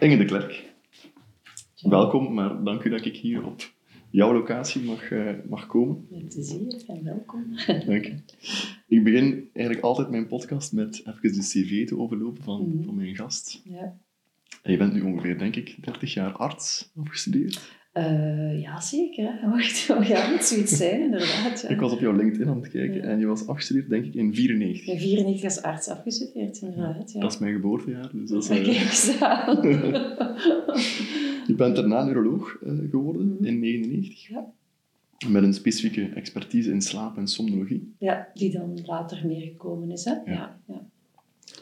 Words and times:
Inge 0.00 0.16
de 0.16 0.24
Klerk, 0.24 0.74
welkom, 1.82 2.34
maar 2.34 2.64
dank 2.64 2.84
u 2.84 2.90
dat 2.90 3.04
ik 3.04 3.16
hier 3.16 3.46
op 3.46 3.72
jouw 4.10 4.32
locatie 4.32 4.82
mag, 4.82 5.10
uh, 5.10 5.30
mag 5.48 5.66
komen. 5.66 6.06
Met 6.10 6.28
plezier 6.28 6.82
en 6.86 7.04
welkom. 7.04 7.44
Dank 7.86 8.04
je. 8.04 8.14
Ik 8.88 9.04
begin 9.04 9.50
eigenlijk 9.52 9.86
altijd 9.86 10.10
mijn 10.10 10.26
podcast 10.26 10.72
met 10.72 11.02
even 11.06 11.32
de 11.32 11.40
cv 11.40 11.86
te 11.86 11.98
overlopen 11.98 12.42
van, 12.42 12.60
mm 12.60 12.72
-hmm. 12.72 12.84
van 12.84 12.94
mijn 12.94 13.16
gast. 13.16 13.62
Ja. 13.64 13.98
En 14.62 14.72
je 14.72 14.78
bent 14.78 14.92
nu 14.92 15.00
ongeveer, 15.00 15.38
denk 15.38 15.56
ik, 15.56 15.76
30 15.84 16.14
jaar 16.14 16.32
arts 16.32 16.90
afgestudeerd. 16.96 17.76
Uh, 17.98 18.60
ja, 18.60 18.80
zeker. 18.80 19.38
Wacht, 19.50 19.90
oh, 19.90 20.04
ja, 20.04 20.30
moet 20.30 20.44
zoiets 20.44 20.76
zijn, 20.76 21.00
inderdaad. 21.00 21.60
Ja. 21.60 21.68
Ik 21.68 21.80
was 21.80 21.92
op 21.92 22.00
jouw 22.00 22.16
LinkedIn 22.16 22.48
aan 22.48 22.60
het 22.60 22.68
kijken 22.68 22.96
ja. 22.96 23.02
en 23.02 23.18
je 23.18 23.26
was 23.26 23.46
afgestudeerd, 23.46 23.88
denk 23.88 24.04
ik, 24.04 24.14
in 24.14 24.34
94. 24.34 24.86
In 24.86 24.98
94 24.98 25.44
als 25.44 25.62
arts 25.62 25.88
afgestudeerd, 25.88 26.60
inderdaad. 26.60 27.12
Ja. 27.12 27.20
Dat 27.20 27.32
is 27.32 27.38
mijn 27.38 27.52
geboortejaar. 27.52 28.10
Dus 28.12 28.30
dat 28.30 28.50
is, 28.50 29.08
uh... 29.10 29.60
Kijk 29.60 29.76
je 31.46 31.54
bent 31.56 31.76
daarna 31.76 32.04
neuroloog 32.04 32.58
uh, 32.62 32.90
geworden 32.90 33.26
mm 33.26 33.36
-hmm. 33.36 33.46
in 33.46 33.58
99. 33.58 34.28
Ja. 34.28 34.52
Met 35.28 35.42
een 35.42 35.54
specifieke 35.54 36.08
expertise 36.14 36.70
in 36.70 36.82
slaap 36.82 37.16
en 37.16 37.26
somnologie. 37.26 37.94
Ja, 37.98 38.28
die 38.34 38.52
dan 38.52 38.80
later 38.84 39.26
meer 39.26 39.40
gekomen 39.40 39.90
is. 39.90 40.04
Hè? 40.04 40.12
Ja. 40.12 40.22
Ja, 40.24 40.60
ja. 40.66 40.86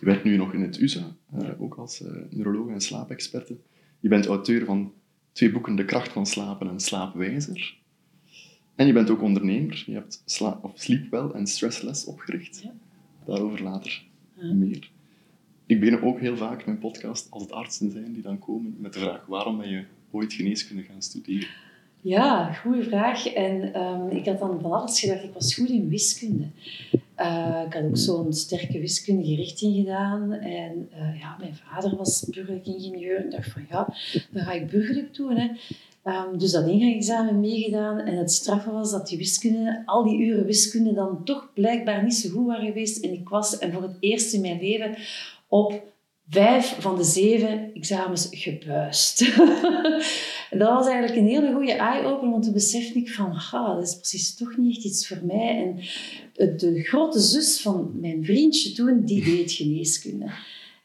Je 0.00 0.06
werkt 0.06 0.24
nu 0.24 0.36
nog 0.36 0.52
in 0.52 0.60
het 0.60 0.80
USA, 0.80 1.16
ook 1.58 1.74
als 1.74 2.04
neuroloog 2.30 2.68
en 2.68 2.80
slaapexperte. 2.80 3.56
Je 4.00 4.08
bent 4.08 4.26
auteur 4.26 4.64
van 4.64 4.92
twee 5.36 5.52
boeken 5.52 5.76
De 5.76 5.84
kracht 5.84 6.12
van 6.12 6.26
slapen 6.26 6.68
en 6.68 6.80
Slaapwijzer. 6.80 7.76
En 8.74 8.86
je 8.86 8.92
bent 8.92 9.10
ook 9.10 9.22
ondernemer. 9.22 9.82
Je 9.86 9.92
hebt 9.92 10.22
sla 10.24 10.58
of 10.62 10.72
Sleep 10.74 11.10
Well 11.10 11.30
en 11.30 11.46
Stressless 11.46 12.04
opgericht. 12.04 12.60
Ja. 12.62 12.72
Daarover 13.26 13.62
later 13.62 14.04
Ja. 14.34 14.52
meer. 14.52 14.90
Ik 15.66 15.80
begin 15.80 16.02
ook 16.02 16.20
heel 16.20 16.36
vaak 16.36 16.66
mijn 16.66 16.78
podcast 16.78 17.30
als 17.30 17.42
het 17.42 17.52
artsen 17.52 17.90
zijn 17.90 18.12
die 18.12 18.22
dan 18.22 18.38
komen 18.38 18.76
met 18.78 18.92
de 18.92 18.98
vraag 18.98 19.26
waarom 19.26 19.58
ben 19.58 19.68
je 19.68 19.84
ooit 20.10 20.32
geneeskunde 20.32 20.82
gaan 20.82 21.02
studeren? 21.02 21.48
Ja, 22.00 22.52
goede 22.52 22.82
vraag. 22.82 23.26
En 23.26 23.74
ehm, 23.74 24.08
ik 24.08 24.26
had 24.26 24.38
dan 24.38 24.60
van 24.60 24.72
alles 24.72 25.00
gedacht. 25.00 25.22
Ik 25.24 25.32
was 25.32 25.54
goed 25.54 25.68
in 25.68 25.88
wiskunde. 25.88 26.44
Uh, 27.20 27.62
ik 27.66 27.72
had 27.72 27.84
ook 27.84 27.96
zo'n 27.96 28.32
sterke 28.32 28.80
wiskundige 28.80 29.34
richting 29.34 29.74
gedaan. 29.74 30.32
En 30.32 30.88
uh, 30.92 31.20
ja, 31.20 31.36
mijn 31.38 31.54
vader 31.54 31.96
was 31.96 32.24
burgerlijk 32.30 32.66
ingenieur. 32.66 33.24
Ik 33.24 33.30
dacht 33.30 33.50
van 33.50 33.66
ja, 33.70 33.94
dan 34.30 34.44
ga 34.44 34.52
ik 34.52 34.70
burgerlijk 34.70 35.14
doen. 35.14 35.36
Hè. 35.36 35.48
Um, 36.04 36.38
dus 36.38 36.52
dat 36.52 36.66
ingangsexamen 36.66 37.40
meegedaan. 37.40 37.98
En 37.98 38.16
het 38.16 38.32
straffe 38.32 38.70
was 38.70 38.90
dat 38.90 39.08
die 39.08 39.18
wiskunde, 39.18 39.82
al 39.86 40.04
die 40.04 40.18
uren 40.18 40.44
wiskunde 40.44 40.92
dan 40.92 41.24
toch 41.24 41.50
blijkbaar 41.54 42.04
niet 42.04 42.14
zo 42.14 42.28
goed 42.28 42.46
waren 42.46 42.66
geweest. 42.66 43.04
En 43.04 43.12
ik 43.12 43.28
was 43.28 43.58
en 43.58 43.72
voor 43.72 43.82
het 43.82 43.96
eerst 44.00 44.32
in 44.32 44.40
mijn 44.40 44.60
leven 44.60 44.96
op 45.48 45.82
vijf 46.28 46.76
van 46.78 46.96
de 46.96 47.04
zeven 47.04 47.74
examens 47.74 48.28
gebuist. 48.30 49.36
dat 50.60 50.68
was 50.68 50.86
eigenlijk 50.86 51.16
een 51.16 51.28
hele 51.28 51.52
goede 51.52 51.72
eye-opener, 51.72 52.30
want 52.30 52.44
toen 52.44 52.52
besefte 52.52 52.98
ik 52.98 53.10
van, 53.10 53.40
dat 53.50 53.82
is 53.82 53.96
precies 53.96 54.36
toch 54.36 54.56
niet 54.56 54.76
echt 54.76 54.84
iets 54.84 55.08
voor 55.08 55.20
mij. 55.22 55.64
En 55.64 55.78
de 56.36 56.82
grote 56.82 57.20
zus 57.20 57.60
van 57.60 57.90
mijn 58.00 58.24
vriendje 58.24 58.72
toen, 58.72 59.04
die 59.04 59.24
deed 59.24 59.52
geneeskunde. 59.52 60.30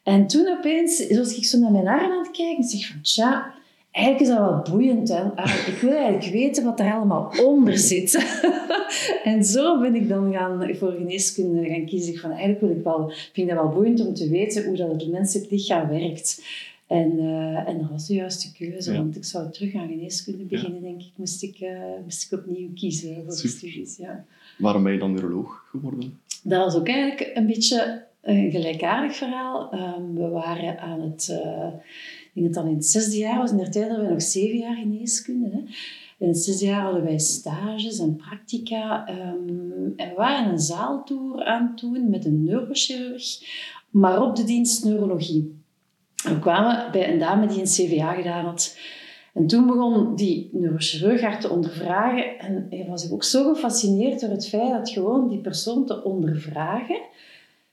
En 0.02 0.26
toen 0.26 0.48
opeens 0.48 1.06
was 1.08 1.36
ik 1.36 1.44
zo 1.44 1.58
naar 1.58 1.70
mijn 1.70 1.88
arm 1.88 2.12
aan 2.12 2.22
het 2.22 2.30
kijken 2.30 2.56
en 2.56 2.68
zeg 2.68 2.86
van, 2.86 3.00
tja, 3.00 3.54
eigenlijk 3.90 4.24
is 4.24 4.36
dat 4.36 4.38
wel 4.38 4.74
boeiend. 4.76 5.08
Hè? 5.08 5.22
Ah, 5.22 5.66
ik 5.66 5.78
wil 5.80 5.92
eigenlijk 5.92 6.32
weten 6.32 6.64
wat 6.64 6.80
er 6.80 6.92
allemaal 6.92 7.32
onder 7.44 7.78
zit. 7.78 8.40
en 9.24 9.44
zo 9.44 9.80
ben 9.80 9.94
ik 9.94 10.08
dan 10.08 10.32
gaan, 10.32 10.74
voor 10.74 10.92
geneeskunde 10.92 11.68
gaan 11.68 11.86
kiezen. 11.86 12.16
Van, 12.16 12.30
eigenlijk 12.30 12.60
wil 12.60 12.70
ik 12.70 12.84
wel, 12.84 13.08
vind 13.32 13.48
ik 13.48 13.54
dat 13.54 13.64
wel 13.64 13.72
boeiend 13.72 14.06
om 14.06 14.14
te 14.14 14.28
weten 14.28 14.64
hoe 14.64 14.76
dat 14.76 14.88
het 14.88 15.10
menselijk 15.10 15.50
lichaam 15.50 15.88
werkt. 15.88 16.42
En, 16.86 17.12
uh, 17.12 17.68
en 17.68 17.78
dat 17.78 17.90
was 17.90 18.06
de 18.06 18.14
juiste 18.14 18.52
keuze, 18.52 18.92
Ja. 18.92 18.98
want 18.98 19.16
ik 19.16 19.24
zou 19.24 19.50
terug 19.50 19.74
aan 19.74 19.88
geneeskunde 19.88 20.44
beginnen, 20.44 20.82
denk 20.82 21.00
ik. 21.00 21.10
Moest 21.16 21.42
ik, 21.42 21.60
uh, 21.60 21.78
moest 22.04 22.32
ik 22.32 22.38
opnieuw 22.38 22.68
kiezen 22.74 23.14
voor 23.14 23.24
de 23.24 23.48
studies. 23.48 23.96
Ja. 23.96 24.24
Waarom 24.58 24.82
ben 24.82 24.92
je 24.92 24.98
dan 24.98 25.12
neuroloog 25.12 25.66
geworden? 25.70 26.18
Dat 26.42 26.64
was 26.64 26.74
ook 26.76 26.88
eigenlijk 26.88 27.30
een 27.34 27.46
beetje 27.46 28.04
een 28.20 28.50
gelijkaardig 28.50 29.16
verhaal. 29.16 29.74
Um, 29.74 30.14
we 30.14 30.28
waren 30.28 30.78
aan 30.78 31.00
het, 31.00 31.28
uh, 31.30 31.66
ik 32.24 32.30
denk 32.32 32.46
dat 32.46 32.54
dan 32.54 32.68
in 32.68 32.76
het 32.76 32.86
zesde 32.86 33.16
jaar 33.16 33.38
was, 33.38 33.50
in 33.50 33.56
der 33.56 33.70
tijd 33.70 33.88
hadden 33.88 34.06
we 34.06 34.12
nog 34.12 34.22
zeven 34.22 34.58
jaar 34.58 34.76
geneeskunde. 34.76 35.48
Hè. 35.50 35.62
In 36.18 36.28
het 36.28 36.38
zesde 36.38 36.64
jaar 36.64 36.82
hadden 36.82 37.04
wij 37.04 37.18
stages 37.18 37.98
en 37.98 38.16
practica. 38.16 39.08
Um, 39.08 39.92
en 39.96 40.08
we 40.08 40.14
waren 40.16 40.50
een 40.52 40.60
zaaltour 40.60 41.44
aan 41.44 41.66
het 41.66 41.78
doen 41.78 42.10
met 42.10 42.24
een 42.24 42.44
neurochirurg, 42.44 43.24
maar 43.90 44.22
op 44.22 44.36
de 44.36 44.44
dienst 44.44 44.84
neurologie. 44.84 45.60
We 46.22 46.38
kwamen 46.38 46.92
bij 46.92 47.12
een 47.12 47.18
dame 47.18 47.46
die 47.46 47.60
een 47.60 47.64
CVA 47.64 48.12
gedaan 48.12 48.44
had. 48.44 48.76
En 49.34 49.46
toen 49.46 49.66
begon 49.66 50.14
die 50.14 50.48
neurochirurg 50.52 51.20
haar 51.20 51.40
te 51.40 51.50
ondervragen. 51.50 52.38
En 52.38 52.68
was 52.88 53.10
ook 53.10 53.24
zo 53.24 53.52
gefascineerd 53.52 54.20
door 54.20 54.30
het 54.30 54.48
feit 54.48 54.70
dat 54.70 54.90
gewoon 54.90 55.28
die 55.28 55.38
persoon 55.38 55.86
te 55.86 56.04
ondervragen, 56.04 57.00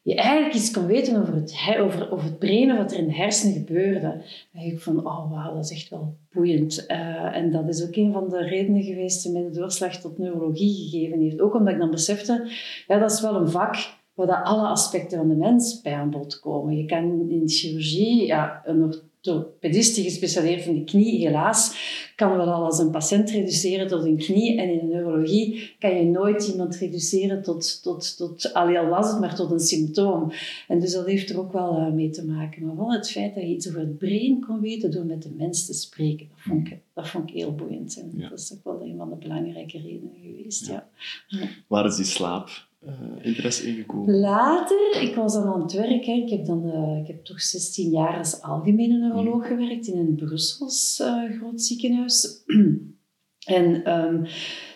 je 0.01 0.15
eigenlijk 0.15 0.53
iets 0.55 0.71
kon 0.71 0.85
weten 0.85 1.21
over 1.21 1.33
het, 1.33 1.53
he- 1.55 1.81
over, 1.81 2.11
over 2.11 2.25
het 2.25 2.39
brein, 2.39 2.77
wat 2.77 2.91
er 2.91 2.97
in 2.97 3.07
de 3.07 3.15
hersenen 3.15 3.53
gebeurde. 3.53 4.21
En 4.53 4.61
ik 4.61 4.79
van, 4.79 5.05
oh 5.07 5.31
wauw, 5.31 5.53
dat 5.53 5.63
is 5.63 5.71
echt 5.71 5.89
wel 5.89 6.15
boeiend. 6.33 6.85
Eh, 6.85 7.35
en 7.35 7.51
dat 7.51 7.67
is 7.67 7.87
ook 7.87 7.95
een 7.95 8.11
van 8.11 8.29
de 8.29 8.43
redenen 8.43 8.83
geweest 8.83 9.23
die 9.23 9.31
mij 9.31 9.41
de 9.41 9.59
doorslag 9.59 9.95
tot 10.01 10.17
neurologie 10.17 10.89
gegeven 10.89 11.19
heeft. 11.21 11.41
Ook 11.41 11.55
omdat 11.55 11.73
ik 11.73 11.79
dan 11.79 11.91
besefte, 11.91 12.47
ja, 12.87 12.99
dat 12.99 13.11
is 13.11 13.21
wel 13.21 13.35
een 13.35 13.49
vak 13.49 13.75
waar 14.19 14.27
dat 14.27 14.43
alle 14.43 14.67
aspecten 14.67 15.17
van 15.17 15.27
de 15.27 15.35
mens 15.35 15.81
bij 15.81 15.93
aan 15.93 16.09
bod 16.09 16.39
komen. 16.39 16.77
Je 16.77 16.85
kan 16.85 17.29
in 17.29 17.49
chirurgie, 17.49 18.25
ja, 18.25 18.61
een 18.65 18.83
orthopedist 18.83 19.95
die 19.95 20.03
gespecialiseerd 20.03 20.65
in 20.65 20.75
de 20.75 20.83
knie, 20.83 21.27
helaas, 21.27 21.75
kan 22.15 22.37
wel 22.37 22.51
al 22.51 22.65
als 22.65 22.79
een 22.79 22.89
patiënt 22.89 23.29
reduceren 23.29 23.87
tot 23.87 24.03
een 24.03 24.17
knie. 24.17 24.57
En 24.61 24.69
in 24.69 24.77
de 24.79 24.93
neurologie 24.93 25.75
kan 25.79 25.95
je 25.95 26.05
nooit 26.05 26.47
iemand 26.47 26.75
reduceren 26.75 27.43
tot, 27.43 27.83
tot, 27.83 28.17
tot 28.17 28.53
al 28.53 28.87
was 28.87 29.11
het 29.11 29.19
maar 29.19 29.35
tot 29.35 29.51
een 29.51 29.59
symptoom. 29.59 30.31
En 30.67 30.79
dus 30.79 30.93
dat 30.93 31.05
heeft 31.05 31.29
er 31.29 31.39
ook 31.39 31.51
wel 31.51 31.77
uh, 31.77 31.91
mee 31.93 32.09
te 32.09 32.25
maken. 32.25 32.65
Maar 32.65 32.75
wel 32.77 32.91
het 32.91 33.11
feit 33.11 33.35
dat 33.35 33.43
je 33.43 33.49
iets 33.49 33.67
over 33.67 33.79
het 33.79 33.97
brein 33.97 34.45
kon 34.47 34.61
weten 34.61 34.91
door 34.91 35.05
met 35.05 35.23
de 35.23 35.31
mens 35.37 35.65
te 35.65 35.73
spreken, 35.73 36.27
dat 36.29 36.37
vond 36.39 36.67
ik, 36.67 36.77
dat 36.93 37.07
vond 37.07 37.29
ik 37.29 37.35
heel 37.35 37.55
boeiend. 37.55 37.99
En 37.99 38.11
Ja. 38.15 38.29
dat 38.29 38.39
is 38.39 38.53
ook 38.53 38.63
wel 38.63 38.87
een 38.87 38.97
van 38.97 39.09
de 39.09 39.15
belangrijke 39.15 39.77
redenen 39.77 40.15
geweest. 40.21 40.67
Ja. 40.67 40.89
Ja. 41.27 41.47
Waar 41.67 41.85
is 41.85 41.95
die 41.95 42.05
slaap 42.05 42.67
eh, 42.79 43.25
interesse 43.25 43.67
ingekomen? 43.67 44.19
Later, 44.19 45.01
ik 45.01 45.15
was 45.15 45.33
dan 45.33 45.43
aan 45.43 45.61
het 45.61 45.73
werk. 45.73 46.05
Hè. 46.05 46.13
Ik, 46.13 46.29
heb 46.29 46.45
dan, 46.45 46.69
eh, 46.71 46.99
ik 47.01 47.07
heb 47.07 47.25
toch 47.25 47.41
16 47.41 47.91
jaar 47.91 48.17
als 48.17 48.41
algemene 48.41 48.97
neuroloog 48.97 49.47
gewerkt 49.47 49.87
in 49.87 49.97
een 49.97 50.15
Brussels 50.15 50.99
eh, 50.99 51.37
groot 51.37 51.61
ziekenhuis. 51.61 52.43
en 53.59 53.83
ehm, 53.83 54.25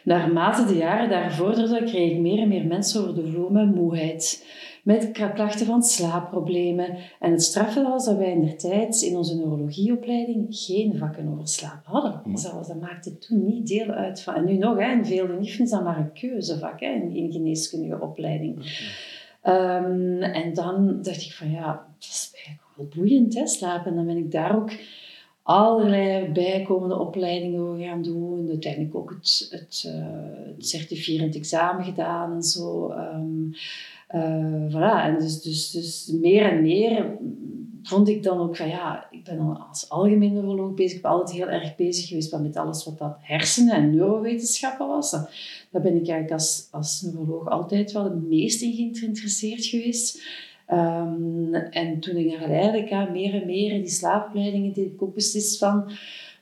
naarmate 0.03 0.66
de 0.66 0.75
jaren 0.75 1.09
daar 1.09 1.34
vorderden, 1.34 1.86
kreeg 1.86 2.12
ik 2.12 2.19
meer 2.19 2.40
en 2.40 2.47
meer 2.47 2.66
mensen 2.66 3.02
over 3.02 3.16
de 3.16 3.31
vloer 3.31 3.52
met 3.52 3.75
moeheid. 3.75 4.46
Met 4.83 5.11
klachten 5.11 5.66
van 5.66 5.83
slaapproblemen. 5.83 6.97
En 7.19 7.31
het 7.31 7.44
straffe 7.44 7.83
was 7.83 8.05
dat 8.05 8.17
wij 8.17 8.31
in 8.31 8.41
der 8.41 8.57
tijd 8.57 9.01
in 9.01 9.17
onze 9.17 9.35
neurologieopleiding 9.35 10.45
geen 10.49 10.97
vakken 10.97 11.27
over 11.31 11.47
slaap 11.47 11.85
hadden. 11.85 12.21
Mm. 12.23 12.38
Zelfs, 12.38 12.67
dat 12.67 12.79
maakte 12.79 13.17
toen 13.17 13.45
niet 13.45 13.67
deel 13.67 13.89
uit 13.89 14.21
van... 14.21 14.33
En 14.33 14.45
nu 14.45 14.57
nog, 14.57 14.77
hè, 14.77 14.91
in 14.91 15.05
veel 15.05 15.27
uniefs 15.27 15.59
is 15.59 15.69
dat 15.69 15.83
maar 15.83 15.97
een 15.97 16.13
keuzevak 16.13 16.79
hè, 16.79 16.88
in, 16.88 17.16
in 17.16 17.31
geneeskundige 17.31 18.01
opleiding. 18.01 18.55
Ehm, 19.41 20.21
en 20.21 20.53
dan 20.53 21.01
dacht 21.01 21.21
ik 21.21 21.33
van 21.33 21.51
ja, 21.51 21.65
dat 22.00 22.09
is 22.09 22.31
eigenlijk 22.33 22.65
wel 22.75 22.88
boeiend, 22.95 23.33
hè, 23.33 23.47
slapen. 23.47 23.91
En 23.91 23.95
dan 23.95 24.05
ben 24.05 24.17
ik 24.17 24.31
daar 24.31 24.55
ook 24.55 24.71
allerlei 25.44 26.31
bijkomende 26.31 27.00
opleidingen 27.00 27.61
over 27.61 27.83
gaan 27.83 28.01
doen. 28.01 28.50
Uiteindelijk 28.50 28.95
ook 28.95 29.09
het, 29.09 29.47
het, 29.51 29.83
eh, 29.88 30.55
het 30.55 30.67
certifierend 30.67 31.35
examen 31.35 31.85
gedaan 31.85 32.33
en 32.33 32.44
zo. 32.44 32.89
Ehm, 32.89 33.51
eh, 34.13 34.69
voilà, 34.69 35.03
en 35.03 35.19
dus, 35.19 35.41
dus, 35.41 35.72
dus 35.72 36.12
meer 36.22 36.51
en 36.51 36.62
meer 36.62 37.18
vond 37.84 38.07
ik 38.07 38.24
dan 38.24 38.40
ook 38.40 38.56
van 38.56 38.68
ja, 38.68 39.07
ik 39.12 39.24
ben 39.24 39.68
als 39.69 39.90
algemeen 39.90 40.34
neuroloog 40.34 40.74
bezig. 40.74 40.95
Ik 40.95 41.01
ben 41.01 41.12
altijd 41.12 41.38
heel 41.38 41.50
erg 41.50 41.75
bezig 41.75 42.07
geweest 42.07 42.38
met 42.38 42.57
alles 42.57 42.86
wat 42.86 42.98
dat 42.98 43.15
hersenen 43.19 43.75
en 43.75 43.95
neurowetenschappen 43.95 44.88
was. 44.88 45.12
Daar 45.12 45.81
ben 45.81 45.95
ik 45.95 46.07
eigenlijk 46.07 46.31
als, 46.31 46.68
als 46.71 47.01
neuroloog 47.01 47.48
altijd 47.48 47.92
wel 47.92 48.04
het 48.04 48.27
meest 48.27 48.62
in 48.62 48.95
geïnteresseerd 48.95 49.65
geweest. 49.65 50.21
Ehm, 50.65 51.54
en 51.54 52.00
toen 52.00 52.15
ik 52.15 52.33
geleidelijk 52.33 52.92
aan 52.92 53.12
meer 53.12 53.33
en 53.42 53.45
meer 53.45 53.69
die 53.69 53.89
slaapopleidingen 53.89 54.74
deed 54.74 54.92
ik 54.92 55.01
ook 55.01 55.13
beslist 55.13 55.57
van, 55.57 55.92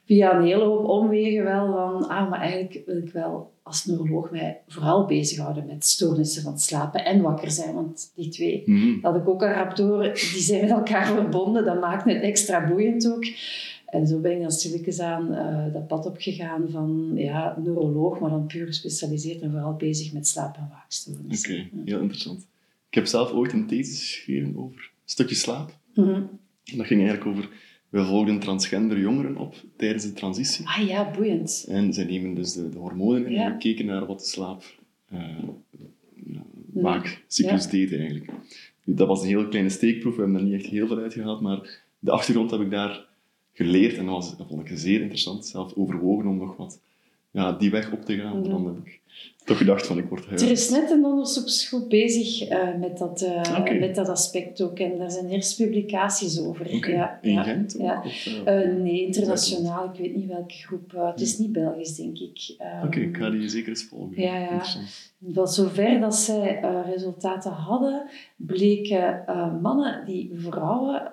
via 0.06 0.36
een 0.36 0.44
hele 0.46 0.64
hoop 0.64 0.86
omwegen 0.86 1.44
wel 1.44 1.72
van, 1.72 2.08
ah, 2.08 2.30
maar 2.30 2.40
eigenlijk 2.40 2.86
wil 2.86 2.98
ik 2.98 3.12
wel 3.12 3.52
als 3.64 3.86
neuroloog 3.86 4.32
mij 4.32 4.62
vooral 4.68 5.06
bezighouden 5.06 5.66
met 5.66 5.86
stoornissen 5.86 6.44
van 6.44 6.60
slapen 6.60 7.06
en 7.06 7.22
wakker 7.22 7.52
zijn, 7.52 7.74
want 7.74 8.12
die 8.16 8.30
twee 8.30 8.64
Mhm. 8.66 9.02
dat 9.02 9.16
ik 9.16 9.28
ook 9.28 9.42
al 9.44 9.50
rap 9.50 9.76
door, 9.76 10.04
die 10.04 10.42
zijn 10.42 10.62
met 10.62 10.70
elkaar 10.70 11.06
verbonden. 11.06 11.66
Dat 11.66 11.80
maakt 11.80 12.06
het 12.06 12.22
extra 12.22 12.68
boeiend 12.68 13.12
ook. 13.14 13.26
En 13.86 14.08
zo 14.08 14.20
ben 14.20 14.32
ik 14.32 14.42
dan 14.42 14.52
stilletjes 14.52 15.00
aan 15.00 15.34
eh, 15.34 15.74
dat 15.74 15.88
pad 15.88 16.06
opgegaan 16.06 16.70
van 16.70 17.12
ja, 17.16 17.58
neuroloog, 17.64 18.20
maar 18.20 18.30
dan 18.30 18.46
puur 18.48 18.66
gespecialiseerd 18.66 19.42
en 19.42 19.52
vooral 19.52 19.74
bezig 19.76 20.14
met 20.14 20.28
slaap- 20.28 20.56
en 20.58 20.68
waakstoornissen. 20.72 21.56
Oké, 21.60 21.70
heel 21.86 22.00
interessant. 22.00 22.48
Ik 22.90 22.94
heb 22.98 23.06
zelf 23.06 23.32
ooit 23.32 23.54
een 23.54 23.68
thesis 23.68 24.00
geschreven 24.16 24.54
over 24.58 24.76
een 24.80 25.10
stukje 25.10 25.36
slaap. 25.36 25.78
Mhm. 25.94 26.10
En 26.66 26.78
dat 26.78 26.86
ging 26.86 27.00
eigenlijk 27.08 27.26
over 27.26 27.50
we 27.92 28.06
volgden 28.06 28.40
transgender 28.40 29.00
jongeren 29.00 29.38
op 29.38 29.56
tijdens 29.76 30.04
de 30.04 30.14
transitie. 30.14 30.68
Ah 30.68 30.88
ja, 30.88 31.12
boeiend. 31.12 31.66
En 31.68 31.94
zij 31.94 32.04
nemen 32.04 32.34
dus 32.34 32.54
de, 32.54 32.70
de 32.70 32.78
hormonen 32.78 33.32
Ja. 33.32 33.46
en 33.46 33.52
we 33.52 33.58
keken 33.58 33.86
naar 33.86 34.06
wat 34.06 34.20
de 34.20 34.26
slaap 34.26 34.64
eh, 35.10 35.20
ja, 36.74 37.02
deed 37.70 37.94
eigenlijk. 37.94 38.32
Dat 38.84 39.08
was 39.08 39.22
een 39.22 39.28
heel 39.28 39.48
kleine 39.48 39.70
steekproef, 39.70 40.16
we 40.16 40.22
hebben 40.22 40.40
daar 40.40 40.50
niet 40.50 40.62
echt 40.62 40.72
heel 40.72 40.88
veel 40.88 40.98
uitgehaald, 40.98 41.42
maar 41.42 41.82
de 42.00 42.12
achtergrond 42.12 42.52
heb 42.52 42.62
ik 42.62 42.72
daar 42.72 43.06
geleerd 43.54 43.98
en 43.98 44.06
dat, 44.06 44.14
was, 44.14 44.38
dat 44.38 44.48
vond 44.48 44.70
ik 44.70 44.78
zeer 44.78 45.02
interessant. 45.02 45.46
Zelf 45.46 45.74
overwogen 45.74 46.28
om 46.28 46.38
nog 46.38 46.56
wat 46.58 46.82
ja, 47.32 47.52
die 47.52 47.72
weg 47.72 47.92
op 47.92 48.06
te 48.06 48.16
gaan. 48.16 48.40
Mhm. 48.40 48.50
Dan 48.50 48.66
heb 48.66 48.86
ik 48.86 49.00
toch 49.44 49.58
gedacht 49.58 49.88
van 49.88 49.98
ik 49.98 50.10
word 50.10 50.42
Er 50.42 50.52
is 50.52 50.70
net 50.70 50.92
een 50.92 51.06
onderzoeksgroep 51.06 51.90
bezig 51.90 52.48
eh, 52.48 52.76
met, 52.80 52.98
dat, 52.98 53.22
eh, 53.22 53.80
met 53.80 53.96
dat 53.96 54.10
aspect 54.10 54.62
ook. 54.62 54.80
En 54.80 54.98
daar 54.98 55.12
zijn 55.12 55.30
eerst 55.30 55.58
publicaties 55.58 56.40
over. 56.40 56.90
Ja, 56.90 57.20
in 57.22 57.32
ja, 57.32 57.44
Gent 57.44 57.76
ook? 57.76 57.82
ja. 57.82 58.02
Of, 58.06 58.42
eh, 58.46 58.70
nee, 58.70 59.06
internationaal. 59.06 59.86
Ik 59.94 60.00
weet 60.00 60.16
niet 60.16 60.28
welke 60.28 60.54
groep. 60.54 60.92
het 60.92 61.22
is 61.22 61.38
niet 61.38 61.52
Belgisch, 61.52 61.96
denk 61.96 62.18
ik. 62.18 62.56
Ehm, 62.58 62.86
Oké, 62.86 63.00
ik 63.00 63.18
ga 63.18 63.30
die 63.30 63.50
zeker 63.50 63.70
eens 63.70 63.84
volgen. 63.84 64.22
Ja, 64.22 64.38
ja. 64.38 64.64
Zover 65.46 66.00
dat 66.00 66.16
zij 66.16 66.60
resultaten 66.94 67.52
hadden, 67.52 68.04
bleken 68.36 69.24
mannen 69.62 70.06
die 70.06 70.32
vrouwen 70.36 71.10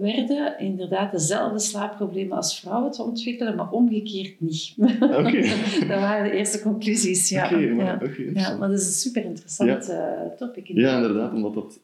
werden, 0.00 0.58
inderdaad 0.58 1.12
dezelfde 1.12 1.58
slaapproblemen 1.58 2.36
als 2.36 2.60
vrouwen 2.60 2.90
te 2.90 3.02
ontwikkelen, 3.02 3.56
maar 3.56 3.70
omgekeerd 3.70 4.40
niet. 4.40 4.74
Oké. 5.00 5.40
dat 5.88 6.00
waren 6.00 6.30
de 6.30 6.36
eerste 6.36 6.62
conclusies. 6.62 7.28
Ja, 7.28 7.37
Oké, 7.44 7.68
maar- 7.74 8.20
ja. 8.34 8.56
maar 8.56 8.68
dat 8.68 8.78
is 8.80 8.86
een 8.86 8.92
super 8.92 9.24
interessant 9.24 9.88
eh, 9.88 10.22
topic. 10.38 10.66
Ja, 10.66 10.96
inderdaad, 10.96 11.32
omdat 11.32 11.54
dat 11.54 11.80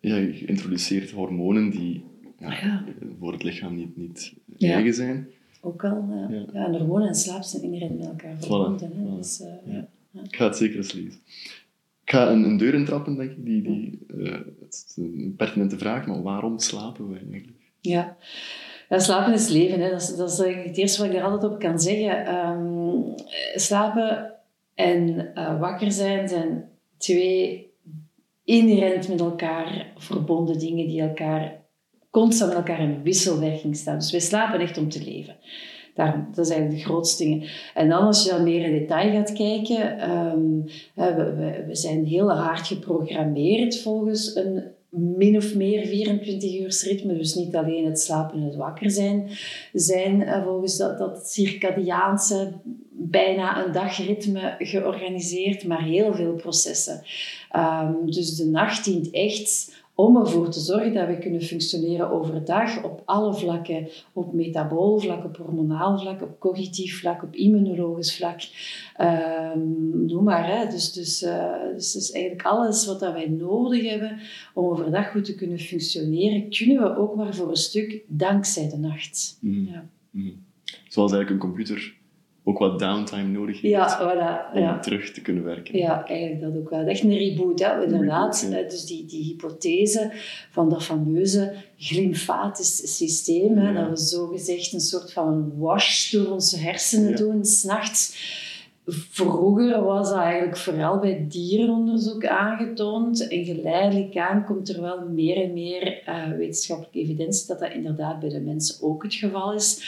ja, 0.00 0.16
je 0.16 0.44
introduceert 0.44 1.10
hormonen 1.10 1.70
die 1.70 2.04
ja, 2.38 2.50
Ja. 2.50 2.84
voor 3.18 3.32
het 3.32 3.42
lichaam 3.42 3.76
niet, 3.76 3.96
niet 3.96 4.32
eigen 4.58 4.94
zijn. 4.94 5.28
Ook 5.60 5.84
al, 5.84 6.04
ja. 6.28 6.44
En 6.64 6.70
hormonen 6.74 7.08
en 7.08 7.14
slaap 7.14 7.42
zijn 7.42 7.62
inherent 7.62 7.98
met 7.98 8.06
elkaar 8.08 8.34
verbonden. 8.38 8.92
hè. 8.96 9.12
voilà. 9.12 9.16
Dus, 9.16 9.40
eh, 9.40 9.72
Ja. 9.74 9.88
ja. 10.10 10.20
Ik 10.22 10.36
ga 10.36 10.44
het 10.44 10.56
zeker 10.56 10.76
eens 10.76 10.92
lezen. 10.92 11.20
Ik 12.04 12.10
ga 12.10 12.30
een, 12.30 12.44
een 12.44 12.56
deur 12.56 12.74
intrappen, 12.74 13.16
denk 13.16 13.30
ik. 13.30 13.44
Die, 13.44 13.62
die, 13.62 13.98
eh, 14.18 14.32
het 14.60 14.84
is 14.88 14.96
een 14.96 15.34
pertinente 15.36 15.78
vraag, 15.78 16.06
maar 16.06 16.22
waarom 16.22 16.58
slapen 16.58 17.08
wij 17.10 17.18
eigenlijk? 17.30 17.48
Ja. 17.80 18.16
ja, 18.88 18.98
slapen 18.98 19.32
is 19.32 19.48
leven. 19.48 19.80
Hè. 19.80 19.90
Dat, 19.90 20.00
is, 20.00 20.16
dat 20.16 20.30
is 20.30 20.38
het 20.66 20.76
eerste 20.76 21.02
wat 21.02 21.10
ik 21.10 21.16
er 21.18 21.22
altijd 21.24 21.52
op 21.52 21.58
kan 21.58 21.80
zeggen. 21.80 22.26
Ehm, 22.26 22.96
slapen 23.54 24.32
en 24.82 25.34
eh, 25.34 25.60
wakker 25.60 25.92
zijn 25.92 26.28
zijn 26.28 26.68
twee 26.98 27.70
inherent 28.44 29.08
met 29.08 29.20
elkaar 29.20 29.92
verbonden 29.96 30.58
dingen 30.58 30.86
die 30.86 31.00
elkaar 31.00 31.60
constant 32.10 32.54
met 32.54 32.58
elkaar 32.58 32.80
in 32.80 33.02
wisselwerking 33.02 33.76
staan. 33.76 33.98
Dus 33.98 34.10
wij 34.10 34.20
slapen 34.20 34.60
echt 34.60 34.78
om 34.78 34.88
te 34.88 35.04
leven. 35.04 35.36
Daarom, 35.94 36.28
dat 36.34 36.46
zijn 36.46 36.70
de 36.70 36.78
grootste 36.78 37.24
dingen. 37.24 37.48
En 37.74 37.88
dan 37.88 38.02
als 38.02 38.24
je 38.24 38.30
dan 38.30 38.42
meer 38.42 38.64
in 38.64 38.78
detail 38.78 39.12
gaat 39.12 39.32
kijken, 39.32 39.98
hè, 40.94 41.14
we, 41.14 41.34
we, 41.34 41.64
we 41.66 41.74
zijn 41.74 42.04
heel 42.04 42.32
hard 42.32 42.66
geprogrammeerd 42.66 43.80
volgens 43.80 44.34
een 44.36 44.62
min 44.96 45.36
of 45.36 45.54
meer 45.54 45.86
24 45.86 46.60
uur 46.60 46.82
ritme. 46.88 47.16
Dus 47.16 47.34
niet 47.34 47.56
alleen 47.56 47.84
het 47.84 48.00
slapen 48.00 48.38
en 48.38 48.44
het 48.44 48.56
wakker 48.56 48.90
zijn, 48.90 49.28
zijn 49.72 50.22
eh, 50.22 50.44
volgens 50.44 50.76
dat, 50.76 50.98
dat 50.98 51.28
circadiaanse 51.28 52.52
bijna 52.90 53.64
een 53.64 53.72
dagritme 53.72 54.54
georganiseerd, 54.58 55.64
maar 55.64 55.82
heel 55.82 56.14
veel 56.14 56.34
processen. 56.34 57.02
Ehm, 57.50 57.92
dus 58.06 58.36
de 58.36 58.46
nacht 58.46 58.84
dient 58.84 59.10
echt 59.10 59.72
om 60.02 60.16
ervoor 60.16 60.50
te 60.50 60.60
zorgen 60.60 60.92
dat 60.92 61.06
we 61.06 61.18
kunnen 61.18 61.42
functioneren 61.42 62.10
overdag 62.10 62.84
op 62.84 63.02
alle 63.04 63.34
vlakken. 63.34 63.88
Op 64.12 64.32
metabool 64.32 64.98
vlak, 64.98 65.24
op 65.24 65.36
hormonaal 65.36 65.98
vlak, 65.98 66.22
op 66.22 66.40
cognitief 66.40 67.00
vlak, 67.00 67.22
op 67.22 67.34
immunologisch 67.34 68.16
vlak. 68.16 68.40
Ehm, 68.96 70.06
noem 70.06 70.24
maar. 70.24 70.46
Hè. 70.46 70.70
Dus, 70.70 70.92
dus, 70.92 71.22
eh, 71.22 71.54
dus, 71.74 71.92
dus 71.92 72.10
eigenlijk 72.10 72.46
alles 72.46 72.86
wat 72.86 73.00
dat 73.00 73.12
wij 73.12 73.28
nodig 73.28 73.90
hebben 73.90 74.18
om 74.54 74.64
overdag 74.64 75.10
goed 75.10 75.24
te 75.24 75.34
kunnen 75.34 75.58
functioneren, 75.58 76.50
kunnen 76.50 76.82
we 76.82 76.96
ook 76.96 77.16
maar 77.16 77.34
voor 77.34 77.48
een 77.48 77.56
stuk 77.56 78.02
dankzij 78.06 78.68
de 78.68 78.78
nacht. 78.78 79.38
Mhm. 79.40 79.72
Ja. 79.72 79.88
Mhm. 80.10 80.32
Zoals 80.88 81.12
eigenlijk 81.12 81.42
een 81.42 81.48
computer 81.50 81.94
ook 82.44 82.58
wat 82.58 82.78
downtime 82.78 83.28
nodig 83.28 83.60
heeft 83.60 83.74
Ja, 83.74 84.00
voilà. 84.00 84.54
om 84.54 84.60
Ja. 84.62 84.78
terug 84.78 85.10
te 85.12 85.20
kunnen 85.20 85.44
werken. 85.44 85.78
Ja, 85.78 86.06
eigenlijk 86.06 86.40
dat 86.40 86.56
ook 86.62 86.70
wel. 86.70 86.84
Echt 86.86 87.02
een 87.02 87.16
reboot, 87.18 87.58
hè? 87.60 87.82
inderdaad. 87.84 88.40
reboot, 88.40 88.58
ja. 88.58 88.64
Eh, 88.64 88.70
Dus 88.70 88.84
die, 88.84 89.06
die 89.06 89.24
hypothese 89.24 90.10
van 90.50 90.68
dat 90.68 90.84
fameuze 90.84 91.52
glymfatisch 91.76 92.96
systeem, 92.96 93.58
hè, 93.58 93.72
dat 93.74 93.88
we 93.88 93.96
zogezegd 93.96 94.72
een 94.72 94.80
soort 94.80 95.12
van 95.12 95.52
wash 95.58 96.10
door 96.12 96.26
onze 96.30 96.58
hersenen 96.58 97.16
doen, 97.16 97.44
s'nachts. 97.44 98.30
Vroeger 98.86 99.82
was 99.84 100.08
dat 100.08 100.18
eigenlijk 100.18 100.56
vooral 100.56 100.98
bij 100.98 101.26
dierenonderzoek 101.28 102.26
aangetoond. 102.26 103.28
En 103.28 103.44
geleidelijk 103.44 104.16
aan 104.16 104.44
komt 104.44 104.68
er 104.68 104.80
wel 104.80 105.08
meer 105.08 105.42
en 105.42 105.52
meer 105.52 106.02
eh, 106.04 106.28
wetenschappelijke 106.36 106.98
evidentie 106.98 107.46
dat 107.46 107.58
dat 107.58 107.72
inderdaad 107.72 108.20
bij 108.20 108.28
de 108.28 108.40
mensen 108.40 108.82
ook 108.86 109.02
het 109.02 109.14
geval 109.14 109.52
is. 109.54 109.80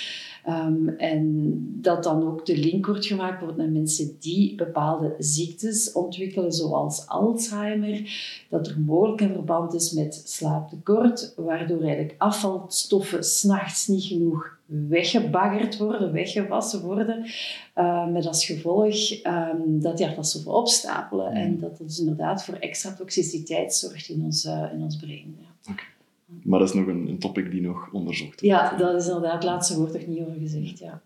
Ehm, 0.45 0.89
en 0.89 1.55
dat 1.81 2.05
dan 2.05 2.27
ook 2.27 2.47
de 2.47 2.57
link 2.57 2.87
wordt 2.87 3.07
gemaakt 3.07 3.41
wordt 3.41 3.57
naar 3.57 3.69
mensen 3.69 4.17
die 4.21 4.55
bepaalde 4.55 5.15
ziektes 5.19 5.93
ontwikkelen, 5.93 6.53
zoals 6.53 7.09
Alzheimer, 7.09 8.11
dat 8.49 8.67
er 8.67 8.81
mogelijk 8.81 9.21
een 9.21 9.33
verband 9.33 9.75
is 9.75 9.93
met 9.93 10.23
slaaptekort, 10.25 11.33
waardoor 11.37 11.83
eigenlijk 11.83 12.15
afvalstoffen 12.19 13.25
s'nachts 13.25 13.87
niet 13.87 14.05
genoeg 14.05 14.59
weggebaggerd 14.67 15.77
worden, 15.77 16.13
weggewassen 16.13 16.83
worden, 16.83 17.25
eh, 17.75 18.07
met 18.07 18.27
als 18.27 18.47
gevolg 18.47 19.11
ehm, 19.23 19.59
dat 19.81 19.97
die 19.97 20.07
afvalstoffen 20.07 20.53
opstapelen 20.53 21.31
Mm. 21.31 21.37
en 21.37 21.59
dat 21.59 21.79
dat 21.79 21.87
dus 21.87 21.99
inderdaad 21.99 22.45
voor 22.45 22.55
extra 22.55 22.93
toxiciteit 22.93 23.75
zorgt 23.75 24.09
in 24.09 24.25
ons, 24.25 24.45
eh, 24.45 24.73
in 24.73 24.83
ons 24.83 24.97
brein. 24.97 25.37
Ja. 25.63 25.75
Maar 26.43 26.59
dat 26.59 26.69
is 26.69 26.75
nog 26.75 26.87
een, 26.87 27.09
een 27.09 27.19
topic 27.19 27.51
die 27.51 27.61
nog 27.61 27.93
onderzocht 27.93 28.29
wordt. 28.29 28.41
Ja, 28.41 28.77
dat 28.77 29.01
is 29.01 29.07
inderdaad 29.07 29.33
het 29.35 29.45
laatste 29.45 29.77
woord 29.77 29.95
er 29.95 30.09
niet 30.09 30.21
over 30.21 30.39
gezegd. 30.41 30.79
Ja. 30.79 31.03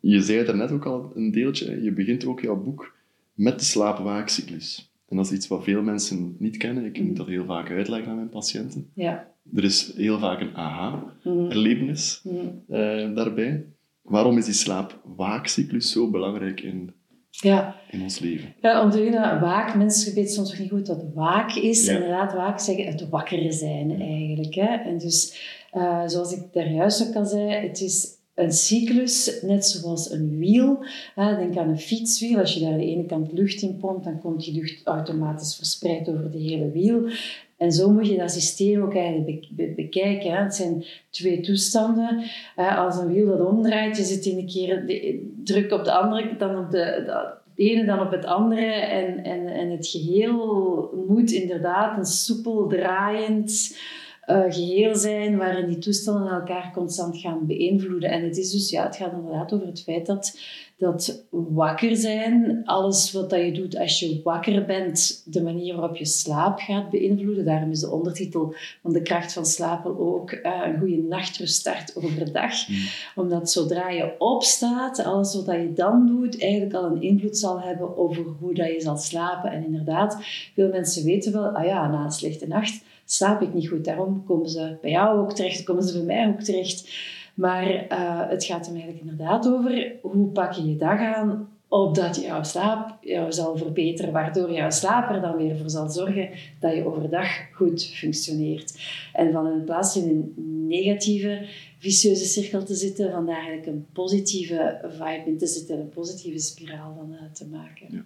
Je 0.00 0.22
zei 0.22 0.38
het 0.38 0.46
daarnet 0.46 0.70
ook 0.72 0.86
al 0.86 1.12
een 1.14 1.30
deeltje. 1.30 1.82
Je 1.82 1.92
begint 1.92 2.26
ook 2.26 2.40
jouw 2.40 2.62
boek 2.62 2.94
met 3.34 3.58
de 3.58 3.64
slaap-waakcyclus. 3.64 4.90
En 5.08 5.16
dat 5.16 5.26
is 5.26 5.32
iets 5.32 5.48
wat 5.48 5.64
veel 5.64 5.82
mensen 5.82 6.36
niet 6.38 6.56
kennen. 6.56 6.84
Ik 6.84 7.00
moet 7.02 7.16
dat 7.16 7.26
heel 7.26 7.44
vaak 7.44 7.70
uitleggen 7.70 8.10
aan 8.10 8.16
mijn 8.16 8.28
patiënten. 8.28 8.90
Ja. 8.94 9.30
Er 9.54 9.64
is 9.64 9.92
heel 9.96 10.18
vaak 10.18 10.40
een 10.40 10.46
Mhm. 10.50 10.56
aha-erlevenis 10.60 12.20
Mhm. 12.24 12.36
eh, 12.68 13.14
daarbij. 13.14 13.64
Waarom 14.02 14.38
is 14.38 14.44
die 14.44 14.54
slaap-waakcyclus 14.54 15.90
zo 15.92 16.10
belangrijk 16.10 16.60
in, 16.60 16.92
ja. 17.40 17.76
in 17.90 18.02
ons 18.02 18.18
leven? 18.18 18.54
Ja, 18.60 18.84
om 18.84 18.90
te 18.90 18.96
beginnen, 18.96 19.40
waak, 19.40 19.74
mensen 19.74 20.14
weten 20.14 20.32
soms 20.32 20.50
nog 20.50 20.58
niet 20.58 20.70
goed 20.70 20.88
wat 20.88 21.04
waak 21.14 21.54
is. 21.54 21.86
Ja. 21.86 21.94
Inderdaad, 21.94 22.32
waak 22.32 22.60
zeggen 22.60 22.86
het 22.86 23.08
wakker 23.08 23.52
zijn 23.52 24.00
eigenlijk. 24.00 24.54
Hè. 24.54 24.74
En 24.74 24.98
dus, 24.98 25.36
eh, 25.70 26.02
zoals 26.06 26.32
ik 26.32 26.42
daar 26.52 26.70
juist 26.70 27.08
ook 27.08 27.14
al 27.14 27.24
zei, 27.24 27.50
het 27.50 27.80
is 27.80 28.14
een 28.34 28.52
cyclus, 28.52 29.38
net 29.42 29.66
zoals 29.66 30.10
een 30.10 30.38
wiel. 30.38 30.84
Denk 31.14 31.56
aan 31.56 31.68
een 31.68 31.78
fietswiel. 31.78 32.38
Als 32.38 32.54
je 32.54 32.60
daar 32.60 32.72
aan 32.72 32.78
de 32.78 32.84
ene 32.84 33.06
kant 33.06 33.32
lucht 33.32 33.62
in 33.62 33.76
pompt, 33.76 34.04
dan 34.04 34.20
komt 34.20 34.44
die 34.44 34.54
lucht 34.54 34.80
automatisch 34.84 35.56
verspreid 35.56 36.08
over 36.08 36.30
de 36.30 36.38
hele 36.38 36.70
wiel. 36.70 37.08
En 37.56 37.72
zo 37.72 37.90
moet 37.90 38.06
je 38.06 38.16
dat 38.16 38.32
systeem 38.32 38.82
ook 38.82 38.94
eigenlijk 38.94 39.26
be- 39.26 39.48
be- 39.50 39.72
bekijken. 39.76 40.30
Hè. 40.30 40.42
Het 40.42 40.54
zijn 40.54 40.84
twee 41.10 41.40
toestanden. 41.40 42.22
Eh, 42.56 42.78
als 42.78 42.96
een 42.96 43.12
wiel 43.12 43.26
dat 43.26 43.46
omdraait, 43.46 43.96
je 43.96 44.02
zit 44.02 44.24
in 44.24 44.38
een 44.38 44.46
keer 44.46 44.86
de, 44.86 45.34
druk 45.46 45.72
op 45.72 45.84
de 45.84 45.92
andere, 45.92 46.36
dan 46.36 46.58
op 46.58 46.70
de, 46.70 46.78
het 46.78 47.38
ene 47.54 47.84
dan 47.84 48.00
op 48.00 48.10
het 48.10 48.24
andere. 48.24 48.66
En, 48.70 49.24
en, 49.24 49.46
en 49.46 49.70
het 49.70 49.86
geheel 49.86 51.04
moet 51.08 51.30
inderdaad 51.30 51.98
een 51.98 52.04
soepel 52.04 52.66
draaiend 52.66 53.76
eh, 54.20 54.44
geheel 54.48 54.94
zijn, 54.94 55.36
waarin 55.36 55.66
die 55.66 55.78
toestanden 55.78 56.32
elkaar 56.32 56.70
constant 56.74 57.16
gaan 57.16 57.46
beïnvloeden. 57.46 58.10
En 58.10 58.22
het 58.22 58.36
is 58.36 58.50
dus, 58.50 58.70
ja, 58.70 58.84
het 58.84 58.96
gaat 58.96 59.12
inderdaad 59.12 59.52
over 59.52 59.66
het 59.66 59.82
feit 59.82 60.06
dat, 60.06 60.38
dat 60.78 61.26
wakker 61.30 61.96
zijn, 61.96 62.62
alles 62.64 63.12
wat 63.12 63.30
dat 63.30 63.40
je 63.40 63.52
doet 63.52 63.78
als 63.78 64.00
je 64.00 64.20
wakker 64.24 64.64
bent, 64.64 65.22
de 65.24 65.42
manier 65.42 65.76
waarop 65.76 65.96
je 65.96 66.04
slaap 66.04 66.58
gaat 66.58 66.90
beïnvloeden. 66.90 67.44
Daarom 67.44 67.70
is 67.70 67.80
de 67.80 67.90
ondertitel 67.90 68.54
van 68.82 68.92
de 68.92 69.02
kracht 69.02 69.32
van 69.32 69.46
slapen 69.46 69.98
ook 69.98 70.30
eh, 70.30 70.62
een 70.64 70.78
goede 70.78 70.96
nachtrust 70.96 71.54
start 71.54 71.96
overdag. 71.96 72.68
Mm. 72.68 72.76
Omdat 73.14 73.50
zodra 73.50 73.90
je 73.90 74.14
opstaat, 74.18 75.04
alles 75.04 75.34
wat 75.34 75.46
dat 75.46 75.56
je 75.56 75.72
dan 75.72 76.06
doet, 76.06 76.40
eigenlijk 76.40 76.74
al 76.74 76.84
een 76.84 77.02
invloed 77.02 77.38
zal 77.38 77.60
hebben 77.60 77.96
over 77.96 78.24
hoe 78.40 78.54
dat 78.54 78.72
je 78.72 78.80
zal 78.80 78.96
slapen. 78.96 79.50
En 79.50 79.64
inderdaad, 79.64 80.18
veel 80.54 80.68
mensen 80.68 81.04
weten 81.04 81.32
wel, 81.32 81.48
ah 81.48 81.64
ja, 81.64 81.90
na 81.90 82.04
een 82.04 82.10
slechte 82.10 82.46
nacht 82.46 82.84
slaap 83.06 83.42
ik 83.42 83.54
niet 83.54 83.68
goed. 83.68 83.84
Daarom 83.84 84.24
komen 84.26 84.48
ze 84.48 84.76
bij 84.80 84.90
jou 84.90 85.18
ook 85.18 85.32
terecht, 85.32 85.64
komen 85.64 85.82
ze 85.82 85.92
bij 85.92 86.16
mij 86.16 86.28
ook 86.28 86.40
terecht. 86.40 86.88
Maar 87.36 87.66
eh, 87.66 88.28
het 88.28 88.44
gaat 88.44 88.66
er 88.66 88.72
eigenlijk 88.72 89.00
inderdaad 89.00 89.48
over 89.48 89.92
hoe 90.02 90.26
pak 90.26 90.52
je 90.52 90.68
je 90.68 90.76
dag 90.76 91.00
aan 91.00 91.48
opdat 91.68 92.20
jouw 92.22 92.42
slaap 92.42 93.04
jou 93.04 93.32
zal 93.32 93.56
verbeteren, 93.56 94.12
waardoor 94.12 94.52
jouw 94.52 94.70
slaap 94.70 95.14
er 95.14 95.20
dan 95.20 95.36
weer 95.36 95.56
voor 95.56 95.70
zal 95.70 95.90
zorgen 95.90 96.30
dat 96.60 96.74
je 96.74 96.86
overdag 96.86 97.28
goed 97.52 97.86
functioneert. 97.86 98.78
En 99.12 99.32
van 99.32 99.52
in 99.52 99.64
plaats 99.64 99.96
in 99.96 100.08
een 100.08 100.34
negatieve, 100.66 101.46
vicieuze 101.78 102.24
cirkel 102.24 102.64
te 102.64 102.74
zitten, 102.74 103.10
van 103.10 103.26
daar 103.26 103.36
eigenlijk 103.36 103.66
een 103.66 103.86
positieve 103.92 104.80
vibe 104.82 105.22
in 105.26 105.38
te 105.38 105.46
zitten, 105.46 105.78
een 105.78 105.88
positieve 105.88 106.38
spiraal 106.38 106.94
van 106.94 107.12
uh, 107.12 107.32
te 107.32 107.46
maken. 107.46 107.86
Ja. 107.90 108.02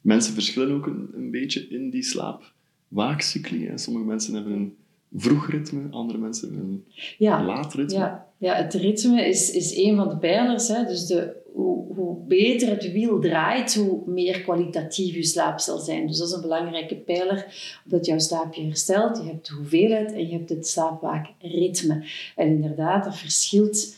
Mensen 0.00 0.34
verschillen 0.34 0.74
ook 0.74 0.86
een, 0.86 1.08
een 1.14 1.30
beetje 1.30 1.68
in 1.68 1.90
die 1.90 2.02
slaapwaakcycli. 2.02 3.70
Sommige 3.74 4.06
mensen 4.06 4.34
hebben 4.34 4.52
een 4.52 4.76
vroeg 5.16 5.50
ritme, 5.50 5.90
andere 5.90 6.18
mensen 6.18 6.48
hebben 6.48 6.68
een 6.68 6.84
ja, 7.18 7.44
laat 7.44 7.74
ritme. 7.74 7.98
Ja, 7.98 8.29
ja, 8.40 8.54
het 8.54 8.74
ritme 8.74 9.26
is, 9.26 9.50
is 9.50 9.76
een 9.76 9.96
van 9.96 10.08
de 10.08 10.16
pijlers. 10.16 10.68
Hè. 10.68 10.84
Dus 10.84 11.06
de, 11.06 11.36
hoe, 11.52 11.94
hoe 11.94 12.16
beter 12.26 12.68
het 12.68 12.92
wiel 12.92 13.20
draait, 13.20 13.74
hoe 13.74 14.02
meer 14.06 14.40
kwalitatief 14.40 15.14
je 15.14 15.22
slaap 15.22 15.58
zal 15.58 15.78
zijn. 15.78 16.06
Dus 16.06 16.18
dat 16.18 16.28
is 16.28 16.34
een 16.34 16.40
belangrijke 16.40 16.96
pijler, 16.96 17.46
omdat 17.84 18.06
jouw 18.06 18.18
slaap 18.18 18.54
je 18.54 18.62
herstelt. 18.62 19.16
Je 19.16 19.30
hebt 19.30 19.48
de 19.48 19.54
hoeveelheid 19.54 20.12
en 20.12 20.26
je 20.26 20.32
hebt 20.32 20.48
het 20.48 20.66
slaapwaakritme. 20.66 22.04
En 22.36 22.48
inderdaad, 22.48 23.04
dat 23.04 23.16
verschilt 23.16 23.94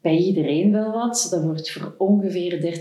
bij 0.00 0.16
iedereen 0.16 0.72
wel 0.72 0.92
wat. 0.92 1.26
Dat 1.30 1.42
wordt 1.42 1.70
voor 1.70 1.94
ongeveer 1.98 2.80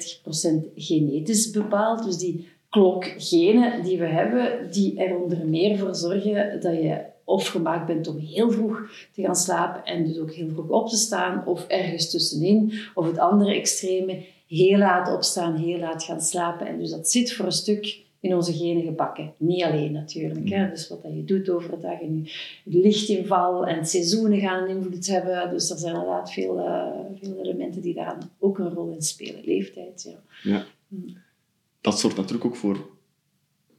30% 0.69 0.74
genetisch 0.75 1.50
bepaald. 1.51 2.05
Dus 2.05 2.17
die 2.17 2.48
klokgenen 2.69 3.84
die 3.84 3.98
we 3.98 4.07
hebben, 4.07 4.72
die 4.72 5.00
er 5.00 5.17
onder 5.17 5.45
meer 5.45 5.77
voor 5.77 5.95
zorgen 5.95 6.62
dat 6.62 6.74
je 6.74 7.13
of 7.25 7.48
gemaakt 7.48 7.86
bent 7.86 8.08
om 8.08 8.17
heel 8.17 8.51
vroeg 8.51 8.89
te 9.13 9.22
gaan 9.22 9.36
slapen 9.36 9.86
en 9.86 10.05
dus 10.08 10.20
ook 10.20 10.32
heel 10.32 10.50
vroeg 10.50 10.70
op 10.70 10.89
te 10.89 10.98
staan, 10.98 11.46
of 11.46 11.67
ergens 11.67 12.10
tussenin, 12.10 12.74
of 12.94 13.05
het 13.05 13.17
andere 13.17 13.53
extreme, 13.53 14.25
heel 14.48 14.77
laat 14.77 15.13
opstaan, 15.13 15.55
heel 15.55 15.79
laat 15.79 16.03
gaan 16.03 16.22
slapen. 16.22 16.67
En 16.67 16.79
dus 16.79 16.89
dat 16.89 17.10
zit 17.10 17.34
voor 17.34 17.46
een 17.46 17.51
stuk 17.51 18.03
in 18.20 18.36
onze 18.36 18.53
genen 18.53 18.84
gebakken. 18.84 19.34
Niet 19.38 19.63
alleen 19.63 19.91
natuurlijk. 19.91 20.50
Hè. 20.50 20.70
Dus 20.70 20.88
wat 20.88 21.03
dat 21.03 21.13
je 21.13 21.24
doet 21.24 21.50
overdag 21.50 22.01
en 22.01 22.27
je 22.63 22.79
lichtinval 22.79 23.65
en 23.65 23.86
seizoenen 23.86 24.39
gaan 24.39 24.67
invloed 24.67 25.08
hebben. 25.08 25.50
Dus 25.50 25.70
er 25.70 25.77
zijn 25.77 25.94
inderdaad 25.94 26.32
veel, 26.32 26.58
uh, 26.60 26.88
veel 27.22 27.39
elementen 27.44 27.82
die 27.82 27.94
daar 27.94 28.17
ook 28.39 28.58
een 28.58 28.74
rol 28.74 28.91
in 28.91 29.01
spelen. 29.01 29.41
Leeftijd, 29.44 30.03
ja. 30.03 30.51
ja. 30.51 30.65
Mm. 30.88 31.17
Dat 31.82 32.00
zorgt 32.00 32.17
natuurlijk 32.17 32.46
ook 32.46 32.55
voor 32.55 32.89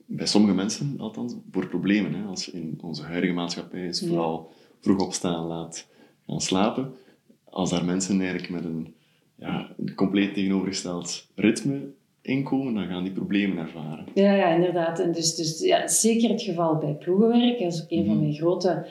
bij 0.06 0.26
sommige 0.26 0.54
mensen 0.54 0.94
althans, 0.98 1.34
voor 1.50 1.66
problemen. 1.66 2.14
Hè. 2.14 2.24
Als 2.24 2.50
in 2.50 2.78
onze 2.82 3.02
huidige 3.02 3.32
maatschappij 3.32 3.86
is 3.86 4.00
vooral 4.06 4.50
vroeg 4.80 5.00
opstaan, 5.00 5.46
laat 5.46 5.88
gaan 6.26 6.40
slapen. 6.40 6.92
Als 7.44 7.70
daar 7.70 7.84
mensen 7.84 8.20
eigenlijk 8.20 8.50
met 8.50 8.64
een, 8.64 8.94
ja, 9.34 9.70
een 9.78 9.94
compleet 9.94 10.34
tegenovergesteld 10.34 11.26
ritme 11.34 11.80
inkomen, 12.22 12.74
dan 12.74 12.86
gaan 12.86 13.02
die 13.02 13.12
problemen 13.12 13.58
ervaren. 13.58 14.06
Ja, 14.14 14.32
ja 14.32 14.54
inderdaad. 14.54 14.98
En 14.98 15.12
dus, 15.12 15.34
dus 15.34 15.60
ja, 15.60 15.88
zeker 15.88 16.30
het 16.30 16.42
geval 16.42 16.76
bij 16.76 16.94
ploegenwerk. 16.94 17.58
Dat 17.58 17.72
is 17.72 17.82
ook 17.82 17.90
een 17.90 18.04
van 18.04 18.14
mhm. 18.14 18.22
mijn 18.22 18.34
grote 18.34 18.86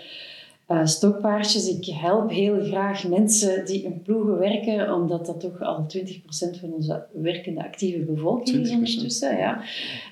uh, 0.69 0.85
stokpaardjes. 0.85 1.67
Ik 1.69 1.85
help 1.85 2.29
heel 2.29 2.63
graag 2.63 3.07
mensen 3.07 3.65
die 3.65 3.83
in 3.83 4.01
ploegen 4.01 4.37
werken, 4.37 4.93
omdat 4.93 5.25
dat 5.25 5.39
toch 5.39 5.61
al 5.61 5.85
20% 5.97 6.59
van 6.59 6.73
onze 6.73 7.05
werkende 7.13 7.63
actieve 7.63 7.99
bevolking 7.99 8.61
is 8.61 8.71
ondertussen. 8.71 9.37
Ja. 9.37 9.63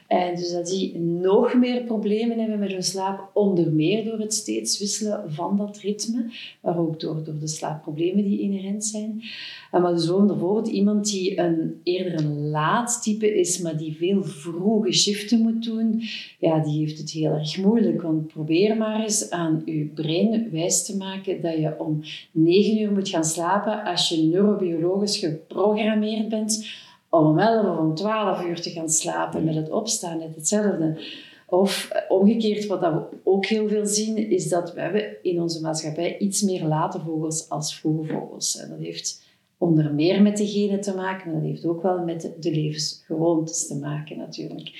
En 0.08 0.36
dus 0.36 0.52
dat 0.52 0.68
die 0.68 0.98
nog 1.00 1.54
meer 1.54 1.84
problemen 1.84 2.40
hebben 2.40 2.60
met 2.60 2.72
hun 2.72 2.84
slaap, 2.84 3.30
onder 3.34 3.72
meer 3.72 4.06
door 4.06 4.20
het 4.20 4.34
steeds 4.34 4.80
wisselen 4.80 5.32
van 5.32 5.58
dat 5.58 5.78
ritme, 5.78 6.32
maar 6.62 6.78
ook 6.78 7.00
door, 7.00 7.24
door 7.24 7.40
de 7.40 7.48
slaapproblemen 7.48 8.24
die 8.24 8.40
inherent 8.40 8.86
zijn. 8.86 9.22
Uh, 9.74 9.82
maar 9.82 9.94
dus 9.94 10.08
bijvoorbeeld 10.08 10.68
iemand 10.68 11.12
die 11.12 11.40
een, 11.40 11.80
eerder 11.84 12.20
een 12.20 12.50
laat 12.50 13.04
type 13.04 13.40
is, 13.40 13.60
maar 13.60 13.78
die 13.78 13.96
veel 13.96 14.24
vroege 14.24 14.92
shiften 14.92 15.40
moet 15.40 15.64
doen, 15.64 16.02
ja, 16.40 16.60
die 16.60 16.80
heeft 16.80 16.98
het 16.98 17.12
heel 17.12 17.32
erg 17.32 17.58
moeilijk. 17.58 18.02
Want 18.02 18.28
probeer 18.28 18.78
maar 18.78 19.02
eens 19.02 19.30
aan 19.30 19.62
je 19.66 19.86
brein 19.86 20.52
wijs 20.52 20.86
te 20.86 20.98
maken 20.98 21.42
dat 21.42 21.58
je 21.58 21.80
om 21.80 22.02
9 22.32 22.82
uur 22.82 22.92
moet 22.92 23.10
gaan 23.10 23.24
slapen 23.24 23.84
als 23.84 24.10
je 24.10 24.24
neurobiologisch 24.24 25.18
geprogrammeerd 25.18 26.30
bent 26.30 26.82
om 27.22 27.39
11 27.39 27.65
of 27.65 27.77
om 27.77 27.96
12 27.96 28.46
uur 28.46 28.62
te 28.62 28.70
gaan 28.70 28.89
slapen 28.89 29.43
met 29.43 29.55
het 29.55 29.70
opstaan, 29.70 30.17
net 30.17 30.36
hetzelfde. 30.36 31.01
Of 31.48 31.91
omgekeerd, 32.08 32.65
wat 32.65 32.79
we 32.79 33.01
ook 33.24 33.46
heel 33.46 33.67
veel 33.67 33.86
zien, 33.86 34.17
is 34.17 34.50
dat 34.50 34.74
we 34.74 35.20
in 35.22 35.41
onze 35.41 35.62
maatschappij 35.62 36.17
iets 36.17 36.41
meer 36.41 36.63
late 36.63 37.00
vogels 37.00 37.50
als 37.50 37.75
vroege 37.75 38.13
vogels. 38.13 38.58
En 38.58 38.70
dat 38.70 38.79
heeft 38.79 39.22
onder 39.58 39.93
meer 39.93 40.22
met 40.22 40.38
de 40.38 40.48
genen 40.48 40.82
te 40.82 40.96
maken, 40.96 41.32
maar 41.32 41.41
dat 41.41 41.50
heeft 41.50 41.65
ook 41.65 41.82
wel 41.82 42.03
met 42.03 42.32
de 42.39 42.51
levensgewoontes 42.51 43.67
te 43.67 43.75
maken 43.75 44.17
natuurlijk. 44.17 44.72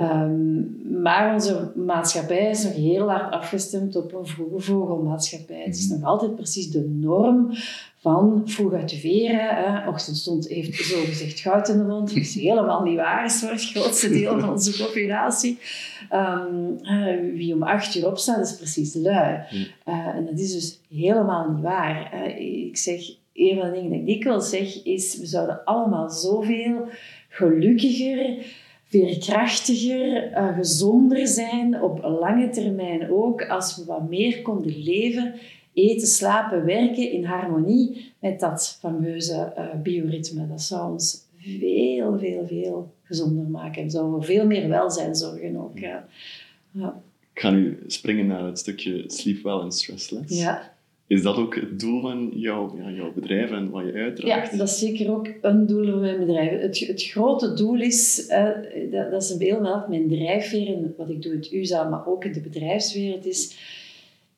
Um, 0.00 0.76
maar 1.02 1.34
onze 1.34 1.72
maatschappij 1.74 2.50
is 2.50 2.64
nog 2.64 2.72
heel 2.72 3.10
hard 3.10 3.32
afgestemd 3.32 3.96
op 3.96 4.14
een 4.14 4.26
vroege 4.26 4.60
vogelmaatschappij. 4.60 5.62
Het 5.64 5.76
is 5.76 5.88
nog 5.88 6.02
altijd 6.02 6.34
precies 6.34 6.70
de 6.70 6.88
norm 7.00 7.50
van 7.96 8.42
vroeg 8.44 8.72
uit 8.72 8.88
de 8.88 8.96
veren. 8.96 9.48
Hè. 9.54 9.88
Ochtendstond 9.88 10.48
heeft 10.48 10.84
zogezegd 10.84 11.40
goud 11.40 11.68
in 11.68 11.76
de 11.76 11.84
mond. 11.84 12.08
Dat 12.08 12.16
is 12.16 12.34
helemaal 12.34 12.82
niet 12.82 12.96
waar, 12.96 13.24
is 13.24 13.40
voor 13.40 13.50
het 13.50 13.64
grootste 13.64 14.08
deel 14.08 14.40
van 14.40 14.50
onze 14.50 14.84
populatie. 14.84 15.58
Um, 16.12 16.78
wie 17.34 17.54
om 17.54 17.62
acht 17.62 17.94
uur 17.94 18.06
opstaat, 18.06 18.46
is 18.46 18.56
precies 18.56 18.94
lui. 18.94 19.40
Uh, 19.88 20.06
en 20.06 20.26
dat 20.26 20.38
is 20.38 20.52
dus 20.52 20.80
helemaal 20.88 21.50
niet 21.50 21.62
waar. 21.62 22.12
Uh, 22.14 22.66
ik 22.66 22.76
zeg, 22.76 23.00
een 23.34 23.58
van 23.58 23.68
de 23.68 23.74
dingen 23.74 23.90
die 23.90 24.00
ik 24.00 24.06
dikwijls 24.06 24.50
zeg, 24.50 24.84
is 24.84 25.18
we 25.18 25.26
zouden 25.26 25.64
allemaal 25.64 26.10
zoveel 26.10 26.88
gelukkiger 27.28 28.36
veerkrachtiger, 28.88 30.30
uh, 30.30 30.56
gezonder 30.56 31.26
zijn, 31.26 31.82
op 31.82 32.02
lange 32.02 32.48
termijn 32.48 33.10
ook, 33.10 33.48
als 33.48 33.76
we 33.76 33.84
wat 33.84 34.08
meer 34.08 34.42
konden 34.42 34.82
leven, 34.82 35.34
eten, 35.72 36.08
slapen, 36.08 36.64
werken 36.64 37.12
in 37.12 37.24
harmonie 37.24 38.12
met 38.20 38.40
dat 38.40 38.78
fameuze 38.80 39.52
uh, 39.58 39.82
bioritme. 39.82 40.48
Dat 40.48 40.62
zou 40.62 40.92
ons 40.92 41.26
veel, 41.38 42.18
veel, 42.18 42.46
veel 42.46 42.92
gezonder 43.02 43.44
maken 43.44 43.82
en 43.82 43.90
zou 43.90 44.10
voor 44.10 44.24
veel 44.24 44.46
meer 44.46 44.68
welzijn 44.68 45.14
zorgen 45.14 45.56
ook. 45.56 45.78
Ja. 45.78 46.06
Ik 47.32 47.40
ga 47.40 47.50
nu 47.50 47.78
springen 47.86 48.26
naar 48.26 48.44
het 48.44 48.58
stukje 48.58 49.04
sleep 49.06 49.42
well 49.42 49.58
en 49.58 49.72
stress 49.72 50.10
less. 50.10 50.38
Ja. 50.38 50.76
Is 51.08 51.22
dat 51.22 51.36
ook 51.36 51.54
het 51.54 51.80
doel 51.80 52.00
van 52.00 52.30
jouw, 52.34 52.76
ja, 52.76 52.90
jouw 52.90 53.12
bedrijf 53.12 53.50
en 53.50 53.70
wat 53.70 53.84
je 53.84 53.92
uitdraagt? 53.92 54.50
Ja, 54.50 54.56
dat 54.58 54.68
is 54.68 54.78
zeker 54.78 55.10
ook 55.10 55.28
een 55.40 55.66
doel 55.66 55.90
van 55.90 56.00
mijn 56.00 56.18
bedrijf. 56.18 56.60
Het, 56.60 56.78
het 56.78 57.02
grote 57.02 57.54
doel 57.54 57.80
is, 57.80 58.26
dat, 58.90 59.10
dat, 59.10 59.22
is 59.22 59.30
een 59.30 59.40
heel 59.40 59.84
mijn 59.88 60.08
drijfveer 60.08 60.66
en 60.66 60.94
wat 60.96 61.10
ik 61.10 61.22
doe 61.22 61.32
in 61.32 61.38
het 61.38 61.52
USA, 61.52 61.88
maar 61.88 62.06
ook 62.06 62.24
in 62.24 62.32
de 62.32 62.40
bedrijfswereld 62.40 63.26
is... 63.26 63.56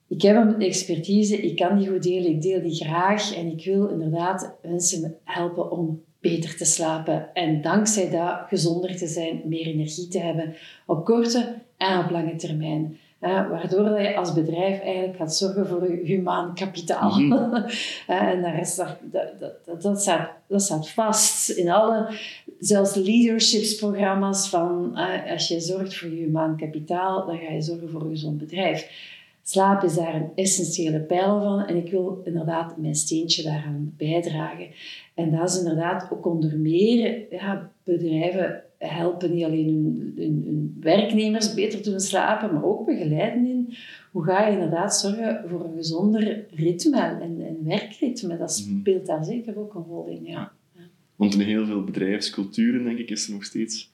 Ik 0.09 0.23
heb 0.23 0.37
een 0.37 0.61
expertise, 0.61 1.37
ik 1.37 1.57
kan 1.57 1.79
die 1.79 1.89
goed 1.89 2.03
delen, 2.03 2.31
ik 2.31 2.43
deel 2.43 2.62
die 2.62 2.75
graag 2.75 3.37
en 3.37 3.47
ik 3.47 3.65
wil 3.65 3.89
inderdaad 3.89 4.59
mensen 4.62 5.17
helpen 5.25 5.71
om 5.71 6.03
beter 6.21 6.57
te 6.57 6.65
slapen 6.65 7.35
en 7.35 7.62
dankzij 7.62 8.11
dat 8.11 8.41
gezonder 8.49 8.97
te 8.97 9.07
zijn, 9.07 9.43
meer 9.45 9.67
energie 9.67 10.09
te 10.09 10.19
hebben 10.19 10.55
op 10.87 11.05
korte 11.05 11.55
en 11.77 11.99
op 11.99 12.11
lange 12.11 12.37
termijn 12.37 12.99
waardoor 13.21 13.85
dat 13.85 14.00
je 14.00 14.17
als 14.17 14.33
bedrijf 14.33 14.81
eigenlijk 14.81 15.17
gaat 15.17 15.37
zorgen 15.37 15.67
voor 15.67 15.91
je 15.91 16.05
humaan 16.05 16.55
kapitaal. 16.55 17.21
Mhm. 17.21 17.55
en 18.07 18.43
daar 18.43 18.61
is, 18.61 18.75
dat, 18.75 18.97
dat, 19.03 19.83
dat, 19.83 20.00
staat, 20.00 20.31
dat 20.47 20.62
staat 20.62 20.91
vast 20.91 21.50
in 21.50 21.71
alle, 21.71 22.19
zelfs 22.59 22.95
leadershipsprogramma's 22.95 24.49
van 24.49 24.95
als 25.31 25.49
je 25.49 25.61
zorgt 25.61 25.97
voor 25.97 26.09
je 26.09 26.17
humaan 26.17 26.57
kapitaal, 26.57 27.27
dan 27.27 27.39
ga 27.39 27.53
je 27.53 27.61
zorgen 27.61 27.91
voor 27.91 28.03
een 28.03 28.11
gezond 28.11 28.39
bedrijf. 28.39 29.09
Slaap 29.50 29.83
is 29.83 29.95
daar 29.95 30.14
een 30.14 30.30
essentiële 30.35 31.00
pijler 31.00 31.42
van 31.42 31.66
en 31.66 31.76
ik 31.76 31.90
wil 31.90 32.21
inderdaad 32.25 32.76
mijn 32.76 32.95
steentje 32.95 33.42
daaraan 33.42 33.95
bijdragen. 33.97 34.69
En 35.14 35.30
dat 35.30 35.49
is 35.49 35.59
inderdaad 35.59 36.11
ook 36.12 36.26
onder 36.26 36.59
meer 36.59 37.26
ja, 37.30 37.73
bedrijven 37.85 38.62
helpen 38.78 39.35
niet 39.35 39.45
alleen 39.45 40.12
hun, 40.16 40.76
werknemers 40.80 41.54
beter 41.54 41.83
te 41.83 41.99
slapen, 41.99 42.54
maar 42.54 42.64
ook 42.64 42.87
begeleiden 42.87 43.47
in 43.47 43.75
hoe 44.12 44.25
ga 44.25 44.47
je 44.47 44.52
inderdaad 44.52 44.97
zorgen 44.97 45.45
voor 45.49 45.64
een 45.64 45.76
gezonder 45.76 46.45
ritme 46.50 47.00
en, 47.00 47.40
en 47.47 47.64
werkritme. 47.64 48.37
Dat 48.37 48.64
mhm. 48.66 48.78
speelt 48.78 49.07
daar 49.07 49.25
zeker 49.25 49.59
ook 49.59 49.75
een 49.75 49.85
rol 49.88 50.07
in. 50.07 50.25
Ja. 50.25 50.52
Want 51.16 51.35
in 51.35 51.40
heel 51.40 51.66
veel 51.66 51.85
bedrijfsculturen, 51.85 52.85
denk 52.85 52.99
ik, 52.99 53.11
is 53.11 53.26
er 53.26 53.33
nog 53.33 53.45
steeds... 53.45 53.90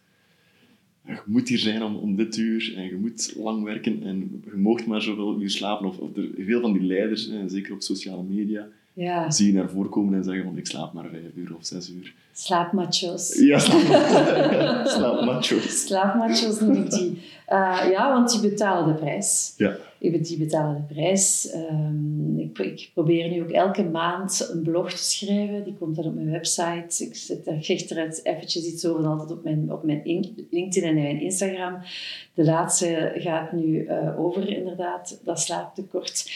Je 1.06 1.22
moet 1.26 1.48
hier 1.48 1.58
zijn 1.58 1.82
om, 1.82 1.96
om 1.96 2.16
dit 2.16 2.36
uur 2.36 2.74
en 2.76 2.84
je 2.84 2.96
moet 2.96 3.34
lang 3.36 3.64
werken 3.64 4.02
en 4.02 4.42
je 4.44 4.56
moogt 4.56 4.86
maar 4.86 5.02
zoveel 5.02 5.40
uur 5.40 5.50
slapen. 5.50 5.86
Of, 5.86 5.98
of 5.98 6.16
er, 6.16 6.30
veel 6.38 6.60
van 6.60 6.72
die 6.72 6.82
leiders, 6.82 7.30
zeker 7.46 7.72
op 7.72 7.82
sociale 7.82 8.22
media, 8.22 8.68
Ja, 8.98 9.30
zie 9.30 9.46
je 9.46 9.52
naar 9.52 9.68
voren 9.70 9.90
komen 9.90 10.14
en 10.14 10.24
zeggen 10.24 10.44
van 10.44 10.56
ik 10.58 10.66
slaap 10.66 10.92
maar 10.92 11.08
vijf 11.10 11.34
uur 11.34 11.54
of 11.56 11.64
zes 11.66 11.90
uur. 11.90 12.14
slaapmachos. 12.32 13.34
Ja, 13.38 13.58
slaap, 13.58 14.86
slaapmacho's. 14.96 15.86
Slaapmachos 15.86 16.60
noem 16.60 16.74
ik 16.74 16.90
die. 16.90 17.20
Eh, 17.46 17.86
ja, 17.90 18.12
want 18.12 18.30
die 18.30 18.50
betalen 18.50 18.86
de 18.94 19.00
prijs. 19.00 19.54
Ja. 19.56 19.76
Die 19.98 20.38
betalen 20.38 20.74
de 20.88 20.94
prijs. 20.94 21.50
Ehm, 21.50 22.38
ik, 22.38 22.58
ik 22.58 22.90
probeer 22.94 23.30
nu 23.30 23.42
ook 23.42 23.50
elke 23.50 23.82
maand 23.84 24.48
een 24.52 24.62
blog 24.62 24.90
te 24.90 24.96
schrijven. 25.04 25.64
Die 25.64 25.74
komt 25.78 25.96
dan 25.96 26.04
op 26.04 26.14
mijn 26.14 26.30
website. 26.30 27.04
Ik 27.04 27.14
zet 27.14 27.44
daar 27.44 27.54
er 27.54 28.20
eventjes 28.22 28.64
iets 28.66 28.86
over 28.86 29.06
altijd 29.06 29.30
op 29.30 29.44
mijn, 29.44 29.72
op 29.72 29.82
mijn 29.84 30.04
in- 30.04 30.46
LinkedIn 30.50 30.88
en 30.88 30.94
mijn 30.94 31.20
Instagram. 31.20 31.78
De 32.34 32.44
laatste 32.44 33.12
gaat 33.16 33.52
nu 33.52 33.84
eh, 33.84 34.20
over 34.20 34.48
inderdaad 34.48 35.20
dat 35.24 35.40
slaaptekort. 35.40 36.30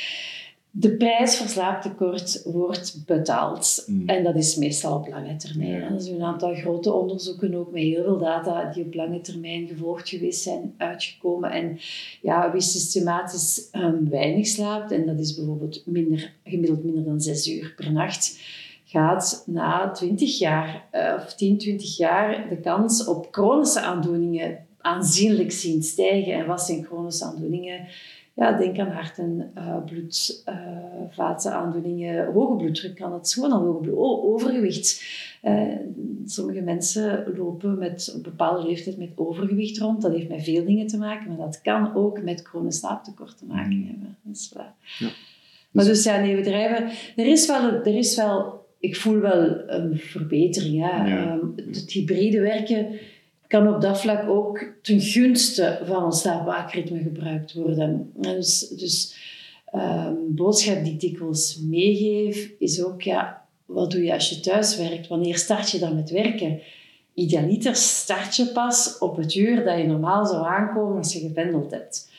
De 0.72 0.96
prijs 0.96 1.36
voor 1.36 1.48
slaaptekort 1.48 2.42
wordt 2.44 3.02
betaald. 3.06 3.84
Mm. 3.86 4.08
En 4.08 4.24
dat 4.24 4.36
is 4.36 4.56
meestal 4.56 4.96
op 4.96 5.08
lange 5.08 5.36
termijn. 5.36 5.82
Er 5.82 6.00
zijn 6.00 6.14
een 6.14 6.22
aantal 6.22 6.54
grote 6.54 6.92
onderzoeken 6.92 7.54
ook 7.54 7.72
met 7.72 7.82
heel 7.82 8.02
veel 8.02 8.18
data 8.18 8.72
die 8.72 8.84
op 8.84 8.94
lange 8.94 9.20
termijn 9.20 9.68
gevolgd 9.68 10.08
geweest 10.08 10.42
zijn, 10.42 10.74
uitgekomen. 10.76 11.50
En 11.50 11.78
ja, 12.22 12.52
wie 12.52 12.60
systematisch 12.60 13.68
ehm, 13.70 14.08
weinig 14.08 14.46
slaapt, 14.46 14.92
en 14.92 15.06
dat 15.06 15.18
is 15.18 15.34
bijvoorbeeld 15.34 15.82
minder, 15.86 16.32
gemiddeld 16.44 16.84
minder 16.84 17.04
dan 17.04 17.20
zes 17.20 17.48
uur 17.48 17.72
per 17.76 17.92
nacht, 17.92 18.38
gaat 18.84 19.42
na 19.46 19.90
20 19.90 20.38
jaar 20.38 20.88
eh, 20.90 21.14
of 21.16 21.34
10, 21.34 21.58
20 21.58 21.96
jaar 21.96 22.48
de 22.48 22.56
kans 22.56 23.04
op 23.04 23.28
chronische 23.30 23.80
aandoeningen 23.80 24.58
aanzienlijk 24.80 25.52
zien 25.52 25.82
stijgen. 25.82 26.32
En 26.32 26.46
wat 26.46 26.62
zijn 26.62 26.84
chronische 26.84 27.24
aandoeningen? 27.24 27.86
Ja, 28.34 28.58
denk 28.58 28.78
aan 28.78 28.90
hart- 28.90 29.18
en 29.18 29.52
uh, 29.58 29.84
bloedvatenaandoeningen, 29.84 32.32
hoge 32.32 32.56
bloeddruk 32.56 32.94
kan 32.94 33.12
het, 33.12 33.32
gewoon 33.32 33.52
al 33.52 33.64
hoge 33.64 33.80
bloed, 33.80 33.96
overgewicht. 33.99 35.02
Eh, 35.42 35.62
sommige 36.25 36.60
mensen 36.60 37.25
lopen 37.37 37.78
met 37.78 38.12
een 38.14 38.22
bepaalde 38.22 38.68
leeftijd 38.68 38.99
met 38.99 39.10
overgewicht 39.14 39.78
rond. 39.78 40.02
Dat 40.02 40.12
heeft 40.12 40.28
met 40.28 40.44
veel 40.44 40.64
dingen 40.64 40.87
te 40.87 40.99
maken, 40.99 41.28
maar 41.28 41.37
dat 41.46 41.60
kan 41.62 41.94
ook 41.94 42.22
met 42.22 42.40
chronisch 42.42 42.78
slaaptekort 42.78 43.38
te 43.38 43.44
maken 43.44 43.76
Mm. 43.76 43.87
hebben. 43.87 44.16
Dus. 44.22 44.52
Ja. 44.99 45.08
Maar 45.70 45.84
dus 45.84 46.04
ja, 46.04 46.20
nee, 46.20 46.37
bedrijven... 46.37 46.88
Er 47.16 47.26
is 47.26 47.46
wel... 47.46 47.72
Er 47.72 47.96
is 47.96 48.16
wel 48.16 48.58
ik 48.78 48.96
voel 48.96 49.18
wel 49.20 49.68
een 49.68 49.99
verbetering. 49.99 50.75
Ja. 50.75 51.06
Ja. 51.06 51.26
Ehm, 51.26 51.46
het 51.56 51.90
hybride 51.92 52.40
werken 52.40 52.87
kan 53.50 53.75
op 53.75 53.80
dat 53.80 54.00
vlak 54.00 54.28
ook 54.28 54.64
ten 54.83 55.00
gunste 55.00 55.80
van 55.85 56.04
ons 56.04 56.21
slaapwaakritme 56.21 56.99
gebruikt 56.99 57.52
worden. 57.52 58.12
En 58.23 58.35
Dus, 58.35 58.69
dus 58.69 59.16
ehm, 59.66 60.14
boodschap 60.28 60.85
die 60.85 60.92
ik 60.92 61.00
dikwijls 61.00 61.59
meegeef, 61.62 62.50
is 62.59 62.83
ook, 62.83 63.02
ja, 63.02 63.47
wat 63.66 63.90
doe 63.90 64.02
je 64.02 64.12
als 64.12 64.30
je 64.30 64.40
thuis 64.40 64.76
werkt? 64.76 65.09
Wanneer 65.09 65.38
start 65.38 65.71
je 65.71 65.78
dan 65.78 65.95
met 65.95 66.11
werken? 66.11 66.61
Idealiter 67.14 67.76
start 67.76 68.37
je 68.37 68.47
pas 68.47 68.99
op 68.99 69.16
het 69.16 69.35
uur 69.35 69.64
dat 69.64 69.78
je 69.78 69.87
normaal 69.87 70.26
zou 70.26 70.47
aankomen 70.47 70.97
als 70.97 71.12
je 71.12 71.21
gependeld 71.21 71.71
hebt. 71.71 72.09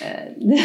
Eh, 0.00 0.36
Niet, 0.38 0.58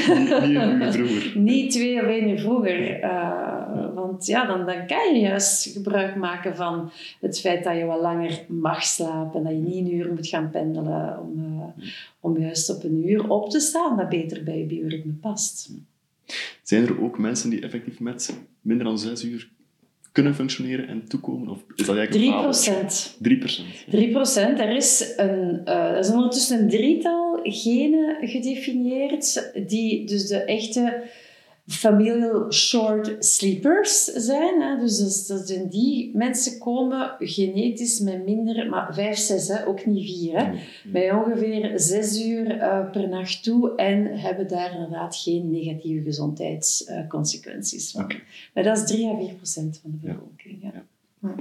vroeger. 0.96 1.32
niet 1.38 1.72
twee 1.72 2.02
of 2.02 2.08
één 2.08 2.30
uur 2.30 2.40
vroeger. 2.40 3.00
eh, 3.02 3.94
want 3.94 4.26
ja, 4.26 4.46
dan, 4.46 4.66
dan 4.66 4.88
kan 4.88 5.14
je 5.14 5.20
juist 5.20 5.74
gebruik 5.74 6.16
maken 6.16 6.56
van 6.56 6.92
het 7.20 7.40
feit 7.40 7.64
dat 7.64 7.78
je 7.78 7.86
wat 7.86 8.02
langer 8.02 8.46
mag 8.48 8.84
slapen. 8.84 9.44
Dat 9.44 9.52
je 9.52 9.58
niet 9.58 9.88
een 9.88 9.94
uur 9.94 10.14
moet 10.14 10.28
gaan 10.28 10.50
pendelen 10.50 11.20
om, 11.22 11.62
eh, 11.78 11.86
om 12.20 12.38
juist 12.40 12.70
op 12.76 12.84
een 12.84 13.10
uur 13.10 13.30
op 13.30 13.50
te 13.50 13.60
staan 13.60 13.98
dat 13.98 14.10
beter 14.10 14.44
bij 14.44 14.58
je 14.58 14.66
bioritme 14.66 15.12
past. 15.12 15.70
Zijn 16.64 16.84
er 16.88 17.02
ook 17.04 17.18
mensen 17.18 17.50
die 17.50 17.62
effectief 17.62 18.00
met 18.00 18.38
minder 18.62 18.86
dan 18.86 19.00
zes 19.00 19.24
uur 19.24 19.50
kunnen 20.20 20.38
functioneren 20.38 20.88
en 20.88 21.08
toekomen? 21.08 21.50
Of 21.50 21.58
is 21.76 21.86
dat 21.86 21.98
eigenlijk 21.98 22.12
3 22.12 22.26
een 22.26 22.32
fabel? 22.32 22.44
procent. 22.44 23.18
3 23.22 23.38
procent. 23.38 23.68
3 23.90 24.12
procent. 24.12 24.60
Er 24.60 24.76
is, 24.76 25.14
een, 25.18 25.62
eh, 25.66 25.76
er 25.76 25.98
is 25.98 26.10
ondertussen 26.10 26.60
een 26.60 26.70
drietal 26.70 27.40
genen 27.44 28.28
gedefinieerd 28.28 29.52
die 29.68 30.06
dus 30.06 30.28
de 30.28 30.44
echte 30.44 31.04
familial 31.70 32.52
short 32.52 33.26
sleepers 33.26 34.04
zijn. 34.04 34.62
Hè. 34.62 34.80
Dus 34.80 34.98
dat, 34.98 35.38
dat 35.38 35.48
zijn 35.48 35.70
die 35.70 36.18
mensen 36.18 36.60
komen 36.60 37.16
genetisch 37.20 38.00
met 38.00 38.26
minder, 38.26 38.70
maar 38.70 38.94
5, 38.94 39.18
6, 39.18 39.48
hè, 39.48 39.68
ook 39.68 39.86
niet 39.86 40.06
4. 40.06 40.38
Hè. 40.38 40.52
Bij 40.92 41.12
ongeveer 41.14 41.72
6 41.80 42.26
uur 42.26 42.52
eh, 42.52 42.92
per 42.92 43.10
nacht 43.10 43.44
toe 43.44 43.76
en 43.76 44.20
hebben 44.20 44.48
daar 44.48 44.74
inderdaad 44.74 45.16
geen 45.16 45.52
negatieve 45.52 46.04
gezondheidsconsequenties 46.04 47.92
van. 47.92 48.12
Maar 48.54 48.64
dat 48.64 48.78
is 48.78 48.86
3 48.88 49.08
à 49.08 49.18
4 49.18 49.34
procent 49.34 49.80
van 49.82 49.92
de 49.92 50.08
bevolking. 50.08 50.58
Ja. 50.62 50.72
Ja. 50.74 50.84
Ja. 51.22 51.36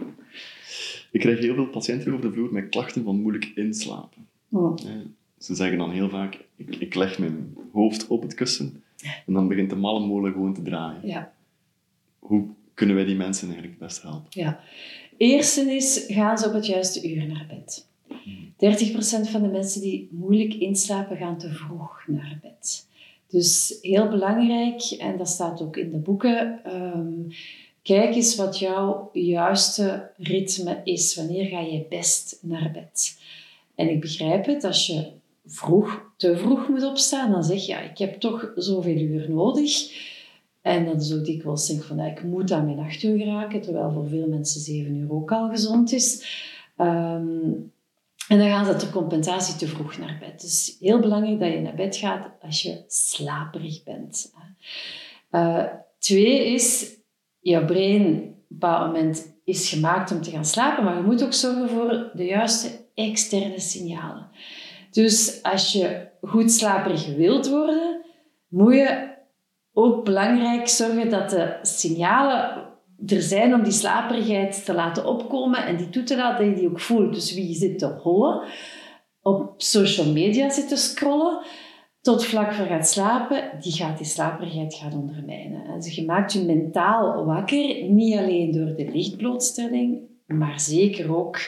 Ik 1.10 1.20
krijg 1.20 1.38
heel 1.38 1.54
veel 1.54 1.68
patiënten 1.68 2.12
over 2.12 2.24
de 2.24 2.32
vloer 2.32 2.52
met 2.52 2.68
klachten 2.68 3.04
van 3.04 3.20
moeilijk 3.20 3.52
inslapen. 3.54 4.26
Oh. 4.50 4.76
Eh, 4.86 4.90
Ze 5.38 5.54
zeggen 5.54 5.78
dan 5.78 5.90
heel 5.90 6.08
vaak, 6.08 6.38
ik, 6.56 6.76
ik 6.76 6.94
leg 6.94 7.18
mijn 7.18 7.56
hoofd 7.72 8.06
op 8.06 8.22
het 8.22 8.34
kussen 8.34 8.82
en 9.26 9.32
dan 9.32 9.48
begint 9.48 9.70
de 9.70 9.76
malle 9.76 10.06
molen 10.06 10.32
gewoon 10.32 10.54
te 10.54 10.62
draaien. 10.62 11.06
Ja. 11.06 11.32
Hoe 12.18 12.46
kunnen 12.74 12.96
wij 12.96 13.04
die 13.04 13.16
mensen 13.16 13.48
eigenlijk 13.48 13.78
het 13.78 13.88
best 13.88 14.02
helpen? 14.02 14.26
Ja. 14.30 14.60
Eerste 15.16 15.74
is, 15.74 16.04
gaan 16.08 16.38
ze 16.38 16.46
op 16.46 16.52
het 16.52 16.66
juiste 16.66 17.10
uur 17.10 17.26
naar 17.26 17.46
bed. 17.48 17.86
30% 18.58 19.30
van 19.30 19.42
de 19.42 19.48
mensen 19.48 19.80
die 19.80 20.08
moeilijk 20.10 20.54
inslapen, 20.54 21.16
gaan 21.16 21.38
te 21.38 21.50
vroeg 21.50 22.04
naar 22.06 22.38
bed. 22.42 22.86
Dus 23.28 23.78
heel 23.80 24.08
belangrijk, 24.08 24.82
en 24.82 25.16
dat 25.16 25.28
staat 25.28 25.62
ook 25.62 25.76
in 25.76 25.90
de 25.90 25.98
boeken, 25.98 26.64
ehm, 26.64 27.12
kijk 27.82 28.14
eens 28.14 28.36
wat 28.36 28.58
jouw 28.58 29.10
juiste 29.12 30.10
ritme 30.16 30.80
is. 30.84 31.14
Wanneer 31.16 31.46
ga 31.46 31.60
je 31.60 31.86
best 31.88 32.38
naar 32.42 32.70
bed? 32.70 33.20
En 33.74 33.90
ik 33.90 34.00
begrijp 34.00 34.46
het, 34.46 34.64
als 34.64 34.86
je 34.86 35.06
vroeg, 35.48 36.12
te 36.16 36.36
vroeg 36.36 36.68
moet 36.68 36.84
opstaan, 36.84 37.30
dan 37.30 37.44
zeg 37.44 37.66
je, 37.66 37.72
ja, 37.72 37.80
ik 37.80 37.98
heb 37.98 38.20
toch 38.20 38.52
zoveel 38.54 38.96
uur 38.96 39.30
nodig. 39.30 39.92
En 40.62 40.84
dat 40.84 41.00
is 41.00 41.14
ook 41.14 41.24
dikwijls 41.24 41.66
denk 41.66 41.82
van, 41.82 42.00
ik 42.00 42.22
moet 42.22 42.52
aan 42.52 42.64
mijn 42.64 42.78
acht 42.78 43.02
uur 43.02 43.18
geraken, 43.18 43.60
terwijl 43.60 43.92
voor 43.92 44.08
veel 44.08 44.28
mensen 44.28 44.60
zeven 44.60 44.96
uur 44.96 45.12
ook 45.12 45.32
al 45.32 45.48
gezond 45.48 45.92
is. 45.92 46.26
Ehm, 46.76 47.52
en 48.28 48.38
dan 48.38 48.48
gaan 48.48 48.66
ze 48.66 48.76
ter 48.76 48.90
compensatie 48.90 49.56
te 49.56 49.66
vroeg 49.66 49.98
naar 49.98 50.16
bed. 50.20 50.40
Dus 50.40 50.76
heel 50.80 50.98
belangrijk 50.98 51.40
dat 51.40 51.52
je 51.52 51.60
naar 51.60 51.74
bed 51.74 51.96
gaat 51.96 52.30
als 52.42 52.62
je 52.62 52.84
slaperig 52.86 53.82
bent. 53.82 54.32
Eh, 55.30 55.64
twee 55.98 56.46
is, 56.54 56.96
jouw 57.40 57.64
brein 57.64 58.02
op 58.02 58.10
een 58.10 58.34
bepaald 58.48 58.86
moment 58.86 59.36
is 59.44 59.68
gemaakt 59.68 60.12
om 60.12 60.22
te 60.22 60.30
gaan 60.30 60.44
slapen, 60.44 60.84
maar 60.84 60.96
je 60.96 61.02
moet 61.02 61.24
ook 61.24 61.32
zorgen 61.32 61.68
voor 61.68 62.10
de 62.14 62.24
juiste 62.24 62.68
externe 62.94 63.60
signalen. 63.60 64.28
Dus 64.90 65.42
als 65.42 65.72
je 65.72 66.06
goed 66.22 66.52
slaperig 66.52 67.16
wilt 67.16 67.48
worden, 67.48 68.00
moet 68.48 68.74
je 68.74 69.08
ook 69.72 70.04
belangrijk 70.04 70.68
zorgen 70.68 71.10
dat 71.10 71.30
de 71.30 71.58
signalen 71.62 72.66
er 73.06 73.22
zijn 73.22 73.54
om 73.54 73.62
die 73.62 73.72
slaperigheid 73.72 74.64
te 74.64 74.74
laten 74.74 75.06
opkomen 75.06 75.66
en 75.66 75.76
die 75.76 75.88
toe 75.88 76.02
te 76.02 76.16
laten, 76.16 76.46
dat 76.46 76.54
je 76.54 76.60
die 76.60 76.70
ook 76.70 76.80
voelt. 76.80 77.14
Dus 77.14 77.34
wie 77.34 77.54
zit 77.54 77.78
te 77.78 77.86
hollen, 77.86 78.42
op 79.22 79.52
social 79.56 80.12
media 80.12 80.50
zit 80.50 80.68
te 80.68 80.76
scrollen, 80.76 81.42
tot 82.00 82.24
vlak 82.24 82.52
voor 82.52 82.66
gaat 82.66 82.88
slapen, 82.88 83.50
die 83.60 83.72
gaat 83.72 83.96
die 83.96 84.06
slaperigheid 84.06 84.74
gaan 84.74 84.92
ondermijnen. 84.92 85.64
En 85.64 85.80
dus 85.80 85.94
je 85.94 86.04
maakt 86.04 86.32
je 86.32 86.44
mentaal 86.44 87.24
wakker, 87.24 87.82
niet 87.82 88.16
alleen 88.16 88.52
door 88.52 88.74
de 88.76 88.90
lichtblootstelling, 88.92 90.00
maar 90.26 90.60
zeker 90.60 91.16
ook 91.16 91.38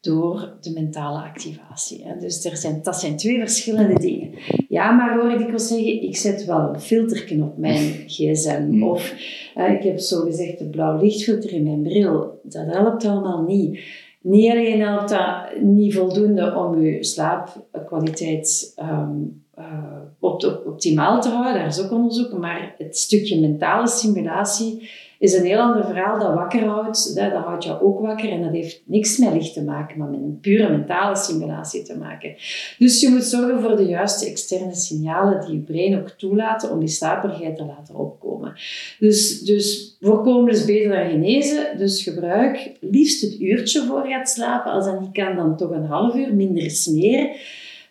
door 0.00 0.56
de 0.60 0.72
mentale 0.72 1.22
activatie. 1.22 2.04
En 2.04 2.18
dus 2.18 2.44
er 2.44 2.56
zijn, 2.56 2.80
dat 2.82 2.96
zijn 2.96 3.16
twee 3.16 3.38
verschillende 3.38 4.00
dingen. 4.00 4.30
Ja, 4.68 4.90
maar 4.90 5.20
hoor 5.20 5.30
ik 5.30 5.38
dikwijls 5.38 5.68
zeggen, 5.68 6.02
ik 6.02 6.16
zet 6.16 6.44
wel 6.44 6.58
een 6.58 6.80
filterken 6.80 7.42
op 7.42 7.56
mijn 7.56 8.04
gsm. 8.06 8.66
Mm. 8.68 8.82
Of 8.82 9.14
eh, 9.54 9.72
ik 9.72 9.82
heb 9.82 9.98
zo 9.98 10.20
gezegd 10.20 10.60
een 10.60 10.70
blauw 10.70 11.00
lichtfilter 11.00 11.52
in 11.52 11.62
mijn 11.62 11.82
bril. 11.82 12.40
Dat 12.42 12.66
helpt 12.66 13.04
allemaal 13.04 13.42
niet. 13.42 13.80
Niet 14.22 14.50
alleen 14.50 14.80
helpt 14.80 15.08
dat 15.08 15.60
niet 15.60 15.94
voldoende 15.94 16.54
om 16.54 16.82
je 16.82 17.04
slaapkwaliteit 17.04 18.72
ehm, 18.76 19.16
eh, 19.54 20.00
op, 20.18 20.44
op, 20.44 20.62
optimaal 20.66 21.20
te 21.20 21.28
houden, 21.28 21.54
daar 21.54 21.66
is 21.66 21.84
ook 21.84 21.92
onderzoek, 21.92 22.38
maar 22.38 22.74
het 22.78 22.96
stukje 22.96 23.40
mentale 23.40 23.88
stimulatie 23.88 24.88
is 25.20 25.34
een 25.34 25.44
heel 25.44 25.58
ander 25.58 25.84
verhaal 25.84 26.18
dat 26.18 26.34
wakker 26.34 26.64
houdt. 26.64 27.14
Dat, 27.14 27.32
houdt 27.32 27.64
jou 27.64 27.82
ook 27.82 28.00
wakker 28.00 28.30
en 28.30 28.42
dat 28.42 28.52
heeft 28.52 28.82
niks 28.84 29.18
met 29.18 29.32
licht 29.32 29.52
te 29.52 29.64
maken, 29.64 29.98
maar 29.98 30.08
met 30.08 30.20
een 30.20 30.38
pure 30.40 30.70
mentale 30.70 31.16
stimulatie 31.16 31.82
te 31.82 31.96
maken. 31.96 32.34
Dus 32.78 33.00
je 33.00 33.08
moet 33.08 33.24
zorgen 33.24 33.60
voor 33.60 33.76
de 33.76 33.84
juiste 33.84 34.26
externe 34.26 34.74
signalen 34.74 35.40
die 35.40 35.54
je 35.54 35.60
brein 35.60 35.98
ook 35.98 36.08
toelaten 36.08 36.70
om 36.70 36.78
die 36.78 36.88
slaperigheid 36.88 37.56
te 37.56 37.64
laten 37.64 37.94
opkomen. 37.94 38.52
Dus, 38.98 39.40
dus 39.40 39.96
voorkomen 40.00 40.52
is 40.52 40.64
beter 40.64 40.92
dan 40.92 41.10
genezen. 41.10 41.78
Dus 41.78 42.02
gebruik 42.02 42.72
liefst 42.80 43.22
het 43.22 43.40
uurtje 43.40 43.84
voor 43.86 44.08
je 44.08 44.14
gaat 44.14 44.28
slapen. 44.28 44.72
Als 44.72 44.84
dat 44.84 45.00
niet 45.00 45.12
kan, 45.12 45.36
dan 45.36 45.56
toch 45.56 45.70
een 45.70 45.86
half 45.86 46.14
uur. 46.14 46.34
Minder 46.34 46.64
is 46.64 46.86
meer. 46.86 47.36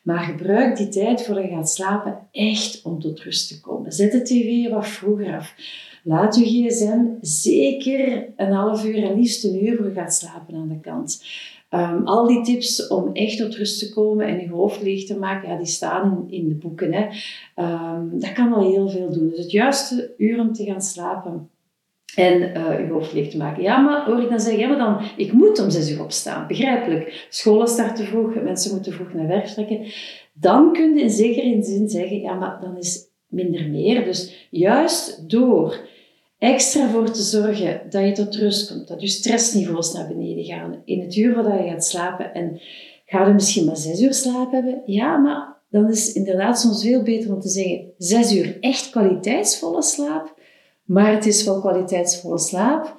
Maar 0.01 0.19
gebruik 0.19 0.77
die 0.77 0.89
tijd 0.89 1.25
voor 1.25 1.41
je 1.41 1.47
gaat 1.47 1.69
slapen 1.69 2.17
echt 2.31 2.81
om 2.83 2.99
tot 2.99 3.19
rust 3.19 3.47
te 3.47 3.61
komen. 3.61 3.91
Zet 3.91 4.11
de 4.11 4.21
tv 4.21 4.69
wat 4.69 4.87
vroeger 4.87 5.35
af. 5.35 5.53
Laat 6.03 6.35
je 6.35 6.45
gsm 6.45 6.99
zeker 7.21 8.27
een 8.35 8.51
half 8.51 8.85
uur 8.85 9.03
en 9.03 9.15
liefst 9.15 9.43
een 9.43 9.65
uur 9.65 9.77
voor 9.77 9.85
je 9.85 9.93
gaat 9.93 10.13
slapen 10.13 10.55
aan 10.55 10.69
de 10.69 10.79
kant. 10.79 11.23
Ehm, 11.69 12.03
al 12.03 12.27
die 12.27 12.41
tips 12.41 12.87
om 12.87 13.09
echt 13.13 13.37
tot 13.37 13.55
rust 13.55 13.79
te 13.79 13.93
komen 13.93 14.27
en 14.27 14.39
je 14.39 14.49
hoofd 14.49 14.81
leeg 14.81 15.05
te 15.05 15.17
maken, 15.17 15.49
ja, 15.49 15.57
die 15.57 15.65
staan 15.65 16.25
in, 16.27 16.37
in 16.37 16.47
de 16.47 16.55
boeken. 16.55 16.93
Hè. 16.93 17.07
Ehm, 17.55 18.05
dat 18.11 18.33
kan 18.33 18.53
al 18.53 18.71
heel 18.71 18.89
veel 18.89 19.11
doen. 19.11 19.29
Dus 19.29 19.39
het 19.39 19.51
juiste 19.51 20.13
uur 20.17 20.39
om 20.39 20.53
te 20.53 20.63
gaan 20.63 20.81
slapen 20.81 21.49
en 22.15 22.41
uh, 22.41 22.79
je 22.79 22.87
hoofd 22.91 23.13
leeg 23.13 23.29
te 23.29 23.37
maken. 23.37 23.63
Ja, 23.63 23.77
maar 23.77 24.05
hoor 24.05 24.21
ik 24.21 24.29
dan 24.29 24.39
zeggen, 24.39 24.61
ja, 24.61 24.67
maar 24.67 24.77
dan, 24.77 25.01
ik 25.17 25.31
moet 25.31 25.59
om 25.59 25.69
zes 25.69 25.91
uur 25.91 26.01
opstaan. 26.01 26.47
Begrijpelijk. 26.47 27.27
Scholen 27.29 27.67
starten 27.67 28.05
vroeg, 28.05 28.33
mensen 28.43 28.71
moeten 28.71 28.93
vroeg 28.93 29.13
naar 29.13 29.27
werk 29.27 29.45
trekken. 29.45 29.85
Dan 30.33 30.73
kun 30.73 30.95
je 30.95 31.01
in 31.01 31.09
zekere 31.09 31.63
zin 31.63 31.89
zeggen, 31.89 32.19
ja, 32.19 32.33
maar 32.33 32.59
dan 32.61 32.77
is 32.77 33.08
minder 33.29 33.69
meer. 33.69 34.03
Dus 34.03 34.47
juist 34.49 35.29
door 35.29 35.87
extra 36.37 36.89
voor 36.89 37.11
te 37.11 37.21
zorgen 37.21 37.81
dat 37.89 38.05
je 38.05 38.11
tot 38.11 38.35
rust 38.35 38.71
komt, 38.71 38.87
dat 38.87 39.01
je 39.01 39.07
stressniveaus 39.07 39.93
naar 39.93 40.07
beneden 40.07 40.43
gaan, 40.43 40.81
in 40.85 41.01
het 41.01 41.15
uur 41.15 41.35
waar 41.35 41.63
je 41.63 41.69
gaat 41.69 41.85
slapen 41.85 42.33
en 42.33 42.61
ga 43.05 43.27
je 43.27 43.33
misschien 43.33 43.65
maar 43.65 43.77
zes 43.77 44.01
uur 44.01 44.13
slaap 44.13 44.51
hebben, 44.51 44.81
ja, 44.85 45.17
maar 45.17 45.57
dan 45.69 45.89
is 45.89 46.13
inderdaad 46.13 46.59
soms 46.59 46.81
veel 46.81 47.03
beter 47.03 47.33
om 47.33 47.39
te 47.39 47.49
zeggen 47.49 47.93
zes 47.97 48.33
uur 48.33 48.57
echt 48.59 48.89
kwaliteitsvolle 48.89 49.81
slaap, 49.81 50.35
maar 50.83 51.11
het 51.11 51.25
is 51.25 51.43
wel 51.43 51.59
kwaliteitsvolle 51.59 52.39
slaap. 52.39 52.97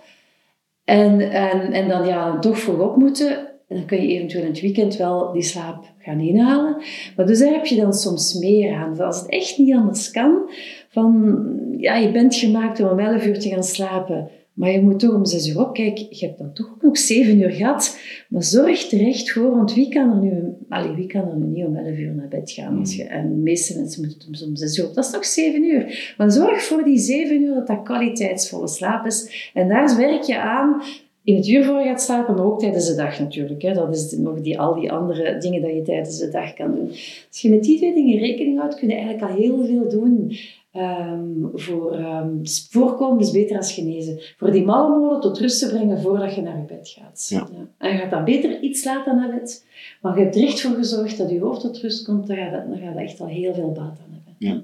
En, 0.84 1.20
en, 1.20 1.72
en 1.72 1.88
dan 1.88 2.06
ja, 2.06 2.38
toch 2.38 2.58
vroeg 2.58 2.80
op 2.80 2.96
moeten. 2.96 3.49
En 3.70 3.76
dan 3.76 3.84
kun 3.84 4.02
je 4.02 4.08
eventueel 4.08 4.42
in 4.42 4.50
het 4.50 4.60
weekend 4.60 4.96
wel 4.96 5.32
die 5.32 5.42
slaap 5.42 5.84
gaan 5.98 6.20
inhalen. 6.20 6.76
Maar 7.16 7.26
dus 7.26 7.38
daar 7.38 7.52
heb 7.52 7.66
je 7.66 7.76
dan 7.76 7.92
soms 7.94 8.34
meer 8.34 8.74
aan. 8.74 9.00
Als 9.00 9.20
het 9.20 9.28
echt 9.28 9.58
niet 9.58 9.74
anders 9.74 10.10
kan, 10.10 10.50
van 10.88 11.34
ja, 11.76 11.96
je 11.96 12.10
bent 12.10 12.34
gemaakt 12.34 12.80
om 12.80 12.88
om 12.88 12.98
11 12.98 13.26
uur 13.26 13.38
te 13.38 13.48
gaan 13.48 13.64
slapen, 13.64 14.30
maar 14.52 14.70
je 14.70 14.82
moet 14.82 14.98
toch 14.98 15.14
om 15.14 15.24
6 15.24 15.48
uur 15.48 15.60
op. 15.60 15.74
Kijk, 15.74 15.98
je 15.98 16.26
hebt 16.26 16.38
dan 16.38 16.52
toch 16.52 16.76
nog 16.80 16.98
7 16.98 17.40
uur 17.40 17.50
gehad, 17.50 17.98
maar 18.28 18.42
zorg 18.42 18.88
terecht 18.88 19.30
voor, 19.30 19.50
want 19.50 19.74
wie 19.74 19.88
kan 19.88 20.10
er 20.10 20.18
nu, 20.18 20.42
allee, 20.68 20.94
wie 20.94 21.06
kan 21.06 21.28
er 21.28 21.36
nu 21.36 21.46
niet 21.46 21.64
om 21.64 21.76
11 21.76 21.98
uur 21.98 22.14
naar 22.14 22.28
bed 22.28 22.50
gaan? 22.50 22.78
Als 22.78 22.96
je, 22.96 23.04
en 23.04 23.28
de 23.28 23.42
meeste 23.42 23.78
mensen 23.78 24.04
moeten 24.04 24.48
om 24.48 24.56
6 24.56 24.78
uur 24.78 24.86
op. 24.86 24.94
Dat 24.94 25.04
is 25.04 25.10
toch 25.10 25.24
7 25.24 25.64
uur. 25.64 26.14
Maar 26.16 26.30
zorg 26.30 26.62
voor 26.62 26.84
die 26.84 26.98
7 26.98 27.42
uur 27.42 27.54
dat 27.54 27.66
dat 27.66 27.82
kwaliteitsvolle 27.82 28.68
slaap 28.68 29.06
is. 29.06 29.50
En 29.54 29.68
daar 29.68 29.96
werk 29.96 30.22
je 30.22 30.38
aan 30.38 30.82
in 31.24 31.36
het 31.36 31.48
uur 31.48 31.64
voor 31.64 31.80
gaat 31.80 32.02
slapen, 32.02 32.34
maar 32.34 32.44
ook 32.44 32.60
tijdens 32.60 32.86
de 32.86 32.94
dag 32.94 33.18
natuurlijk. 33.18 33.62
Hè. 33.62 33.72
Dat 33.72 33.94
is 33.94 34.12
nog 34.12 34.40
die, 34.40 34.60
al 34.60 34.74
die 34.74 34.92
andere 34.92 35.38
dingen 35.38 35.62
dat 35.62 35.70
je 35.70 35.82
tijdens 35.82 36.18
de 36.18 36.28
dag 36.28 36.54
kan 36.54 36.74
doen. 36.74 36.88
Als 37.28 37.40
je 37.40 37.50
met 37.50 37.64
die 37.64 37.76
twee 37.76 37.94
dingen 37.94 38.18
rekening 38.18 38.58
houdt, 38.58 38.74
kun 38.74 38.88
je 38.88 38.94
eigenlijk 38.94 39.32
al 39.32 39.36
heel 39.38 39.64
veel 39.64 39.88
doen. 39.88 40.32
Um, 40.76 41.50
voor 41.54 41.98
um, 41.98 42.40
voorkomen 42.70 43.20
is 43.20 43.30
beter 43.30 43.56
als 43.56 43.72
genezen. 43.72 44.20
Voor 44.36 44.50
die 44.50 44.64
malle 44.64 44.98
molen 44.98 45.20
tot 45.20 45.38
rust 45.38 45.58
te 45.58 45.68
brengen 45.68 46.00
voordat 46.00 46.34
je 46.34 46.42
naar 46.42 46.56
je 46.56 46.64
bed 46.64 46.88
gaat. 46.88 47.26
Ja. 47.28 47.48
Ja. 47.52 47.68
En 47.78 47.92
je 47.92 47.98
gaat 47.98 48.10
dan 48.10 48.24
beter 48.24 48.60
iets 48.60 48.84
later 48.84 49.16
naar 49.16 49.30
bed. 49.30 49.66
Maar 50.00 50.18
je 50.18 50.22
hebt 50.22 50.36
er 50.36 50.42
echt 50.42 50.60
voor 50.60 50.76
gezorgd 50.76 51.18
dat 51.18 51.30
je 51.30 51.40
hoofd 51.40 51.60
tot 51.60 51.78
rust 51.78 52.04
komt, 52.04 52.26
dan 52.26 52.36
gaat 52.36 52.52
dat, 52.52 52.68
dan 52.68 52.78
gaat 52.78 52.94
dat 52.94 53.02
echt 53.02 53.20
al 53.20 53.26
heel 53.26 53.54
veel 53.54 53.72
baat 53.72 53.98
aan 53.98 54.12
hebben. 54.12 54.34
Ja. 54.38 54.62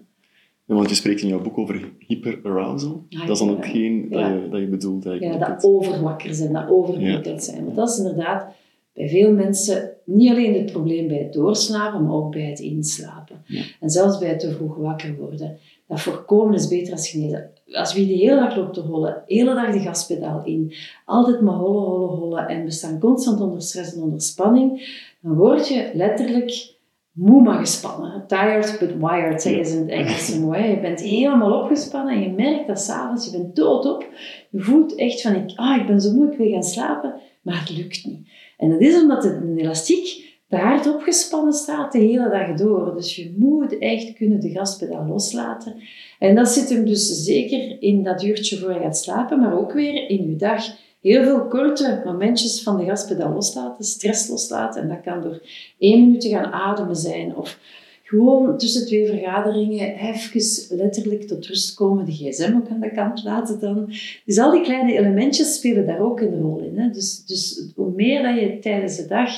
Ja, 0.67 0.75
want 0.75 0.89
je 0.89 0.95
spreekt 0.95 1.21
in 1.21 1.29
jouw 1.29 1.43
boek 1.43 1.59
over 1.59 1.93
hyperarousal. 1.99 3.05
Ah, 3.11 3.21
dat 3.21 3.31
is 3.31 3.39
dan 3.39 3.51
ook 3.51 3.67
geen 3.67 4.09
dat, 4.11 4.21
je, 4.21 4.49
dat 4.51 4.61
je 4.61 4.67
bedoelt 4.67 5.07
eigenlijk. 5.07 5.41
Ja, 5.41 5.49
dat 5.49 5.65
overwakker 5.65 6.35
zijn, 6.35 6.53
dat 6.53 6.69
overprikkeld 6.69 7.45
zijn. 7.45 7.65
Want 7.65 7.77
dat 7.77 7.89
is 7.89 7.99
inderdaad 7.99 8.47
bij 8.93 9.09
veel 9.09 9.33
mensen 9.33 9.91
niet 10.05 10.31
alleen 10.31 10.55
het 10.55 10.73
probleem 10.73 11.09
bij 11.09 11.19
het 11.19 11.33
doorslapen, 11.33 12.05
maar 12.05 12.15
ook 12.15 12.31
bij 12.31 12.45
het 12.45 12.59
inslapen. 12.59 13.45
En 13.81 13.91
zelfs 13.91 14.19
bij 14.19 14.29
het 14.29 14.41
te 14.41 14.51
vroeg 14.51 14.77
wakker 14.77 15.17
worden. 15.17 15.59
Dat 15.87 16.01
voorkomen 16.01 16.55
is 16.55 16.69
beter 16.69 16.93
als 16.93 17.09
genezen. 17.09 17.51
Als 17.73 17.95
wie 17.95 18.07
de 18.07 18.13
hele 18.13 18.41
dag 18.41 18.57
loopt 18.57 18.75
te 18.75 18.81
hollen, 18.81 19.23
hele 19.27 19.55
dag 19.55 19.73
de 19.73 19.79
gaspedaal 19.79 20.45
in, 20.45 20.73
altijd 21.05 21.41
maar 21.41 21.55
hollen, 21.55 21.83
hollen, 21.83 22.17
hollen 22.17 22.49
en 22.49 22.65
we 22.65 22.71
staan 22.71 22.99
constant 22.99 23.41
onder 23.41 23.63
stress 23.63 23.95
en 23.95 24.03
onder 24.03 24.21
spanning, 24.21 24.89
dan 25.21 25.35
word 25.35 25.69
je 25.69 25.91
letterlijk 25.95 26.76
moe 27.17 27.43
maar 27.43 27.59
gespannen. 27.59 28.25
Tired 28.27 28.77
but 28.79 28.97
wired, 28.99 29.43
zeggen 29.43 29.67
ze 29.67 29.75
in 29.75 29.81
het 29.81 29.91
Engels 29.91 30.39
mooi. 30.39 30.63
Je 30.63 30.81
bent 30.81 31.01
helemaal 31.01 31.63
opgespannen 31.63 32.15
en 32.15 32.23
je 32.23 32.29
merkt 32.31 32.67
dat 32.67 32.81
s'avonds, 32.81 33.25
je 33.25 33.39
bent 33.39 33.57
doodop. 33.57 34.07
Je 34.51 34.61
voelt 34.61 34.95
echt 34.95 35.21
van, 35.21 35.35
ik, 35.35 35.53
ah, 35.55 35.77
ik 35.77 35.87
ben 35.87 36.01
zo 36.01 36.13
moe, 36.13 36.33
ik 36.33 36.39
wil 36.39 36.51
gaan 36.51 36.63
slapen, 36.63 37.15
maar 37.43 37.61
het 37.61 37.77
lukt 37.77 38.05
niet. 38.05 38.29
En 38.59 38.71
dat 38.71 38.81
is 38.81 39.01
omdat 39.01 39.25
het 39.25 39.35
een 39.35 39.59
elastiek 39.59 40.35
te 40.49 40.57
hard 40.57 40.95
opgespannen 40.95 41.53
staat 41.53 41.93
de 41.93 41.99
hele 41.99 42.31
dag 42.31 42.57
door. 42.57 42.95
Dus 42.95 43.17
je 43.17 43.35
moet 43.39 43.79
echt 43.79 44.13
kunnen 44.13 44.41
de 44.41 44.51
gaspedaal 44.51 45.07
loslaten. 45.07 45.75
En 46.19 46.35
dat 46.35 46.49
zit 46.49 46.69
hem 46.69 46.85
dus 46.85 47.25
zeker 47.25 47.83
in 47.83 48.03
dat 48.03 48.23
uurtje 48.23 48.59
voor 48.59 48.73
je 48.73 48.81
gaat 48.81 48.99
slapen, 48.99 49.41
maar 49.41 49.59
ook 49.59 49.73
weer 49.73 50.11
in 50.11 50.29
je 50.29 50.37
dag. 50.37 50.65
Heel 51.07 51.25
veel 51.25 51.47
korte 51.47 52.03
momentjes 52.05 52.63
van 52.63 52.77
de 52.77 52.85
gaspedaal 52.85 53.33
loslaten, 53.33 53.85
stress 53.85 54.29
loslaten. 54.29 54.83
En 54.83 54.89
dat 54.89 55.01
kan 55.01 55.23
door 55.23 55.43
één 55.79 56.01
minuut 56.01 56.21
te 56.21 56.29
gaan 56.29 56.53
ademen 56.53 56.97
zijn 56.97 57.37
of 57.37 57.59
gewoon 58.03 58.59
tussen 58.59 58.87
twee 58.87 59.07
vergaderingen 59.07 59.95
even 59.95 60.77
letterlijk 60.77 61.23
tot 61.23 61.47
rust 61.47 61.75
komen, 61.75 62.05
de 62.05 62.13
gsm 62.13 62.55
ook 62.57 62.69
aan 62.69 62.81
de 62.81 62.93
kant 62.93 63.25
laten 63.25 63.61
dan. 63.61 63.93
Dus 64.25 64.39
al 64.39 64.51
die 64.51 64.63
kleine 64.63 64.99
elementjes 64.99 65.55
spelen 65.55 65.87
daar 65.87 66.01
ook 66.01 66.21
een 66.21 66.41
rol 66.41 66.59
in. 66.59 66.79
Hè? 66.79 66.91
Dus, 66.91 67.25
dus 67.25 67.73
hoe 67.75 67.93
meer 67.95 68.23
dat 68.23 68.41
je 68.41 68.59
tijdens 68.59 68.97
de 68.97 69.07
dag 69.07 69.31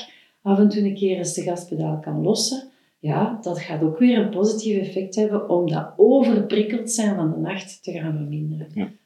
af 0.42 0.59
en 0.59 0.68
toe 0.68 0.83
een 0.83 0.94
keer 0.94 1.16
eens 1.16 1.35
de 1.35 1.42
gaspedaal 1.42 1.98
kan 1.98 2.22
lossen, 2.22 2.62
ja, 2.98 3.38
dat 3.42 3.61
gaat 3.61 3.83
ook 3.83 3.98
weer 3.98 4.18
een 4.18 4.31
positief 4.31 4.78
effect 4.78 5.14
hebben 5.14 5.48
om 5.48 5.70
dat 5.70 5.92
overprikkeld 5.96 6.90
zijn 6.90 7.14
van 7.14 7.31
de 7.31 7.38
nacht 7.38 7.83
te 7.83 7.92
gaan 7.92 8.16
verminderen. 8.16 8.98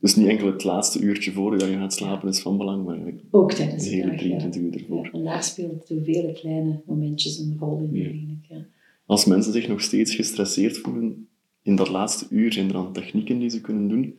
Dus 0.00 0.16
niet 0.16 0.26
enkel 0.26 0.46
het 0.46 0.64
laatste 0.64 1.00
uurtje 1.00 1.32
voor 1.32 1.58
je 1.58 1.76
gaat 1.78 1.92
slapen 1.92 2.28
is 2.28 2.40
van 2.40 2.56
belang, 2.56 2.84
maar 2.84 2.94
eigenlijk 2.94 3.24
ook 3.30 3.52
tijdens 3.52 3.84
de 3.84 3.90
hele 3.90 4.14
23 4.16 4.62
uur 4.62 4.72
ervoor. 4.72 5.10
en 5.12 5.24
daar 5.24 5.42
speelt 5.42 5.88
de 5.88 6.04
vele 6.04 6.32
kleine 6.32 6.82
momentjes 6.86 7.38
een 7.38 7.56
rol 7.60 7.78
in. 7.78 8.02
Eigenlijk, 8.02 8.66
Als 9.06 9.24
mensen 9.24 9.52
zich 9.52 9.68
nog 9.68 9.80
steeds 9.80 10.14
gestresseerd 10.14 10.78
voelen 10.78 11.28
in 11.62 11.76
dat 11.76 11.88
laatste 11.88 12.26
uur, 12.30 12.52
zijn 12.52 12.66
er 12.66 12.72
dan 12.72 12.92
technieken 12.92 13.38
die 13.38 13.50
ze 13.50 13.60
kunnen 13.60 13.88
doen 13.88 14.14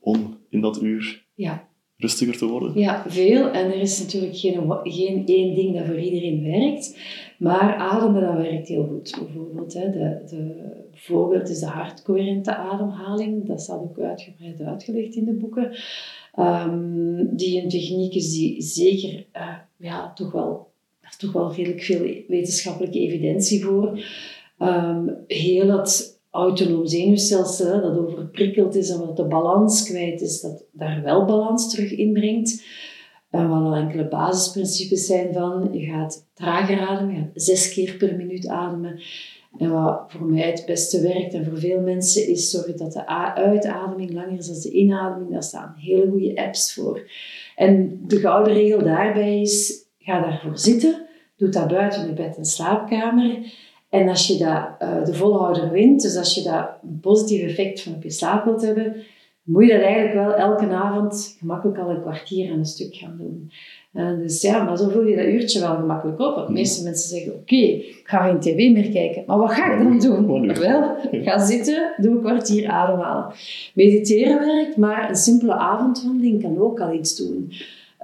om 0.00 0.36
in 0.48 0.60
dat 0.60 0.82
uur 0.82 1.26
ja 1.34 1.68
rustiger 1.98 2.36
te 2.36 2.46
worden? 2.46 2.80
Ja, 2.80 3.04
veel. 3.08 3.50
En 3.50 3.72
er 3.72 3.80
is 3.80 3.98
natuurlijk 3.98 4.36
geen, 4.36 4.70
geen 4.82 5.26
één 5.26 5.54
ding 5.54 5.76
dat 5.76 5.86
voor 5.86 6.00
iedereen 6.00 6.42
werkt. 6.42 6.98
Maar 7.38 7.74
ademen, 7.74 8.20
dat 8.20 8.36
werkt 8.36 8.68
heel 8.68 8.86
goed. 8.86 9.18
Bijvoorbeeld, 9.18 9.74
hè, 9.74 9.90
de, 9.90 10.22
de, 10.30 10.87
voorbeeld 11.00 11.48
is 11.48 11.58
de 11.58 11.66
hartcoherente 11.66 12.56
ademhaling. 12.56 13.46
Dat 13.46 13.60
staat 13.60 13.80
ook 13.80 13.98
uitgebreid 13.98 14.60
uitgelegd 14.60 15.14
in 15.14 15.24
de 15.24 15.32
boeken. 15.32 15.76
Um, 16.38 17.36
die 17.36 17.62
een 17.62 17.68
techniek 17.68 18.14
is 18.14 18.32
die 18.32 18.62
zeker, 18.62 19.26
uh, 19.36 19.54
ja, 19.76 20.12
toch 20.12 20.32
wel, 20.32 20.70
toch 21.18 21.32
wel 21.32 21.54
redelijk 21.54 21.82
veel 21.82 22.24
wetenschappelijke 22.28 22.98
evidentie 22.98 23.64
voor. 23.64 24.04
Um, 24.58 25.16
heel 25.26 25.78
het 25.78 26.20
autonoom 26.30 26.86
zenuwstelsel 26.86 27.80
dat 27.80 27.98
overprikkeld 27.98 28.74
is 28.74 28.90
en 28.90 28.98
wat 28.98 29.16
de 29.16 29.24
balans 29.24 29.88
kwijt 29.88 30.20
is, 30.20 30.40
dat 30.40 30.64
daar 30.72 31.02
wel 31.02 31.24
balans 31.24 31.70
terug 31.70 31.90
inbrengt. 31.90 32.64
En 33.30 33.48
wat 33.48 33.62
al 33.62 33.74
enkele 33.74 34.08
basisprincipes 34.08 35.06
zijn 35.06 35.32
van, 35.32 35.68
je 35.72 35.86
gaat 35.86 36.26
trager 36.34 36.80
ademen, 36.80 37.14
je 37.14 37.20
gaat 37.20 37.30
zes 37.34 37.72
keer 37.72 37.96
per 37.96 38.16
minuut 38.16 38.46
ademen. 38.46 39.00
En 39.58 39.70
wat 39.70 40.04
voor 40.08 40.26
mij 40.26 40.50
het 40.50 40.62
beste 40.66 41.00
werkt 41.00 41.34
en 41.34 41.44
voor 41.44 41.58
veel 41.58 41.80
mensen 41.80 42.28
is 42.28 42.50
zorgen 42.50 42.76
dat 42.76 42.92
de 42.92 43.06
uitademing 43.34 44.12
langer 44.12 44.38
is 44.38 44.46
dan 44.46 44.60
de 44.60 44.70
inademing. 44.70 45.30
Daar 45.30 45.42
staan 45.42 45.74
hele 45.76 46.10
goede 46.10 46.36
apps 46.36 46.74
voor. 46.74 47.10
En 47.56 48.00
de 48.06 48.16
gouden 48.16 48.52
regel 48.52 48.82
daarbij 48.82 49.40
is, 49.40 49.84
ga 49.98 50.20
daarvoor 50.20 50.58
zitten. 50.58 51.06
Doe 51.36 51.48
dat 51.48 51.68
buiten 51.68 52.06
je 52.06 52.12
bed 52.12 52.36
en 52.36 52.44
slaapkamer. 52.44 53.38
En 53.88 54.08
als 54.08 54.26
je 54.26 54.36
dat, 54.38 54.88
uh, 54.88 55.04
de 55.04 55.14
volhouder 55.14 55.70
wint, 55.70 56.02
dus 56.02 56.16
als 56.16 56.34
je 56.34 56.42
dat 56.42 56.68
een 56.82 57.00
positief 57.00 57.42
effect 57.42 57.80
van 57.80 57.94
op 57.94 58.02
je 58.02 58.10
slaap 58.10 58.44
wilt 58.44 58.62
hebben, 58.62 59.04
moet 59.48 59.66
je 59.66 59.72
dat 59.72 59.82
eigenlijk 59.82 60.14
wel 60.14 60.34
elke 60.34 60.68
avond 60.68 61.36
gemakkelijk 61.38 61.78
al 61.78 61.90
een 61.90 62.00
kwartier 62.00 62.52
aan 62.52 62.58
een 62.58 62.64
stuk 62.64 62.94
gaan 62.94 63.16
doen. 63.18 63.50
Uh, 63.94 64.18
dus 64.18 64.40
ja, 64.42 64.64
maar 64.64 64.76
zo 64.76 64.88
vul 64.88 65.06
je 65.06 65.16
dat 65.16 65.24
uurtje 65.24 65.60
wel 65.60 65.76
gemakkelijk 65.76 66.20
op. 66.20 66.34
Want 66.34 66.46
de 66.46 66.52
meeste 66.52 66.84
mensen 66.84 67.08
zeggen, 67.08 67.34
oké, 67.34 67.56
ik 67.56 68.00
ga 68.04 68.26
geen 68.26 68.40
tv 68.40 68.72
meer 68.72 68.90
kijken. 68.90 69.22
Maar 69.26 69.38
wat 69.38 69.52
ga 69.52 69.72
ik 69.72 69.78
dan 69.78 69.98
doen? 69.98 70.54
Wel, 70.54 70.96
ga 71.10 71.38
zitten, 71.38 71.94
doe 71.96 72.14
een 72.14 72.20
kwartier 72.20 72.68
ademhalen. 72.68 73.32
Mediteren 73.74 74.46
werkt, 74.46 74.76
maar 74.76 75.08
een 75.08 75.16
simpele 75.16 75.54
avondwandeling 75.54 76.42
kan 76.42 76.58
ook 76.58 76.80
al 76.80 76.92
iets 76.92 77.16
doen. 77.16 77.52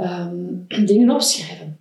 Um, 0.00 0.66
dingen 0.84 1.10
opschrijven 1.10 1.78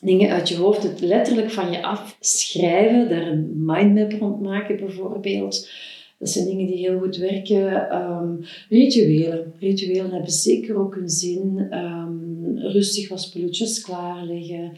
dingen 0.00 0.30
uit 0.30 0.48
je 0.48 0.56
hoofd, 0.56 0.82
het 0.82 1.00
letterlijk 1.00 1.50
van 1.50 1.70
je 1.70 1.82
afschrijven, 1.82 3.08
daar 3.08 3.26
een 3.26 3.52
mindmap 3.64 4.12
rond 4.20 4.40
maken 4.40 4.76
bijvoorbeeld. 4.76 5.70
Dat 6.18 6.28
zijn 6.28 6.46
dingen 6.46 6.66
die 6.66 6.76
heel 6.76 6.98
goed 6.98 7.16
werken. 7.16 7.94
Um, 8.02 8.40
rituelen. 8.68 9.52
Rituelen 9.58 10.10
hebben 10.10 10.30
zeker 10.30 10.76
ook 10.76 10.96
een 10.96 11.08
zin. 11.08 11.68
Um, 11.72 12.58
rustig 12.58 13.08
wat 13.08 13.20
spulletjes 13.20 13.80
klaarleggen. 13.80 14.72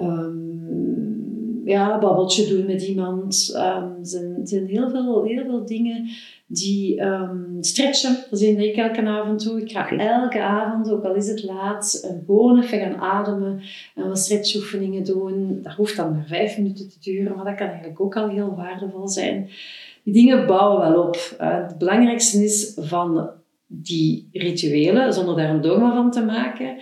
Um, 0.00 1.62
ja, 1.64 1.98
babbeltje 1.98 2.46
doen 2.46 2.66
met 2.66 2.82
iemand. 2.82 3.52
Er 3.54 3.96
zijn, 4.02 4.40
zijn 4.44 4.66
heel, 4.66 4.90
veel, 4.90 5.24
heel 5.24 5.44
veel 5.44 5.66
dingen 5.66 6.08
die 6.46 7.02
stretchen. 7.60 8.16
Dat 8.30 8.38
zie 8.38 8.68
ik 8.68 8.76
elke 8.76 9.02
avond 9.02 9.42
toe. 9.42 9.60
Ik 9.60 9.70
ga 9.70 9.90
elke 9.90 10.40
avond, 10.40 10.90
ook 10.90 11.04
al 11.04 11.14
is 11.14 11.28
het 11.28 11.42
laat, 11.42 12.14
gewoon 12.26 12.62
even 12.62 12.78
gaan 12.78 12.96
ademen 12.96 13.60
en 13.94 14.08
wat 14.08 14.18
stretchoefeningen 14.18 15.04
doen. 15.04 15.58
Dat 15.62 15.72
hoeft 15.72 15.96
dan 15.96 16.12
maar 16.12 16.26
vijf 16.26 16.56
minuten 16.56 16.88
te 16.88 16.96
duren, 17.00 17.36
maar 17.36 17.44
dat 17.44 17.54
kan 17.54 17.66
eigenlijk 17.66 18.00
ook 18.00 18.16
al 18.16 18.28
heel 18.28 18.54
waardevol 18.56 19.08
zijn. 19.08 19.48
Die 20.06 20.14
dingen 20.14 20.46
bouwen 20.46 20.80
wel 20.80 21.02
op. 21.02 21.36
Uh, 21.40 21.66
het 21.66 21.78
belangrijkste 21.78 22.44
is 22.44 22.72
van 22.80 23.30
die 23.66 24.28
rituelen, 24.32 25.12
zonder 25.12 25.36
daar 25.36 25.50
een 25.50 25.60
dogma 25.60 25.94
van 25.94 26.10
te 26.10 26.24
maken, 26.24 26.78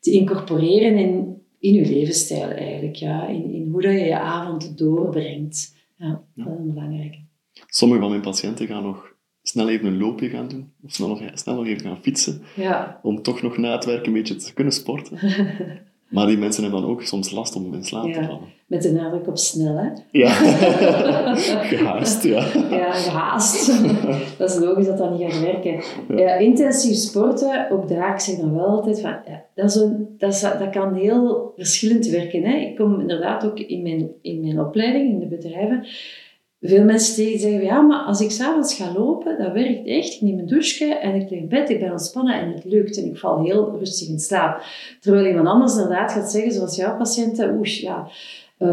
te 0.00 0.10
incorporeren 0.10 0.98
in, 0.98 1.42
in 1.58 1.72
je 1.72 1.86
levensstijl 1.86 2.48
eigenlijk. 2.50 2.96
Ja? 2.96 3.26
In, 3.26 3.50
in 3.54 3.70
hoe 3.70 3.82
dat 3.82 3.92
je 3.92 3.98
je 3.98 4.18
avond 4.18 4.78
doorbrengt. 4.78 5.74
Ja, 5.96 6.22
dat 6.34 6.46
is 6.46 6.72
belangrijk. 6.72 7.18
Sommige 7.66 8.00
van 8.00 8.10
mijn 8.10 8.22
patiënten 8.22 8.66
gaan 8.66 8.82
nog 8.82 9.14
snel 9.42 9.68
even 9.68 9.86
een 9.86 9.98
loopje 9.98 10.28
gaan 10.28 10.48
doen, 10.48 10.72
of 10.82 10.92
snel 10.92 11.08
nog, 11.08 11.22
snel 11.34 11.54
nog 11.54 11.66
even 11.66 11.86
gaan 11.86 12.02
fietsen, 12.02 12.42
ja. 12.56 13.00
om 13.02 13.22
toch 13.22 13.42
nog 13.42 13.56
na 13.56 13.72
het 13.72 13.84
werk 13.84 14.06
een 14.06 14.12
beetje 14.12 14.36
te 14.36 14.54
kunnen 14.54 14.72
sporten. 14.72 15.18
Maar 16.08 16.26
die 16.26 16.38
mensen 16.38 16.62
hebben 16.62 16.80
dan 16.80 16.90
ook 16.90 17.02
soms 17.02 17.30
last 17.30 17.56
om 17.56 17.74
in 17.74 17.84
slaap 17.84 18.12
te 18.12 18.24
vallen. 18.24 18.54
Met 18.66 18.82
de 18.82 18.92
nadruk 18.92 19.26
op 19.26 19.38
snel, 19.38 19.76
hè? 19.76 19.88
Ja, 20.10 20.28
gehaast, 21.72 22.22
ja. 22.22 22.46
Ja, 22.70 22.92
gehaast. 22.92 23.82
dat 24.38 24.50
is 24.50 24.58
logisch 24.58 24.86
dat 24.86 24.98
dat 24.98 25.18
niet 25.18 25.32
gaat 25.32 25.40
werken. 25.40 25.82
Ja. 26.16 26.34
intensief 26.34 26.96
sporten, 26.96 27.70
ook 27.70 27.88
daar, 27.88 28.12
ik 28.12 28.20
zeg 28.20 28.36
dan 28.36 28.54
wel 28.54 28.66
altijd 28.66 29.00
van, 29.00 29.10
ja, 29.10 29.44
dat, 29.54 29.70
is 29.70 29.74
een, 29.74 30.14
dat, 30.18 30.32
is, 30.32 30.40
dat 30.40 30.70
kan 30.70 30.94
heel 30.94 31.52
verschillend 31.56 32.06
werken. 32.06 32.42
Hè? 32.42 32.56
Ik 32.56 32.76
kom 32.76 33.00
inderdaad 33.00 33.44
ook 33.44 33.58
in 33.58 33.82
mijn, 33.82 34.08
in 34.22 34.40
mijn 34.40 34.60
opleiding, 34.60 35.10
in 35.10 35.18
de 35.18 35.36
bedrijven, 35.36 35.86
veel 36.60 36.84
mensen 36.84 37.14
tegen 37.14 37.40
zeggen, 37.40 37.62
ja, 37.62 37.80
maar 37.80 38.04
als 38.04 38.20
ik 38.20 38.30
s'avonds 38.30 38.74
ga 38.74 38.92
lopen, 38.92 39.38
dat 39.38 39.52
werkt 39.52 39.86
echt. 39.86 40.14
Ik 40.14 40.20
neem 40.20 40.38
een 40.38 40.46
douche 40.46 40.94
en 40.94 41.14
ik 41.14 41.30
in 41.30 41.48
bed, 41.48 41.70
ik 41.70 41.80
ben 41.80 41.90
ontspannen 41.90 42.40
en 42.40 42.52
het 42.52 42.64
lukt. 42.64 42.96
En 42.96 43.04
ik 43.04 43.18
val 43.18 43.44
heel 43.44 43.76
rustig 43.78 44.08
in 44.08 44.18
slaap. 44.18 44.62
Terwijl 45.00 45.26
iemand 45.26 45.48
anders 45.48 45.72
inderdaad 45.72 46.12
gaat 46.12 46.30
zeggen, 46.30 46.52
zoals 46.52 46.76
jouw 46.76 46.96
patiënten, 46.96 47.54
oeh, 47.56 47.66
ja, 47.66 48.08
uh, 48.58 48.68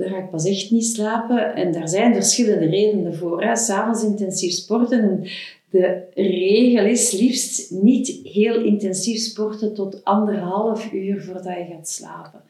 daar 0.00 0.08
ga 0.08 0.18
ik 0.18 0.30
pas 0.30 0.44
echt 0.44 0.70
niet 0.70 0.86
slapen. 0.86 1.54
En 1.54 1.72
daar 1.72 1.88
zijn 1.88 2.14
verschillende 2.14 2.66
redenen 2.66 3.14
voor. 3.14 3.50
S'avonds 3.52 4.04
intensief 4.04 4.52
sporten. 4.52 5.00
En 5.00 5.22
de 5.70 6.02
regel 6.14 6.84
is 6.84 7.12
liefst 7.12 7.70
niet 7.70 8.20
heel 8.22 8.62
intensief 8.62 9.20
sporten 9.20 9.74
tot 9.74 10.04
anderhalf 10.04 10.92
uur 10.92 11.22
voordat 11.22 11.44
je 11.44 11.66
gaat 11.70 11.88
slapen. 11.88 12.40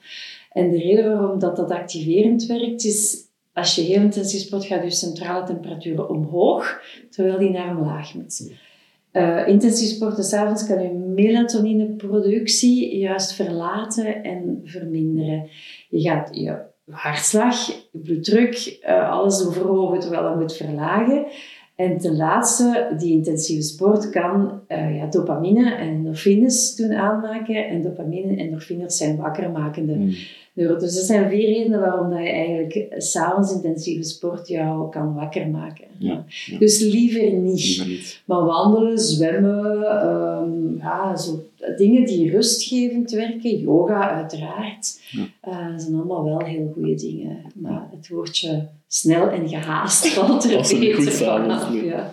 En 0.52 0.70
de 0.70 0.78
reden 0.78 1.04
waarom 1.04 1.38
dat, 1.38 1.56
dat 1.56 1.70
activerend 1.70 2.46
werkt, 2.46 2.84
is 2.84 3.27
als 3.58 3.74
je 3.74 3.82
heel 3.82 4.00
intensief 4.00 4.40
sport, 4.40 4.64
gaat 4.64 4.82
je 4.82 4.90
centrale 4.90 5.44
temperatuur 5.44 6.06
omhoog, 6.06 6.80
terwijl 7.10 7.38
die 7.38 7.50
naar 7.50 7.76
omlaag 7.76 8.14
moet. 8.14 8.52
Uh, 9.12 9.48
intensief 9.48 9.88
sporten 9.88 10.24
s'avonds 10.24 10.66
kan 10.66 10.82
je 10.82 10.92
melatonineproductie 10.92 12.98
juist 12.98 13.32
verlaten 13.32 14.22
en 14.22 14.60
verminderen. 14.64 15.48
Je 15.88 16.00
gaat 16.00 16.28
je 16.32 16.58
hartslag, 16.90 17.66
je 17.66 17.98
bloeddruk, 17.98 18.78
uh, 18.86 19.10
alles 19.10 19.46
verhogen 19.50 20.00
terwijl 20.00 20.30
je 20.30 20.36
moet 20.36 20.56
verlagen. 20.56 21.26
En 21.78 21.98
ten 21.98 22.16
laatste, 22.16 22.94
die 22.98 23.12
intensieve 23.12 23.62
sport 23.62 24.10
kan 24.10 24.60
uh, 24.68 24.96
ja, 24.96 25.06
dopamine 25.06 25.74
en 25.74 25.88
endorfines 25.88 26.76
doen 26.76 26.92
aanmaken. 26.92 27.68
En 27.68 27.82
dopamine 27.82 28.30
en 28.30 28.38
endorfines 28.38 28.96
zijn 28.96 29.16
wakkermakende 29.16 29.94
mm. 29.94 30.14
Dus 30.58 30.94
dat 30.94 31.04
zijn 31.04 31.28
vier 31.28 31.46
redenen 31.46 31.80
waarom 31.80 32.10
dat 32.10 32.18
je 32.18 32.28
eigenlijk 32.28 32.86
s'avonds 32.96 33.52
intensieve 33.52 34.02
sport 34.02 34.48
jou 34.48 34.90
kan 34.90 35.14
wakker 35.14 35.48
maken. 35.48 35.84
Ja, 35.98 36.24
Dus 36.58 36.80
liever 36.80 37.32
niet. 37.32 38.22
Maar 38.24 38.44
wandelen, 38.44 38.98
zwemmen, 38.98 40.06
um, 40.06 40.76
ja, 40.78 41.16
zo, 41.16 41.42
dingen 41.76 42.04
die 42.04 42.30
rustgevend 42.30 43.10
werken, 43.10 43.58
yoga 43.58 44.10
uiteraard, 44.10 45.00
uh, 45.48 45.72
zijn 45.76 45.94
allemaal 45.94 46.24
wel 46.24 46.44
heel 46.44 46.70
goede 46.74 46.94
dingen. 46.94 47.44
Maar 47.54 47.88
het 47.90 48.08
woordje 48.08 48.68
snel 48.86 49.28
en 49.30 49.48
gehaast 49.48 50.08
valt 50.14 50.44
er 50.44 50.78
beter 50.78 51.12
vanaf. 51.12 51.82
Ja. 51.82 52.12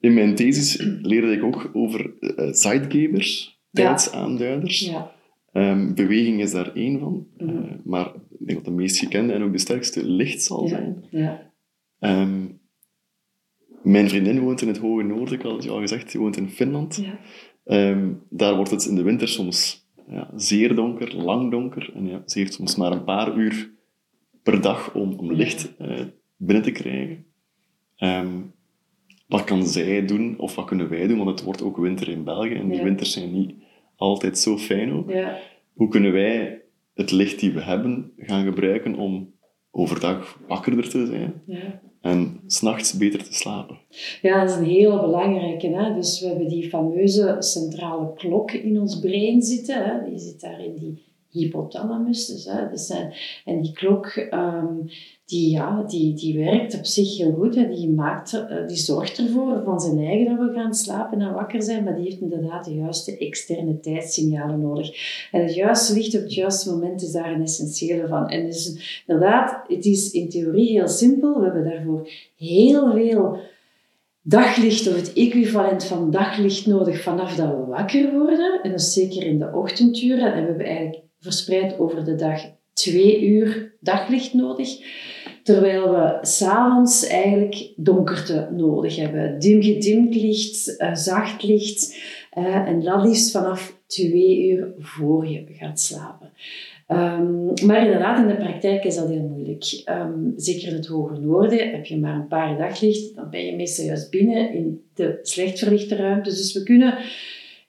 In 0.00 0.14
mijn 0.14 0.34
thesis 0.34 0.76
leerde 1.02 1.32
ik 1.32 1.44
ook 1.44 1.70
over 1.72 2.12
uh, 2.20 2.52
zeitgebers, 2.52 3.60
tijdsaanduiders. 3.70 4.80
Ja. 4.80 5.14
Um, 5.52 5.94
beweging 5.94 6.40
is 6.40 6.52
daar 6.52 6.74
één 6.74 6.98
van. 6.98 7.26
Mm 7.38 7.48
-hmm. 7.48 7.64
uh, 7.64 7.70
maar 7.84 8.06
ik 8.38 8.46
denk 8.46 8.58
dat 8.58 8.64
de 8.64 8.80
meest 8.80 8.98
gekende 8.98 9.32
en 9.32 9.42
ook 9.42 9.52
de 9.52 9.58
sterkste 9.58 10.04
licht 10.04 10.42
zal 10.42 10.68
zijn. 10.68 11.04
Ja. 11.10 11.50
Um, 12.00 12.60
mijn 13.86 14.08
vriendin 14.08 14.40
woont 14.40 14.62
in 14.62 14.68
het 14.68 14.78
hoge 14.78 15.02
noorden, 15.02 15.34
ik 15.34 15.42
had 15.42 15.52
het 15.52 15.68
al 15.68 15.80
gezegd, 15.80 16.12
die 16.12 16.20
woont 16.20 16.36
in 16.36 16.50
Finland. 16.50 17.02
Um, 17.66 18.22
daar 18.30 18.56
wordt 18.56 18.70
het 18.70 18.84
in 18.84 18.94
de 18.94 19.02
winter 19.02 19.28
soms 19.28 19.86
ja, 20.08 20.30
zeer 20.36 20.74
donker, 20.74 21.16
lang 21.16 21.50
donker. 21.50 21.90
En 21.94 22.06
ja, 22.06 22.22
ze 22.26 22.38
heeft 22.38 22.54
soms 22.54 22.76
maar 22.76 22.92
een 22.92 23.04
paar 23.04 23.36
uur 23.36 23.70
per 24.42 24.60
dag 24.60 24.94
om, 24.94 25.12
om 25.12 25.32
licht 25.32 25.72
uh, 25.80 26.00
binnen 26.36 26.64
te 26.64 26.70
krijgen. 26.70 27.24
wat 29.26 29.44
kan 29.44 29.66
zij 29.66 30.06
doen, 30.06 30.38
of 30.38 30.54
wat 30.54 30.64
kunnen 30.64 30.88
wij 30.88 31.06
doen? 31.06 31.16
Want 31.16 31.30
het 31.30 31.42
wordt 31.42 31.62
ook 31.62 31.76
winter 31.76 32.08
in 32.08 32.24
België 32.24 32.54
en 32.54 32.68
die 32.68 32.82
winters 32.82 33.12
zijn 33.12 33.32
niet 33.32 33.54
altijd 33.96 34.38
zo 34.38 34.58
fijn 34.58 34.92
ook. 34.92 35.10
Ja. 35.10 35.38
Hoe 35.72 35.88
kunnen 35.88 36.12
wij 36.12 36.62
het 36.94 37.10
licht 37.10 37.40
die 37.40 37.52
we 37.52 37.60
hebben 37.60 38.12
gaan 38.16 38.44
gebruiken 38.44 38.94
om 38.94 39.34
overdag 39.70 40.40
wakkerder 40.48 40.88
te 40.88 41.06
zijn 41.06 41.42
ja. 41.46 41.80
En 42.06 42.40
s'nachts 42.46 42.96
beter 42.96 43.24
te 43.24 43.34
slapen? 43.34 43.78
Ja, 44.22 44.40
dat 44.40 44.50
is 44.50 44.56
een 44.56 44.64
heel 44.64 45.00
belangrijke. 45.00 45.68
Hè? 45.68 45.94
Dus 45.94 46.20
we 46.20 46.26
hebben 46.26 46.48
die 46.48 46.68
fameuze 46.68 47.36
centrale 47.38 48.12
klok 48.14 48.52
in 48.52 48.80
ons 48.80 48.98
brein 48.98 49.42
zitten. 49.42 49.84
Hè? 49.84 50.10
Die 50.10 50.18
zit 50.18 50.40
daar 50.40 50.64
in 50.64 50.76
die 50.76 51.02
hypothalamus. 51.30 52.26
Dus, 52.26 52.44
hè? 52.44 52.68
Dus, 52.70 52.92
en 53.44 53.62
die 53.62 53.72
klok... 53.72 54.28
Um, 54.30 54.88
die, 55.26 55.50
ja, 55.50 55.82
die, 55.82 56.14
die 56.14 56.38
werkt 56.38 56.78
op 56.78 56.84
zich 56.84 57.16
heel 57.16 57.32
goed. 57.32 57.54
Die, 57.54 57.90
maakt, 57.90 58.32
eh, 58.32 58.66
die 58.66 58.76
zorgt 58.76 59.18
ervoor 59.18 59.62
van 59.64 59.80
zijn 59.80 59.98
eigen 59.98 60.36
dat 60.36 60.48
we 60.48 60.54
gaan 60.54 60.74
slapen 60.74 61.20
en 61.20 61.32
wakker 61.32 61.62
zijn, 61.62 61.84
maar 61.84 61.94
die 61.94 62.04
heeft 62.04 62.20
inderdaad 62.20 62.64
de 62.64 62.74
juiste 62.74 63.18
externe 63.18 63.80
tijdssignalen 63.80 64.60
nodig. 64.60 64.90
En 65.32 65.42
het 65.42 65.54
juiste 65.54 65.94
licht 65.94 66.16
op 66.16 66.22
het 66.22 66.34
juiste 66.34 66.70
moment 66.70 67.02
is 67.02 67.12
daar 67.12 67.32
een 67.32 67.42
essentiële 67.42 68.08
van. 68.08 68.28
En 68.28 68.44
dus 68.44 69.02
inderdaad, 69.06 69.64
het 69.66 69.84
is 69.84 70.10
in 70.10 70.28
theorie 70.28 70.70
heel 70.70 70.88
simpel. 70.88 71.38
We 71.38 71.44
hebben 71.44 71.64
daarvoor 71.64 72.08
heel 72.36 72.92
veel 72.92 73.38
daglicht 74.22 74.88
of 74.88 74.94
het 74.94 75.12
equivalent 75.12 75.84
van 75.84 76.10
daglicht 76.10 76.66
nodig 76.66 77.02
vanaf 77.02 77.34
dat 77.34 77.48
we 77.48 77.64
wakker 77.64 78.12
worden. 78.12 78.60
En 78.62 78.70
dat 78.70 78.82
zeker 78.82 79.22
in 79.22 79.38
de 79.38 79.50
ochtenduren. 79.52 80.32
En 80.32 80.40
we 80.40 80.48
hebben 80.48 80.66
eigenlijk 80.66 81.04
verspreid 81.18 81.78
over 81.78 82.04
de 82.04 82.14
dag 82.14 82.40
twee 82.76 83.26
uur 83.26 83.72
daglicht 83.80 84.34
nodig. 84.34 84.68
Terwijl 85.42 85.90
we 85.90 86.18
s'avonds 86.20 87.06
eigenlijk 87.06 87.72
donkerte 87.76 88.48
nodig 88.56 88.96
hebben. 88.96 89.38
Dim 89.38 89.62
gedimd 89.62 90.14
licht, 90.14 90.74
uh, 90.78 90.94
zacht 90.94 91.42
licht. 91.42 91.96
Uh, 92.38 92.54
en 92.54 92.80
dat 92.80 93.04
liefst 93.04 93.30
vanaf 93.30 93.78
twee 93.86 94.48
uur 94.48 94.72
voor 94.78 95.26
je 95.28 95.44
gaat 95.48 95.80
slapen. 95.80 96.30
Um, 96.88 97.52
maar 97.66 97.84
inderdaad, 97.84 98.18
in 98.18 98.26
de 98.26 98.36
praktijk 98.36 98.84
is 98.84 98.96
dat 98.96 99.08
heel 99.08 99.28
moeilijk. 99.34 99.82
Um, 99.88 100.32
zeker 100.36 100.68
in 100.68 100.74
het 100.74 100.86
hoge 100.86 101.20
noorden 101.20 101.70
heb 101.70 101.84
je 101.84 101.98
maar 101.98 102.14
een 102.14 102.28
paar 102.28 102.58
daglicht. 102.58 103.14
Dan 103.14 103.30
ben 103.30 103.44
je 103.44 103.56
meestal 103.56 103.84
juist 103.84 104.10
binnen 104.10 104.54
in 104.54 104.82
de 104.94 105.18
slecht 105.22 105.58
verlichte 105.58 105.96
ruimtes. 105.96 106.36
Dus 106.36 106.52
we 106.52 106.62
kunnen 106.62 106.98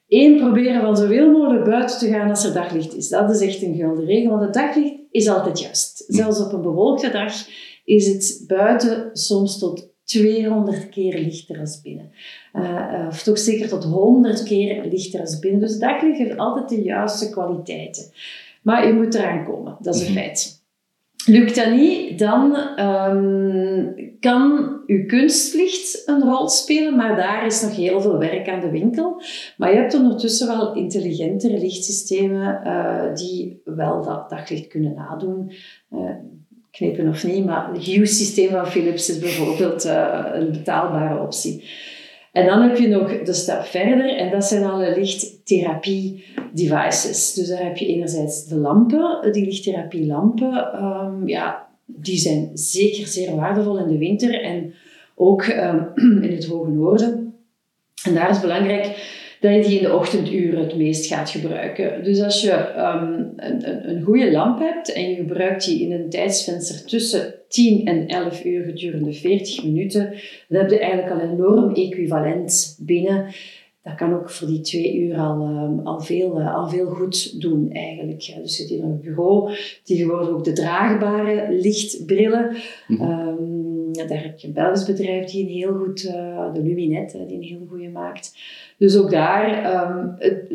één 0.07 0.37
proberen 0.37 0.81
van 0.81 0.97
zoveel 0.97 1.31
mogelijk 1.31 1.65
buiten 1.65 1.99
te 1.99 2.07
gaan 2.07 2.29
als 2.29 2.45
er 2.45 2.53
daglicht 2.53 2.95
is. 2.95 3.09
Dat 3.09 3.29
is 3.29 3.41
echt 3.41 3.61
een 3.61 3.75
gulden 3.75 4.05
regel, 4.05 4.29
want 4.29 4.41
het 4.41 4.53
daglicht 4.53 4.96
is 5.11 5.27
altijd 5.27 5.59
juist. 5.59 6.03
Zelfs 6.07 6.39
op 6.39 6.53
een 6.53 6.61
bewolkte 6.61 7.09
dag 7.09 7.33
is 7.85 8.07
het 8.07 8.43
buiten 8.47 9.09
soms 9.13 9.59
tot 9.59 9.87
200 10.03 10.89
keer 10.89 11.19
lichter 11.19 11.59
als 11.59 11.81
binnen. 11.81 12.11
Uh, 12.53 13.05
of 13.07 13.23
toch 13.23 13.37
zeker 13.37 13.67
tot 13.67 13.83
100 13.83 14.43
keer 14.43 14.85
lichter 14.85 15.19
als 15.19 15.39
binnen. 15.39 15.59
Dus 15.59 15.79
daglicht 15.79 16.17
heeft 16.17 16.37
altijd 16.37 16.69
de 16.69 16.81
juiste 16.81 17.29
kwaliteiten. 17.29 18.03
Maar 18.61 18.87
je 18.87 18.93
moet 18.93 19.15
eraan 19.15 19.45
komen, 19.45 19.77
dat 19.81 19.95
is 19.95 20.01
een 20.01 20.13
mhm. 20.13 20.21
feit. 20.21 20.56
Lukt 21.29 21.55
dat 21.55 21.71
niet, 21.71 22.19
dan 22.19 22.57
um, 22.79 23.95
kan 24.19 24.77
uw 24.85 25.05
kunstlicht 25.05 26.03
een 26.05 26.21
rol 26.21 26.49
spelen, 26.49 26.95
maar 26.95 27.15
daar 27.15 27.45
is 27.45 27.61
nog 27.61 27.75
heel 27.75 28.01
veel 28.01 28.17
werk 28.17 28.49
aan 28.49 28.59
de 28.59 28.69
winkel. 28.69 29.21
Maar 29.57 29.69
je 29.69 29.77
hebt 29.77 29.93
ondertussen 29.93 30.47
wel 30.47 30.75
intelligentere 30.75 31.57
lichtsystemen 31.57 32.61
uh, 32.65 33.15
die 33.15 33.61
wel 33.65 34.03
dat 34.03 34.29
daglicht 34.29 34.67
kunnen 34.67 34.93
nadoen. 34.93 35.51
Uh, 35.93 36.09
knippen 36.71 37.07
of 37.07 37.23
niet, 37.23 37.45
maar 37.45 37.69
het 37.73 37.83
Hue-systeem 37.83 38.49
van 38.49 38.67
Philips 38.67 39.09
is 39.09 39.19
bijvoorbeeld 39.19 39.85
uh, 39.85 40.25
een 40.33 40.51
betaalbare 40.51 41.21
optie. 41.21 41.63
En 42.37 42.45
dan 42.45 42.61
heb 42.61 42.77
je 42.77 42.87
nog 42.87 43.21
de 43.21 43.33
stap 43.33 43.65
verder 43.65 44.15
en 44.15 44.31
dat 44.31 44.45
zijn 44.45 44.63
alle 44.63 44.95
lichttherapie 44.95 46.25
devices. 46.53 47.33
Dus 47.33 47.47
daar 47.47 47.63
heb 47.63 47.77
je 47.77 47.87
enerzijds 47.87 48.45
de 48.45 48.55
lampen, 48.55 49.31
die 49.31 49.45
lichttherapielampen. 49.45 50.83
Um, 50.83 51.27
ja, 51.27 51.67
die 51.85 52.17
zijn 52.17 52.49
zeker 52.53 53.07
zeer 53.07 53.35
waardevol 53.35 53.77
in 53.77 53.87
de 53.87 53.97
winter 53.97 54.41
en 54.41 54.73
ook 55.15 55.45
um, 55.45 55.87
in 56.29 56.31
het 56.31 56.45
hoge 56.45 56.69
noorden. 56.69 57.33
En 58.03 58.13
daar 58.13 58.29
is 58.29 58.39
belangrijk 58.39 58.85
dat 59.39 59.53
je 59.53 59.61
die 59.61 59.77
in 59.77 59.83
de 59.83 59.95
ochtenduren 59.95 60.59
het 60.59 60.77
meest 60.77 61.05
gaat 61.05 61.29
gebruiken. 61.29 62.03
Dus 62.03 62.21
als 62.21 62.41
je 62.41 62.51
um, 62.77 63.33
een, 63.35 63.89
een, 63.89 64.01
goede 64.01 64.31
lamp 64.31 64.59
hebt 64.59 64.93
en 64.93 65.09
je 65.09 65.15
gebruikt 65.15 65.65
die 65.65 65.81
in 65.81 65.91
een 65.91 66.09
tijdsvenster 66.09 66.85
tussen 66.85 67.33
10 67.47 67.85
en 67.85 68.07
11 68.07 68.45
uur 68.45 68.63
gedurende 68.63 69.13
40 69.13 69.63
minuten, 69.63 70.13
dan 70.47 70.61
heb 70.61 70.69
je 70.69 70.79
eigenlijk 70.79 71.13
al 71.13 71.29
enorm 71.29 71.73
equivalent 71.73 72.77
binnen. 72.81 73.25
Dat 73.83 73.95
kan 73.95 74.13
ook 74.13 74.29
voor 74.29 74.47
die 74.47 74.61
twee 74.61 74.97
uur 74.97 75.17
al, 75.17 75.47
um, 75.47 75.87
al, 75.87 75.99
veel, 75.99 76.39
uh, 76.39 76.55
al 76.55 76.69
veel 76.69 76.85
goed 76.85 77.41
doen 77.41 77.71
eigenlijk. 77.71 78.21
Ja, 78.21 78.39
dus 78.39 78.57
je 78.57 78.63
hebt 78.63 78.75
hier 78.75 78.83
een 78.83 78.99
bureau, 78.99 79.55
tegenwoordig 79.83 80.29
ook 80.29 80.43
de 80.43 80.53
draagbare 80.53 81.53
lichtbrillen. 81.53 82.55
Mm 82.87 82.97
-hmm. 82.97 83.27
um, 83.27 83.76
daar 83.91 84.23
heb 84.23 84.39
je 84.39 84.47
een 84.47 84.53
Belgisch 84.53 84.85
bedrijf 84.85 85.31
die 85.31 85.43
een 85.43 85.51
heel 85.51 85.73
goed, 85.73 86.03
uh, 86.03 86.53
de 86.53 86.61
Luminet, 86.61 87.11
die 87.11 87.37
een 87.37 87.43
heel 87.43 87.65
goede 87.69 87.89
maakt. 87.89 88.37
Dus 88.77 88.97
ook 88.97 89.11
daar, 89.11 89.73
um, 89.89 90.15
het, 90.19 90.51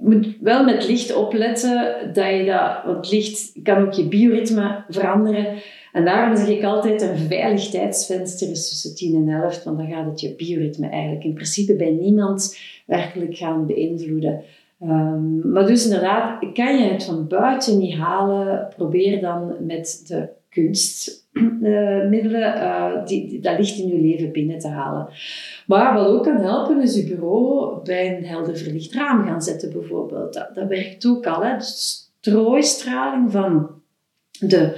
moet 0.00 0.36
wel 0.40 0.64
met 0.64 0.88
licht 0.88 1.14
opletten 1.14 2.10
dat 2.12 2.26
je 2.26 2.44
dat, 2.44 2.84
want 2.84 3.10
licht 3.10 3.52
kan 3.62 3.86
ook 3.86 3.92
je 3.92 4.08
bioritme 4.08 4.84
veranderen. 4.88 5.46
En 5.92 6.04
daarom 6.04 6.36
zeg 6.36 6.48
ik 6.48 6.64
altijd 6.64 7.02
een 7.02 7.16
veilig 7.16 7.68
tijdsvenster 7.68 8.50
is 8.50 8.68
tussen 8.68 8.94
10 8.94 9.14
en 9.14 9.42
11, 9.42 9.64
want 9.64 9.78
dan 9.78 9.88
gaat 9.88 10.06
het 10.06 10.20
je 10.20 10.34
bioritme 10.34 10.88
eigenlijk 10.88 11.24
in 11.24 11.34
principe 11.34 11.74
bij 11.74 11.90
niemand 11.90 12.58
werkelijk 12.86 13.36
gaan 13.36 13.66
beïnvloeden. 13.66 14.42
Um, 14.82 15.52
maar 15.52 15.66
dus 15.66 15.84
inderdaad, 15.84 16.52
kan 16.52 16.78
je 16.78 16.92
het 16.92 17.04
van 17.04 17.26
buiten 17.26 17.78
niet 17.78 17.94
halen, 17.94 18.68
probeer 18.76 19.20
dan 19.20 19.54
met 19.66 20.04
de 20.06 20.28
kunstmiddelen 20.48 21.19
uh, 21.62 23.04
die, 23.04 23.40
dat 23.40 23.58
licht 23.58 23.78
in 23.78 23.88
je 23.88 24.00
leven 24.00 24.32
binnen 24.32 24.58
te 24.58 24.68
halen. 24.68 25.08
Maar 25.66 25.94
wat 25.94 26.06
ook 26.06 26.24
kan 26.24 26.36
helpen 26.36 26.82
is 26.82 26.94
je 26.94 27.04
bureau 27.04 27.80
bij 27.84 28.16
een 28.16 28.24
helder 28.24 28.56
verlicht 28.56 28.94
raam 28.94 29.24
gaan 29.24 29.42
zetten 29.42 29.72
bijvoorbeeld. 29.72 30.32
Dat, 30.54 30.68
werkt 30.68 31.06
ook 31.06 31.26
al. 31.26 31.42
Hè? 31.42 31.56
Dus 31.56 32.12
strooistraling 32.20 33.32
van 33.32 33.70
de 34.38 34.76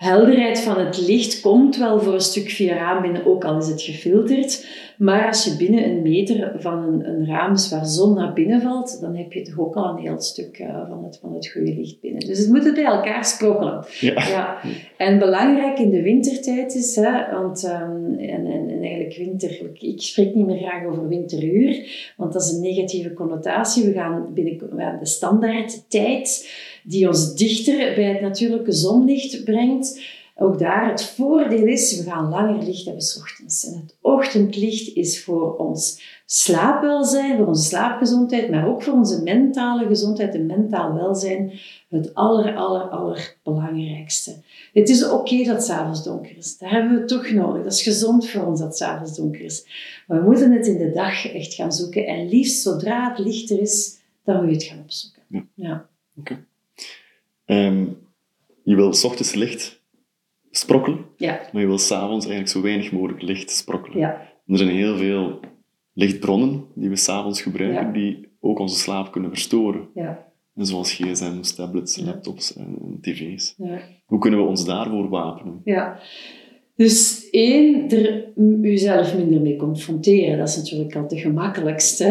helderheid 0.00 0.60
van 0.60 0.78
het 0.78 1.00
licht 1.06 1.40
komt 1.40 1.76
wel 1.76 2.00
voor 2.00 2.14
een 2.14 2.20
stuk 2.20 2.50
via 2.50 2.74
raam 2.74 3.02
binnen, 3.02 3.26
ook 3.26 3.44
al 3.44 3.58
is 3.58 3.68
het 3.68 3.82
gefilterd. 3.82 4.66
Maar 4.98 5.26
als 5.26 5.44
je 5.44 5.56
binnen 5.56 5.84
een 5.84 6.02
meter 6.02 6.52
van 6.58 6.82
een, 6.82 7.08
een 7.08 7.26
raam 7.26 7.52
is 7.52 7.70
waar 7.70 7.86
zon 7.86 8.14
naar 8.14 8.32
binnen 8.32 8.60
valt, 8.60 9.00
dan 9.00 9.16
heb 9.16 9.32
je 9.32 9.42
toch 9.42 9.58
ook 9.58 9.74
al 9.74 9.88
een 9.88 10.02
heel 10.02 10.20
stuk 10.20 10.58
uh, 10.58 10.88
van, 10.88 11.04
het, 11.04 11.18
van 11.20 11.34
het 11.34 11.50
goede 11.50 11.74
licht 11.74 12.00
binnen. 12.00 12.26
Dus 12.26 12.38
het 12.38 12.48
moet 12.48 12.64
het 12.64 12.74
bij 12.74 12.84
elkaar 12.84 13.24
sprokkelen. 13.24 13.84
Ja. 14.00 14.12
ja. 14.12 14.60
En 14.96 15.18
belangrijk 15.18 15.78
in 15.78 15.90
de 15.90 16.02
wintertijd 16.02 16.74
is, 16.74 16.96
hè, 16.96 17.32
want, 17.32 17.64
um, 17.64 18.18
en, 18.18 18.46
en, 18.46 18.68
en, 18.68 18.82
eigenlijk 18.82 19.16
winter, 19.16 19.60
ik 19.78 20.00
spreek 20.00 20.34
niet 20.34 20.46
meer 20.46 20.58
graag 20.58 20.84
over 20.84 21.08
winteruur, 21.08 21.86
want 22.16 22.32
dat 22.32 22.42
is 22.42 22.52
een 22.52 22.60
negatieve 22.60 23.12
connotatie. 23.12 23.84
We 23.84 23.92
gaan 23.92 24.30
binnen 24.34 24.98
de 24.98 25.06
standaardtijd 25.06 26.48
die 26.84 27.08
ons 27.08 27.34
dichter 27.34 27.94
bij 27.94 28.04
het 28.04 28.20
natuurlijke 28.20 28.72
zonlicht 28.72 29.44
brengt. 29.44 30.00
Ook 30.36 30.58
daar, 30.58 30.90
het 30.90 31.04
voordeel 31.04 31.66
is, 31.66 31.96
we 31.98 32.10
gaan 32.10 32.28
langer 32.28 32.64
licht 32.64 32.84
hebben 32.84 33.02
s 33.02 33.16
ochtends. 33.16 33.66
En 33.66 33.72
het 33.72 33.96
ochtendlicht 34.00 34.96
is 34.96 35.24
voor 35.24 35.56
ons 35.56 36.02
slaapwelzijn, 36.26 37.36
voor 37.36 37.46
onze 37.46 37.68
slaapgezondheid, 37.68 38.50
maar 38.50 38.68
ook 38.68 38.82
voor 38.82 38.94
onze 38.94 39.22
mentale 39.22 39.86
gezondheid 39.86 40.34
en 40.34 40.46
mentaal 40.46 40.94
welzijn 40.94 41.52
het 41.88 42.14
aller, 42.14 42.56
aller, 42.56 42.82
aller 42.82 43.36
belangrijkste. 43.42 44.34
Het 44.72 44.88
is 44.88 45.04
oké 45.04 45.14
okay 45.14 45.44
dat 45.44 45.54
het 45.54 45.64
s'avonds 45.64 46.04
donker 46.04 46.36
is. 46.36 46.58
Dat 46.58 46.70
hebben 46.70 47.00
we 47.00 47.04
toch 47.04 47.30
nodig. 47.30 47.62
Dat 47.62 47.72
is 47.72 47.82
gezond 47.82 48.28
voor 48.28 48.46
ons 48.46 48.58
dat 48.58 48.68
het 48.68 48.76
s'avonds 48.76 49.16
donker 49.16 49.40
is. 49.40 49.64
Maar 50.06 50.18
we 50.20 50.24
moeten 50.24 50.52
het 50.52 50.66
in 50.66 50.78
de 50.78 50.90
dag 50.90 51.32
echt 51.32 51.54
gaan 51.54 51.72
zoeken. 51.72 52.06
En 52.06 52.28
liefst 52.28 52.62
zodra 52.62 53.08
het 53.08 53.18
lichter 53.18 53.60
is, 53.60 53.96
dan 54.24 54.36
moet 54.36 54.48
je 54.48 54.54
het 54.54 54.64
gaan 54.64 54.82
opzoeken. 54.82 55.22
Ja. 55.28 55.46
ja. 55.54 55.88
Oké. 56.18 56.44
Ehm, 57.50 57.84
je 58.64 58.74
wil 58.76 58.92
s 58.92 59.04
ochtends 59.04 59.34
licht 59.34 59.82
sprokkelen, 60.50 61.04
ja. 61.16 61.40
maar 61.52 61.60
je 61.60 61.68
wil 61.68 61.78
s'avonds 61.78 62.26
eigenlijk 62.26 62.54
zo 62.54 62.62
weinig 62.62 62.92
mogelijk 62.92 63.22
licht 63.22 63.50
sprokkelen. 63.50 63.98
Ja. 63.98 64.28
er 64.46 64.56
zijn 64.58 64.70
heel 64.70 64.96
veel 64.96 65.40
lichtbronnen 65.92 66.64
die 66.74 66.88
we 66.88 66.96
s'avonds 66.96 67.42
gebruiken, 67.42 67.92
die 67.92 68.28
ook 68.40 68.58
onze 68.58 68.78
slaap 68.78 69.12
kunnen 69.12 69.30
verstoren. 69.30 69.88
En 70.54 70.66
zoals 70.66 70.92
gsm's, 70.92 71.54
tablets, 71.54 71.96
laptops 71.96 72.56
en, 72.56 72.98
tv's. 73.00 73.56
Hoe 74.06 74.18
kunnen 74.18 74.40
we 74.40 74.46
ons 74.46 74.64
daarvoor 74.64 75.08
wapenen? 75.08 75.60
Ja. 75.64 75.98
Dus 76.76 77.28
één, 77.30 77.90
er 77.90 78.32
jezelf 78.62 79.16
minder 79.16 79.40
mee 79.40 79.56
confronteren. 79.56 80.38
Dat 80.38 80.48
is 80.48 80.56
natuurlijk 80.56 80.96
al 80.96 81.02
het 81.02 81.18
gemakkelijkste. 81.20 82.04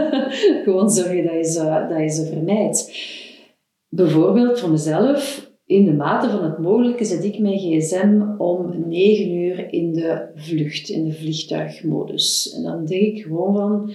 Gewoon 0.64 0.90
zorgen 0.90 1.24
dat 1.24 1.34
je 1.34 1.44
ze, 1.44 1.86
dat 1.88 1.98
je 1.98 2.08
ze 2.08 2.26
vermijdt. 2.26 2.92
Bijvoorbeeld 3.90 4.60
voor 4.60 4.70
mezelf, 4.70 5.50
in 5.66 5.84
de 5.84 5.92
mate 5.92 6.28
van 6.28 6.44
het 6.44 6.58
mogelijke 6.58 7.04
zet 7.04 7.24
ik 7.24 7.38
mijn 7.38 7.58
gsm 7.58 8.22
om 8.38 8.88
9 8.88 9.32
uur 9.32 9.72
in 9.72 9.92
de 9.92 10.30
vlucht, 10.34 10.88
in 10.88 11.04
de 11.04 11.12
vliegtuigmodus. 11.12 12.54
En 12.56 12.62
dan 12.62 12.84
denk 12.84 13.02
ik 13.02 13.22
gewoon 13.22 13.54
van, 13.54 13.92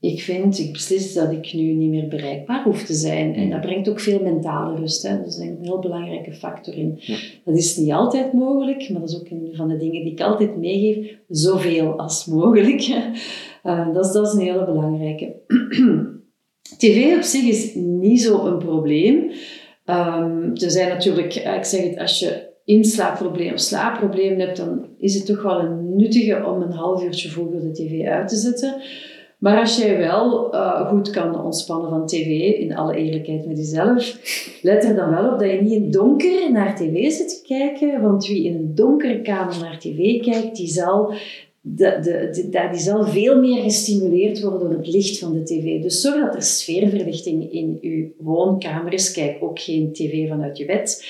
ik 0.00 0.20
vind, 0.20 0.58
ik 0.58 0.72
beslis 0.72 1.14
dat 1.14 1.32
ik 1.32 1.52
nu 1.54 1.72
niet 1.72 1.90
meer 1.90 2.08
bereikbaar 2.08 2.64
hoef 2.64 2.84
te 2.84 2.94
zijn. 2.94 3.34
En 3.34 3.50
dat 3.50 3.60
brengt 3.60 3.88
ook 3.88 4.00
veel 4.00 4.22
mentale 4.22 4.76
rust. 4.76 5.02
Hè. 5.02 5.16
Dat 5.16 5.26
is 5.26 5.38
een 5.38 5.58
heel 5.60 5.78
belangrijke 5.78 6.32
factor 6.32 6.74
in. 6.74 7.00
Dat 7.44 7.56
is 7.56 7.76
niet 7.76 7.92
altijd 7.92 8.32
mogelijk, 8.32 8.90
maar 8.90 9.00
dat 9.00 9.10
is 9.10 9.20
ook 9.20 9.30
een 9.30 9.50
van 9.54 9.68
de 9.68 9.76
dingen 9.76 10.02
die 10.02 10.12
ik 10.12 10.20
altijd 10.20 10.56
meegeef. 10.56 11.16
Zoveel 11.28 11.98
als 11.98 12.26
mogelijk. 12.26 12.88
Uh, 13.64 13.92
dat, 13.94 14.06
is, 14.06 14.12
dat 14.12 14.26
is 14.26 14.32
een 14.32 14.46
hele 14.46 14.64
belangrijke. 14.64 15.34
TV 16.78 17.16
op 17.16 17.22
zich 17.22 17.44
is 17.44 17.74
niet 17.74 18.22
zo 18.22 18.46
een 18.46 18.58
probleem. 18.58 19.30
Um, 19.86 20.52
er 20.54 20.70
zijn 20.70 20.88
natuurlijk, 20.88 21.34
ik 21.34 21.64
zeg 21.64 21.82
het, 21.82 21.98
als 21.98 22.18
je 22.18 22.54
inslaapprobleem 22.64 23.52
of 23.52 23.60
slaapprobleem 23.60 24.40
hebt, 24.40 24.56
dan 24.56 24.86
is 24.98 25.14
het 25.14 25.26
toch 25.26 25.42
wel 25.42 25.58
een 25.58 25.96
nuttige 25.96 26.44
om 26.46 26.62
een 26.62 26.72
half 26.72 27.04
uurtje 27.04 27.28
vroeger 27.28 27.60
de 27.60 27.72
tv 27.72 28.06
uit 28.06 28.28
te 28.28 28.36
zetten. 28.36 28.74
Maar 29.38 29.58
als 29.58 29.76
jij 29.76 29.98
wel 29.98 30.54
uh, 30.54 30.88
goed 30.88 31.10
kan 31.10 31.44
ontspannen 31.44 31.90
van 31.90 32.06
tv, 32.06 32.58
in 32.58 32.76
alle 32.76 32.96
eerlijkheid 32.96 33.46
met 33.46 33.58
jezelf, 33.58 34.18
let 34.62 34.84
er 34.84 34.94
dan 34.94 35.10
wel 35.10 35.32
op 35.32 35.38
dat 35.38 35.50
je 35.50 35.62
niet 35.62 35.72
in 35.72 35.90
donker 35.90 36.52
naar 36.52 36.76
tv 36.76 37.10
zit 37.10 37.28
te 37.28 37.42
kijken. 37.46 38.02
Want 38.02 38.26
wie 38.26 38.44
in 38.44 38.54
een 38.54 38.74
donkere 38.74 39.22
kamer 39.22 39.58
naar 39.60 39.78
tv 39.78 40.20
kijkt, 40.20 40.56
die 40.56 40.68
zal 40.68 41.14
de, 41.68 41.98
de, 42.02 42.48
de, 42.50 42.68
die 42.70 42.80
zal 42.80 43.04
veel 43.04 43.40
meer 43.40 43.62
gestimuleerd 43.62 44.40
worden 44.40 44.60
door 44.60 44.78
het 44.78 44.86
licht 44.86 45.18
van 45.18 45.32
de 45.32 45.42
tv. 45.42 45.82
Dus 45.82 46.00
zorg 46.00 46.24
dat 46.24 46.34
er 46.34 46.42
sfeerverlichting 46.42 47.52
in 47.52 47.78
je 47.80 48.10
woonkamer 48.18 48.92
is. 48.92 49.12
Kijk 49.12 49.42
ook 49.42 49.58
geen 49.58 49.92
tv 49.92 50.28
vanuit 50.28 50.58
je 50.58 50.64
bed. 50.64 51.06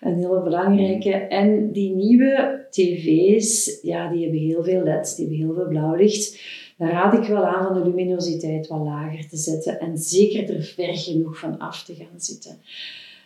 Een 0.00 0.16
hele 0.16 0.42
belangrijke. 0.42 1.10
En 1.10 1.72
die 1.72 1.94
nieuwe 1.94 2.66
tv's, 2.70 3.78
ja, 3.82 4.12
die 4.12 4.22
hebben 4.22 4.40
heel 4.40 4.64
veel 4.64 4.82
leds, 4.82 5.16
die 5.16 5.26
hebben 5.26 5.46
heel 5.46 5.54
veel 5.54 5.68
blauw 5.68 5.94
licht. 5.94 6.40
Daar 6.78 6.90
raad 6.90 7.14
ik 7.14 7.24
wel 7.24 7.44
aan 7.44 7.66
van 7.66 7.82
de 7.82 7.88
luminositeit 7.88 8.66
wat 8.66 8.80
lager 8.80 9.28
te 9.28 9.36
zetten 9.36 9.80
en 9.80 9.98
zeker 9.98 10.54
er 10.54 10.62
ver 10.62 10.96
genoeg 10.96 11.38
van 11.38 11.58
af 11.58 11.84
te 11.84 11.94
gaan 11.94 12.20
zitten. 12.20 12.58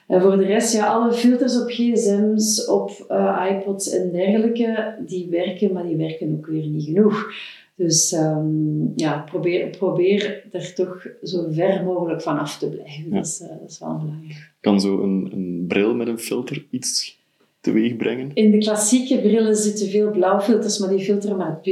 En 0.09 0.21
voor 0.21 0.37
de 0.37 0.45
rest, 0.45 0.73
ja, 0.73 0.87
alle 0.87 1.13
filters 1.13 1.61
op 1.61 1.69
gsm's, 1.69 2.69
op 2.69 3.07
uh, 3.11 3.47
iPods 3.51 3.91
en 3.91 4.13
dergelijke, 4.13 4.97
die 5.07 5.29
werken, 5.31 5.73
maar 5.73 5.87
die 5.87 5.97
werken 5.97 6.37
ook 6.37 6.47
weer 6.47 6.67
niet 6.67 6.85
genoeg. 6.85 7.33
Dus 7.77 8.13
um, 8.13 8.93
ja, 8.97 9.25
probeer, 9.31 9.77
probeer 9.77 10.45
er 10.53 10.75
toch 10.75 11.07
zo 11.23 11.47
ver 11.51 11.85
mogelijk 11.85 12.23
van 12.23 12.39
af 12.39 12.59
te 12.59 12.69
blijven. 12.69 13.11
Dat, 13.11 13.27
is, 13.27 13.41
uh, 13.41 13.49
dat 13.49 13.71
is 13.71 13.79
wel 13.79 13.97
belangrijk. 13.99 14.53
Kan 14.61 14.81
zo 14.81 15.03
een, 15.03 15.29
een 15.33 15.65
bril 15.69 15.95
met 15.95 16.09
een 16.09 16.19
filter 16.19 16.67
iets 16.71 17.19
teweeg 17.61 17.97
brengen? 17.97 18.31
In 18.35 18.51
de 18.51 18.59
klassieke 18.59 19.19
brillen 19.21 19.57
zitten 19.57 19.89
veel 19.89 20.11
blauwfilters, 20.11 20.79
maar 20.79 20.89
die 20.89 21.05
filteren 21.05 21.37
maar 21.37 21.59
20% 21.59 21.63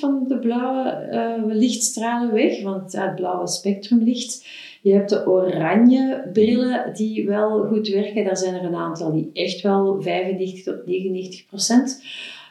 van 0.00 0.24
de 0.28 0.38
blauwe 0.38 1.08
uh, 1.12 1.54
lichtstralen 1.54 2.32
weg, 2.32 2.62
want 2.62 2.92
het 2.92 3.14
blauwe 3.14 3.48
spectrumlicht 3.48 4.46
je 4.82 4.92
hebt 4.92 5.08
de 5.08 5.26
oranje 5.26 6.30
brillen 6.32 6.94
die 6.94 7.26
wel 7.26 7.66
goed 7.66 7.88
werken. 7.88 8.24
Daar 8.24 8.36
zijn 8.36 8.54
er 8.54 8.64
een 8.64 8.74
aantal 8.74 9.12
die 9.12 9.30
echt 9.32 9.60
wel 9.60 10.02
95 10.02 10.62
tot 10.62 10.86
99 10.86 11.46
procent 11.46 12.02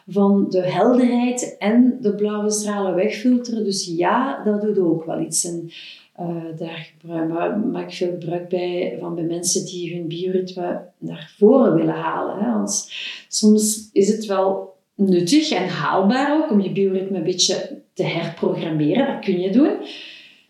van 0.07 0.45
de 0.49 0.61
helderheid 0.61 1.55
en 1.59 1.97
de 2.01 2.15
blauwe 2.15 2.51
stralen 2.51 2.95
wegfilteren. 2.95 3.63
Dus 3.63 3.93
ja, 3.95 4.43
dat 4.43 4.61
doet 4.61 4.79
ook 4.79 5.05
wel 5.05 5.19
iets. 5.19 5.45
En 5.45 5.69
uh, 6.19 6.43
daar 6.57 7.59
maak 7.71 7.87
ik 7.87 7.93
veel 7.93 8.11
gebruik 8.11 8.49
bij 8.49 8.97
van 8.99 9.15
bij 9.15 9.23
mensen 9.23 9.65
die 9.65 9.95
hun 9.95 10.07
bioritme 10.07 10.81
naar 10.97 11.33
voren 11.37 11.75
willen 11.75 11.93
halen. 11.93 12.43
Hè. 12.43 12.51
Want 12.51 12.91
soms 13.27 13.89
is 13.91 14.09
het 14.09 14.25
wel 14.25 14.75
nuttig 14.95 15.51
en 15.51 15.67
haalbaar 15.67 16.37
ook 16.37 16.51
om 16.51 16.61
je 16.61 16.71
bioritme 16.71 17.17
een 17.17 17.23
beetje 17.23 17.81
te 17.93 18.03
herprogrammeren. 18.03 19.07
Dat 19.07 19.25
kun 19.25 19.39
je 19.39 19.51
doen. 19.51 19.71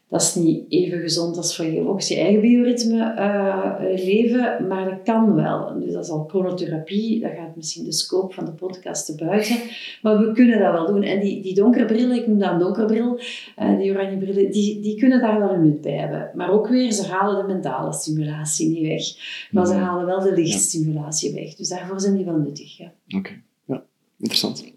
Dat 0.10 0.22
is 0.22 0.36
niet 0.36 0.66
even 0.70 1.00
gezond 1.00 1.38
als 1.38 1.56
voor 1.56 1.66
je 1.66 1.84
volgens 1.84 2.08
je 2.08 2.16
eigen 2.16 2.42
bioritme 2.42 3.16
uh, 3.18 4.06
leven, 4.06 4.68
maar 4.68 4.90
dat 4.90 5.00
kan 5.04 5.36
wel. 5.36 5.80
Dus 5.80 5.94
dat 5.94 6.04
is 6.04 6.10
al 6.10 6.26
chronotherapie, 6.28 7.20
dat 7.20 7.32
gaat 7.38 7.56
misschien 7.56 7.86
de 7.86 7.92
scope 7.92 8.34
van 8.34 8.46
de 8.46 8.52
podcast 8.52 9.06
te 9.06 9.16
buiten. 9.16 9.56
Maar 10.02 10.18
we 10.18 10.32
kunnen 10.32 10.60
dat 10.60 10.72
wel 10.72 10.86
doen. 10.86 11.04
En 11.04 11.20
die, 11.20 11.42
die 11.42 11.54
donkere 11.54 11.86
bril, 11.86 12.12
ik 12.12 12.28
noem 12.28 12.40
dat 12.40 12.52
een 12.52 12.60
donkerbril, 12.60 13.20
uh, 13.60 13.78
die 13.78 13.92
oranje 13.92 14.18
brillen, 14.18 14.52
die, 14.52 14.82
die 14.82 14.98
kunnen 14.98 15.22
daar 15.22 15.40
wel 15.40 15.50
een 15.50 15.64
nut 15.64 15.82
bij 15.82 15.98
hebben. 15.98 16.32
Maar 16.36 16.52
ook 16.52 16.68
weer, 16.68 16.92
ze 16.92 17.04
halen 17.04 17.48
de 17.48 17.54
mentale 17.54 17.94
stimulatie 17.94 18.70
niet 18.70 18.88
weg. 18.88 19.04
Maar 19.52 19.66
ze 19.66 19.74
halen 19.74 20.06
wel 20.06 20.20
de 20.20 20.34
lichtstimulatie 20.34 21.34
weg. 21.34 21.56
Dus 21.56 21.70
daarvoor 21.70 22.00
zijn 22.00 22.16
die 22.16 22.26
wel 22.26 22.38
nuttig. 22.38 22.78
Ja. 22.78 22.94
Oké, 23.18 23.42
ja, 23.66 23.84
interessant. 24.18 24.74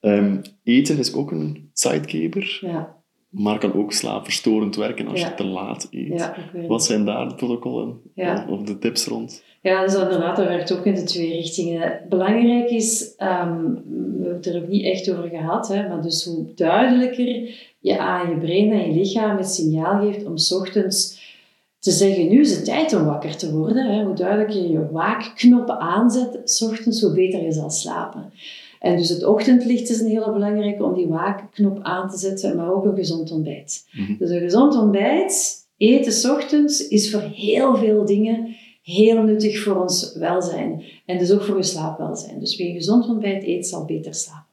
Um, 0.00 0.40
eten 0.62 0.98
is 0.98 1.12
ook 1.12 1.30
een 1.30 1.70
sidekeeper. 1.72 2.58
Ja 2.60 2.96
maar 3.28 3.58
kan 3.58 3.74
ook 3.74 3.92
slaapverstorend 3.92 4.76
werken 4.76 5.08
als 5.08 5.20
je 5.20 5.34
te 5.34 5.44
laat 5.44 5.88
eet. 5.90 6.30
Wat 6.66 6.84
zijn 6.84 7.04
daar 7.04 7.28
de 7.28 7.34
protocollen 7.34 8.00
of 8.48 8.62
de 8.62 8.78
tips 8.78 9.06
rond? 9.06 9.44
Ja, 9.62 9.84
dus 9.84 9.94
inderdaad, 9.94 10.36
dat 10.36 10.46
werkt 10.46 10.72
ook 10.72 10.86
in 10.86 10.94
de 10.94 11.02
twee 11.02 11.32
richtingen. 11.32 12.00
Belangrijk 12.08 12.70
is, 12.70 13.14
um, 13.18 13.82
we 14.18 14.24
hebben 14.24 14.34
het 14.34 14.46
er 14.46 14.62
ook 14.62 14.68
niet 14.68 14.84
echt 14.84 15.10
over 15.10 15.28
gehad, 15.28 15.68
hè, 15.68 15.88
maar 15.88 16.02
dus 16.02 16.24
hoe 16.24 16.46
duidelijker 16.54 17.50
je 17.78 17.98
aan 17.98 18.30
je 18.30 18.36
brein 18.36 18.72
en 18.72 18.92
je 18.92 18.98
lichaam 18.98 19.36
het 19.36 19.50
signaal 19.50 20.00
geeft 20.00 20.26
om 20.26 20.36
s 20.36 20.52
ochtends 20.52 21.26
te 21.78 21.90
zeggen, 21.90 22.28
nu 22.28 22.40
is 22.40 22.56
het 22.56 22.64
tijd 22.64 22.94
om 22.94 23.04
wakker 23.04 23.36
te 23.36 23.52
worden. 23.52 23.86
Hè, 23.86 24.04
hoe 24.04 24.14
duidelijker 24.14 24.62
je 24.62 24.68
je 24.68 24.90
waakknoppen 24.90 25.78
aanzet, 25.78 26.40
s 26.44 26.62
ochtends, 26.62 27.00
hoe 27.00 27.14
beter 27.14 27.42
je 27.42 27.52
zal 27.52 27.70
slapen. 27.70 28.32
En 28.80 28.96
dus 28.96 29.08
het 29.08 29.24
ochtendlicht 29.24 29.90
is 29.90 30.00
een 30.00 30.08
hele 30.08 30.32
belangrijke 30.32 30.84
om 30.84 30.94
die 30.94 31.08
waakknop 31.08 31.78
aan 31.82 32.10
te 32.10 32.18
zetten, 32.18 32.56
maar 32.56 32.72
ook 32.72 32.84
een 32.84 32.96
gezond 32.96 33.30
ontbijt. 33.30 33.86
Mhm. 33.92 34.16
Dus 34.18 34.30
een 34.30 34.40
gezond 34.40 34.76
ontbijt, 34.76 35.66
eten 35.76 36.12
s 36.12 36.24
ochtends, 36.24 36.88
is 36.88 37.10
voor 37.10 37.20
heel 37.20 37.76
veel 37.76 38.04
dingen 38.04 38.56
heel 38.82 39.22
nuttig 39.22 39.62
voor 39.62 39.82
ons 39.82 40.12
welzijn. 40.14 40.84
En 41.06 41.18
dus 41.18 41.32
ook 41.32 41.42
voor 41.42 41.56
je 41.56 41.62
slaapwelzijn. 41.62 42.40
Dus 42.40 42.56
wie 42.56 42.68
een 42.68 42.74
gezond 42.74 43.08
ontbijt 43.08 43.44
eet, 43.44 43.66
zal 43.66 43.84
beter 43.84 44.14
slapen. 44.14 44.46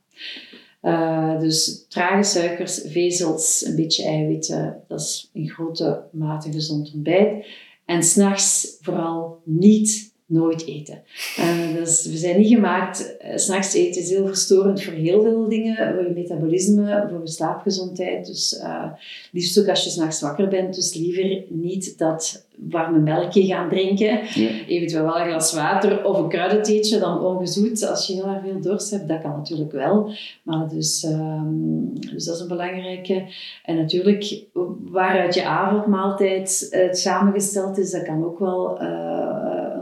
Uh, 0.82 1.40
dus 1.40 1.86
trage 1.90 2.24
suikers, 2.24 2.82
vezels, 2.86 3.66
een 3.66 3.76
beetje 3.76 4.04
eiwitten, 4.04 4.84
dat 4.88 5.00
is 5.00 5.30
in 5.34 5.50
grote 5.50 6.04
mate 6.12 6.52
gezond 6.52 6.92
ontbijt. 6.94 7.46
En 7.86 8.04
s'nachts 8.04 8.78
vooral 8.82 9.42
niet 9.44 10.14
nooit 10.28 10.68
eten. 10.68 11.02
Uh, 11.40 11.76
dus 11.76 12.06
we 12.06 12.18
zijn 12.18 12.38
niet 12.38 12.54
gemaakt, 12.54 13.16
uh, 13.26 13.36
s'nachts 13.36 13.74
eten 13.74 14.02
is 14.02 14.10
heel 14.10 14.28
verstorend 14.28 14.84
voor 14.84 14.94
heel 14.94 15.22
veel 15.22 15.50
dingen, 15.50 15.94
voor 15.94 16.04
je 16.04 16.14
metabolisme, 16.14 17.08
voor 17.10 17.20
je 17.20 17.28
slaapgezondheid. 17.28 18.26
Dus 18.26 18.62
uh, 18.64 18.86
liefst 19.32 19.60
ook 19.60 19.68
als 19.68 19.84
je 19.84 19.90
s'nachts 19.90 20.22
wakker 20.22 20.48
bent, 20.48 20.76
dus 20.76 20.94
liever 20.94 21.44
niet 21.50 21.98
dat 21.98 22.46
warme 22.70 23.00
melkje 23.00 23.46
gaan 23.46 23.70
drinken, 23.70 24.20
eventueel 24.68 25.04
wel 25.04 25.20
een 25.20 25.28
glas 25.28 25.54
water 25.54 26.06
of 26.06 26.18
een 26.18 26.30
kruidentheetje, 26.30 27.00
dan 27.00 27.20
ongezoet. 27.20 27.88
Als 27.90 28.08
je 28.08 28.14
heel 28.14 28.28
erg 28.28 28.44
veel 28.44 28.62
dorst 28.62 28.92
hebt, 28.92 29.08
dat 29.08 29.22
kan 29.22 29.32
natuurlijk 29.32 29.72
wel. 29.72 30.12
Maar 30.44 30.70
dus, 30.70 31.04
um, 31.04 32.00
dus 32.00 32.26
dat 32.26 32.36
is 32.36 32.42
een 32.42 32.48
belangrijke. 32.48 33.26
En 33.64 33.76
natuurlijk, 33.76 34.46
waaruit 34.92 35.34
je 35.34 35.46
avondmaaltijd 35.46 36.78
samengesteld 36.92 37.78
is, 37.78 37.92
dat 37.92 38.04
kan 38.04 38.26
ook 38.26 38.40
wel 38.40 38.78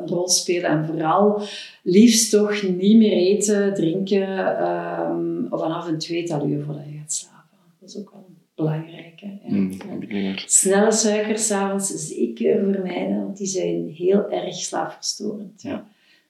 rol 0.10 0.30
spelen. 0.30 0.70
En 0.70 0.86
vooral 0.86 1.42
liefst 1.84 2.32
toch 2.32 2.64
niet 2.64 2.98
meer 2.98 3.12
eten, 3.12 3.74
drinken 3.74 4.40
um, 4.70 5.48
vanaf 5.50 5.88
een 5.88 6.00
tweetal 6.00 6.48
uur 6.48 6.64
voordat 6.64 6.86
je 6.86 6.98
gaat 6.98 7.14
slapen. 7.14 7.58
Dat 7.80 7.90
is 7.90 7.98
ook 7.98 8.12
wel 8.12 8.26
belangrijk. 8.56 9.20
Hè? 9.20 9.28
Ja. 9.44 9.54
Mm, 9.54 10.38
Snelle 10.46 10.92
suikers 10.92 11.48
s'avonds 11.48 12.08
zeker 12.08 12.72
vermijden, 12.72 13.18
want 13.18 13.38
die 13.38 13.48
zijn 13.48 13.88
heel 13.88 14.32
erg 14.32 14.56
slaapverstorend. 14.56 15.62
Ja. 15.62 15.86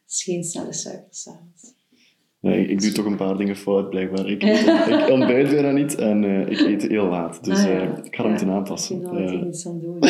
Dus 0.05 0.23
geen 0.23 0.43
snelle 0.43 0.73
suikers 0.73 1.21
s'avonds. 1.21 1.73
Nee, 2.43 2.67
ik 2.67 2.81
doe 2.81 2.91
toch 2.91 3.05
een 3.05 3.15
paar 3.15 3.37
dingen 3.37 3.55
fout, 3.55 3.89
blijkbaar. 3.89 4.29
Ik, 4.29 4.43
ik 4.93 5.09
ontbijt 5.09 5.49
bijna 5.49 5.71
niet 5.71 5.95
en 5.95 6.23
uh, 6.23 6.49
ik 6.49 6.59
eet 6.59 6.87
heel 6.87 7.05
laat. 7.05 7.43
Dus 7.43 7.59
ah, 7.59 7.69
uh, 7.69 7.81
ik 8.03 8.15
ga 8.15 8.23
er 8.23 8.29
moeten 8.29 8.49
aanpassen. 8.49 8.95
Ik 8.95 9.03
kan 9.03 9.17
er 9.17 9.47
iets 9.47 9.67
aan 9.67 9.79
doen. 9.79 9.97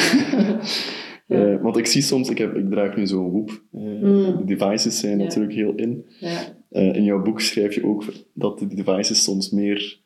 Uh, 1.28 1.62
want 1.62 1.78
ik 1.78 1.86
zie 1.86 2.02
soms, 2.02 2.30
ik, 2.30 2.38
heb, 2.38 2.56
ik 2.56 2.70
draag 2.70 2.96
nu 2.96 3.08
zo'n 3.08 3.32
Whoop. 3.32 3.64
Uh, 3.74 4.38
De 4.38 4.44
devices 4.46 5.00
zijn 5.00 5.18
natuurlijk 5.18 5.54
heel 5.54 5.74
in. 5.76 6.06
Ja. 6.20 6.56
Uh, 6.72 6.96
in 6.96 7.04
jouw 7.04 7.22
boek 7.22 7.42
schrijf 7.42 7.76
je 7.76 7.86
ook 7.86 8.04
dat 8.34 8.60
de 8.60 8.68
devices 8.68 9.24
soms 9.24 9.50
meer 9.50 10.00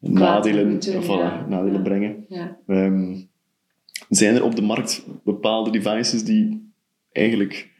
nadelen, 0.00 0.78
voilà, 1.02 1.48
nadelen 1.48 1.82
brengen. 1.82 2.26
Um, 2.66 3.28
zijn 4.08 4.34
er 4.34 4.44
op 4.44 4.56
de 4.56 4.62
markt 4.62 5.06
bepaalde 5.24 5.70
devices 5.70 6.24
die 6.24 6.72
eigenlijk 7.12 7.70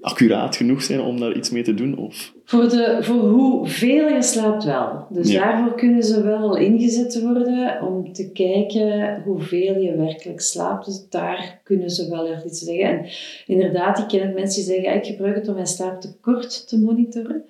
accuraat 0.00 0.56
genoeg 0.56 0.82
zijn 0.82 1.00
om 1.00 1.20
daar 1.20 1.36
iets 1.36 1.50
mee 1.50 1.62
te 1.62 1.74
doen? 1.74 1.96
Of? 1.96 2.34
Voor, 2.48 2.68
de, 2.68 2.98
voor 3.00 3.20
hoeveel 3.20 4.08
je 4.08 4.22
slaapt 4.22 4.64
wel. 4.64 5.06
Dus 5.08 5.32
daarvoor 5.32 5.74
kunnen 5.74 6.02
ze 6.02 6.22
wel 6.22 6.56
ingezet 6.56 7.22
worden 7.22 7.82
om 7.82 8.12
te 8.12 8.30
kijken 8.30 9.22
hoeveel 9.24 9.78
je 9.78 9.96
werkelijk 9.96 10.40
slaapt. 10.40 10.86
Dus 10.86 11.06
daar 11.10 11.60
kunnen 11.62 11.90
ze 11.90 12.10
wel 12.10 12.28
echt 12.28 12.44
iets 12.44 12.60
zeggen. 12.60 12.88
En 12.88 13.06
inderdaad, 13.46 13.98
ik 13.98 14.08
ken 14.08 14.20
het 14.20 14.34
mensen 14.34 14.64
die 14.64 14.74
zeggen, 14.74 14.94
ik 14.94 15.06
gebruik 15.06 15.34
het 15.34 15.48
om 15.48 15.54
mijn 15.54 15.66
slaaptekort 15.66 16.68
te 16.68 16.78
monitoren. 16.78 17.44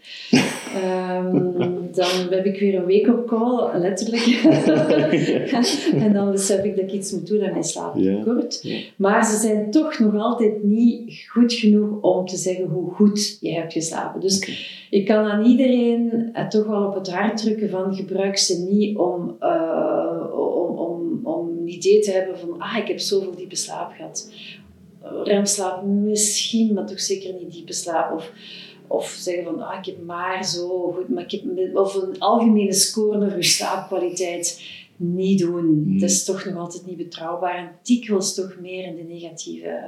um, 0.84 1.54
dan 1.96 2.10
heb 2.30 2.46
ik 2.46 2.60
weer 2.60 2.74
een 2.74 2.86
week 2.86 3.08
op 3.08 3.26
call, 3.26 3.78
letterlijk. 3.78 4.26
en 6.04 6.12
dan 6.12 6.30
besef 6.30 6.64
ik 6.64 6.76
dat 6.76 6.84
ik 6.84 6.92
iets 6.92 7.12
moet 7.12 7.26
doen 7.26 7.44
aan 7.44 7.50
mijn 7.50 7.64
slaaptekort. 7.64 8.68
Maar 8.96 9.26
ze 9.26 9.36
zijn 9.36 9.70
toch 9.70 9.98
nog 9.98 10.16
altijd 10.16 10.62
niet 10.62 11.26
goed 11.28 11.52
genoeg 11.52 12.00
om 12.00 12.26
te 12.26 12.36
zeggen 12.36 12.64
hoe 12.64 12.90
goed 12.90 13.38
je 13.40 13.52
hebt 13.52 13.72
geslapen. 13.72 14.20
Dus 14.20 14.64
ik 14.90 15.06
kan 15.06 15.24
aan 15.24 15.44
iedereen 15.44 16.30
uh, 16.34 16.48
toch 16.48 16.66
wel 16.66 16.86
op 16.86 16.94
het 16.94 17.10
hart 17.10 17.36
drukken 17.36 17.70
van 17.70 17.94
gebruik 17.94 18.38
ze 18.38 18.66
niet 18.70 18.96
om, 18.96 19.36
uh, 19.40 20.24
om, 20.32 20.78
om, 20.78 21.20
om 21.22 21.48
een 21.48 21.68
idee 21.68 22.00
te 22.00 22.10
hebben 22.10 22.38
van 22.38 22.58
ah, 22.58 22.76
ik 22.76 22.88
heb 22.88 22.98
zoveel 22.98 23.34
diepe 23.34 23.56
slaap 23.56 23.92
gehad. 23.92 24.32
Remslaap 25.24 25.84
misschien, 25.84 26.74
maar 26.74 26.86
toch 26.86 27.00
zeker 27.00 27.34
niet 27.34 27.52
diepe 27.52 27.72
slaap. 27.72 28.12
Of, 28.12 28.32
of 28.86 29.08
zeggen 29.08 29.44
van 29.44 29.62
ah, 29.62 29.78
ik 29.78 29.84
heb 29.86 30.04
maar 30.04 30.44
zo 30.44 30.92
goed, 30.92 31.08
maar 31.08 31.22
ik 31.22 31.30
heb, 31.30 31.76
of 31.76 31.94
een 31.94 32.18
algemene 32.18 32.72
score 32.72 33.16
over 33.16 33.36
je 33.36 33.42
slaapkwaliteit 33.42 34.62
niet 34.96 35.38
doen. 35.38 35.64
Mm. 35.64 35.92
Het 35.92 36.02
is 36.02 36.24
toch 36.24 36.44
nog 36.44 36.56
altijd 36.56 36.86
niet 36.86 36.96
betrouwbaar 36.96 37.56
en 37.56 37.70
dikwijls 37.82 38.34
toch 38.34 38.56
meer 38.60 38.84
in 38.84 38.96
de 38.96 39.02
negatieve 39.02 39.82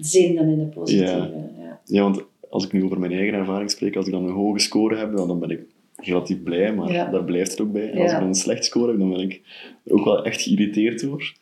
zin 0.00 0.34
dan 0.34 0.48
in 0.48 0.58
de 0.58 0.64
positieve. 0.64 1.12
Ja, 1.12 1.30
ja. 1.58 1.80
ja 1.84 2.02
want 2.02 2.24
als 2.56 2.64
ik 2.64 2.72
nu 2.72 2.84
over 2.84 2.98
mijn 2.98 3.12
eigen 3.12 3.34
ervaring 3.34 3.70
spreek, 3.70 3.96
als 3.96 4.06
ik 4.06 4.12
dan 4.12 4.24
een 4.24 4.34
hoge 4.34 4.58
score 4.58 4.96
heb, 4.96 5.16
dan 5.16 5.38
ben 5.38 5.50
ik 5.50 5.60
relatief 5.96 6.42
blij, 6.42 6.74
maar 6.74 7.10
daar 7.10 7.24
blijft 7.24 7.50
het 7.50 7.60
ook 7.60 7.72
bij. 7.72 7.90
En 7.90 8.02
als 8.02 8.12
ik 8.12 8.18
dan 8.18 8.28
een 8.28 8.34
slecht 8.34 8.64
score 8.64 8.90
heb, 8.90 8.98
dan 8.98 9.10
ben 9.10 9.20
ik 9.20 9.40
er 9.84 9.92
ook 9.92 10.04
wel 10.04 10.24
echt 10.24 10.42
geïrriteerd 10.42 11.00
door. 11.00 11.32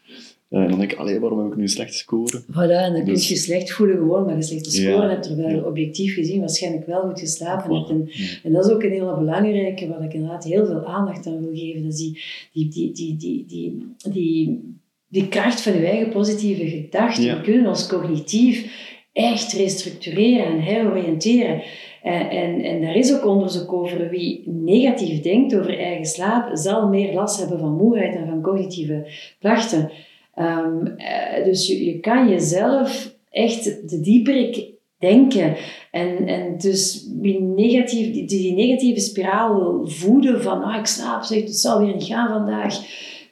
En 0.50 0.62
eh, 0.62 0.68
dan 0.68 0.78
denk 0.78 0.92
ik, 0.92 0.98
allee, 0.98 1.20
waarom 1.20 1.38
heb 1.38 1.48
ik 1.48 1.56
nu 1.56 1.62
een 1.62 1.68
slechte 1.68 1.96
score? 1.96 2.42
Voilà, 2.42 2.84
en 2.86 2.92
dan 2.92 3.04
dus, 3.04 3.26
kun 3.26 3.34
je 3.34 3.40
slecht 3.40 3.72
voelen 3.72 3.96
gewoon, 3.96 4.24
maar 4.24 4.36
je 4.36 4.42
slechte 4.42 4.70
score 4.70 5.08
hebt, 5.08 5.22
terwijl 5.22 5.54
je 5.54 5.66
objectief 5.66 6.14
gezien 6.14 6.40
waarschijnlijk 6.40 6.86
wel 6.86 7.02
goed 7.02 7.20
geslapen 7.20 7.74
hebt. 7.76 7.90
En, 7.90 8.08
en, 8.42 8.52
dat 8.52 8.64
is 8.66 8.72
ook 8.72 8.82
een 8.82 8.90
hele 8.90 9.14
belangrijke, 9.18 9.88
waar 9.88 10.04
ik 10.04 10.14
inderdaad 10.14 10.44
heel 10.44 10.66
veel 10.66 10.84
aandacht 10.84 11.26
aan 11.26 11.40
wil 11.40 11.54
geven. 11.54 11.82
Dat 11.82 11.92
is 11.92 11.98
die, 11.98 12.20
die, 12.52 12.68
die, 12.68 12.92
die, 12.92 13.16
die, 13.16 13.46
die, 13.46 14.12
die, 14.12 14.76
die 15.08 15.28
kracht 15.28 15.60
van 15.60 15.72
je 15.72 15.86
eigen 15.86 16.12
positieve 16.12 16.68
gedachten. 16.68 17.36
We 17.36 17.42
kunnen 17.42 17.66
ons 17.66 17.86
cognitief 17.86 18.92
echt 19.14 19.52
restructureren 19.52 20.46
en 20.46 20.60
heroriënteren. 20.60 21.62
En, 22.02 22.30
en, 22.30 22.60
en 22.60 22.80
daar 22.80 22.96
is 22.96 23.14
ook 23.14 23.26
onderzoek 23.26 23.72
over. 23.72 24.10
Wie 24.10 24.42
negatief 24.46 25.20
denkt 25.20 25.56
over 25.56 25.78
eigen 25.78 26.06
slaap, 26.06 26.48
zal 26.52 26.88
meer 26.88 27.14
last 27.14 27.38
hebben 27.38 27.58
van 27.58 27.76
moeheid 27.76 28.14
en 28.14 28.26
van 28.26 28.42
cognitieve 28.42 29.06
klachten. 29.40 29.90
Um, 30.38 30.96
dus 31.44 31.66
je, 31.66 31.84
je 31.84 32.00
kan 32.00 32.28
jezelf 32.28 33.14
echt 33.30 33.88
de 33.90 34.00
dieperik 34.00 34.72
denken. 34.98 35.56
En, 35.90 36.26
en 36.26 36.58
dus 36.58 37.08
wie 37.20 37.40
negatief, 37.40 38.12
die, 38.12 38.24
die 38.26 38.52
negatieve 38.52 39.00
spiraal 39.00 39.86
voeden 39.86 40.42
van 40.42 40.62
ah, 40.62 40.78
ik 40.78 40.86
slaap, 40.86 41.22
zeg, 41.22 41.40
het 41.40 41.56
zal 41.56 41.80
weer 41.80 41.94
niet 41.94 42.04
gaan 42.04 42.28
vandaag 42.28 42.78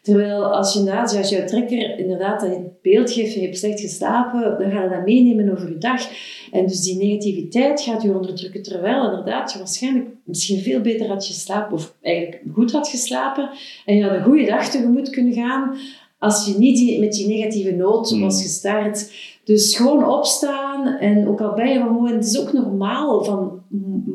Terwijl 0.02 0.44
als 0.44 0.72
je 0.72 0.78
inderdaad, 0.78 1.16
als 1.16 1.28
jouw 1.28 1.46
trekker 1.46 1.98
inderdaad 1.98 2.40
dat 2.40 2.82
beeld 2.82 3.10
geeft 3.10 3.32
van 3.32 3.40
je 3.40 3.46
hebt 3.46 3.58
slecht 3.58 3.80
geslapen, 3.80 4.58
dan 4.58 4.70
ga 4.70 4.82
je 4.82 4.88
dat 4.88 5.04
meenemen 5.04 5.52
over 5.52 5.68
je 5.68 5.78
dag. 5.78 6.08
En 6.50 6.66
dus 6.66 6.80
die 6.80 6.96
negativiteit 6.96 7.80
gaat 7.80 8.02
je 8.02 8.14
onderdrukken. 8.14 8.62
Terwijl 8.62 9.04
inderdaad 9.04 9.52
je 9.52 9.58
waarschijnlijk 9.58 10.08
misschien 10.24 10.60
veel 10.60 10.80
beter 10.80 11.06
had 11.06 11.26
geslapen, 11.26 11.74
of 11.74 11.94
eigenlijk 12.02 12.42
goed 12.54 12.72
had 12.72 12.88
geslapen. 12.88 13.50
En 13.84 13.96
je 13.96 14.02
had 14.02 14.12
een 14.12 14.22
goede 14.22 14.46
dag 14.46 14.70
tegemoet 14.70 15.10
kunnen 15.10 15.32
gaan 15.32 15.76
als 16.22 16.46
je 16.46 16.58
niet 16.58 16.98
met 16.98 17.12
die 17.12 17.28
negatieve 17.28 17.72
nood 17.72 18.10
hmm. 18.10 18.20
was 18.20 18.42
gestart. 18.42 19.12
Dus 19.44 19.76
gewoon 19.76 20.08
opstaan 20.08 20.86
en 20.86 21.28
ook 21.28 21.40
al 21.40 21.54
ben 21.54 21.68
je 21.68 21.78
van 21.78 21.92
moe, 21.92 22.08
en 22.08 22.14
het 22.14 22.24
is 22.24 22.40
ook 22.40 22.52
normaal 22.52 23.24
van 23.24 23.62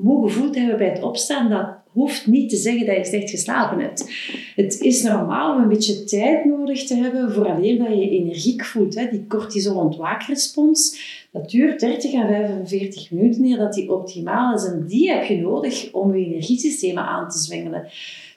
moe 0.03 0.27
gevoeld 0.27 0.53
te 0.53 0.59
hebben 0.59 0.77
bij 0.77 0.89
het 0.89 1.03
opstaan, 1.03 1.49
dat 1.49 1.67
hoeft 1.97 2.27
niet 2.27 2.49
te 2.49 2.55
zeggen 2.55 2.85
dat 2.85 2.95
je 2.95 3.05
slecht 3.05 3.29
geslapen 3.29 3.79
hebt. 3.79 4.09
Het 4.55 4.79
is 4.81 5.01
normaal 5.01 5.55
om 5.55 5.61
een 5.61 5.69
beetje 5.69 6.03
tijd 6.03 6.45
nodig 6.45 6.83
te 6.83 6.95
hebben 6.95 7.31
vooraleer 7.31 7.77
dat 7.77 7.87
je 7.87 7.95
je 7.95 8.09
energiek 8.09 8.65
voelt. 8.65 8.95
Hè. 8.95 9.09
Die 9.11 9.25
cortisol-ontwaakrespons, 9.27 10.99
dat 11.31 11.49
duurt 11.49 11.79
30 11.79 12.13
à 12.13 12.27
45 12.27 13.11
minuten 13.11 13.45
eer 13.45 13.57
dat 13.57 13.73
die 13.73 13.93
optimaal 13.93 14.55
is. 14.55 14.65
En 14.65 14.85
die 14.87 15.11
heb 15.11 15.25
je 15.25 15.37
nodig 15.37 15.91
om 15.91 16.15
je 16.15 16.25
energiesystemen 16.25 17.03
aan 17.03 17.29
te 17.29 17.37
zwengelen. 17.37 17.87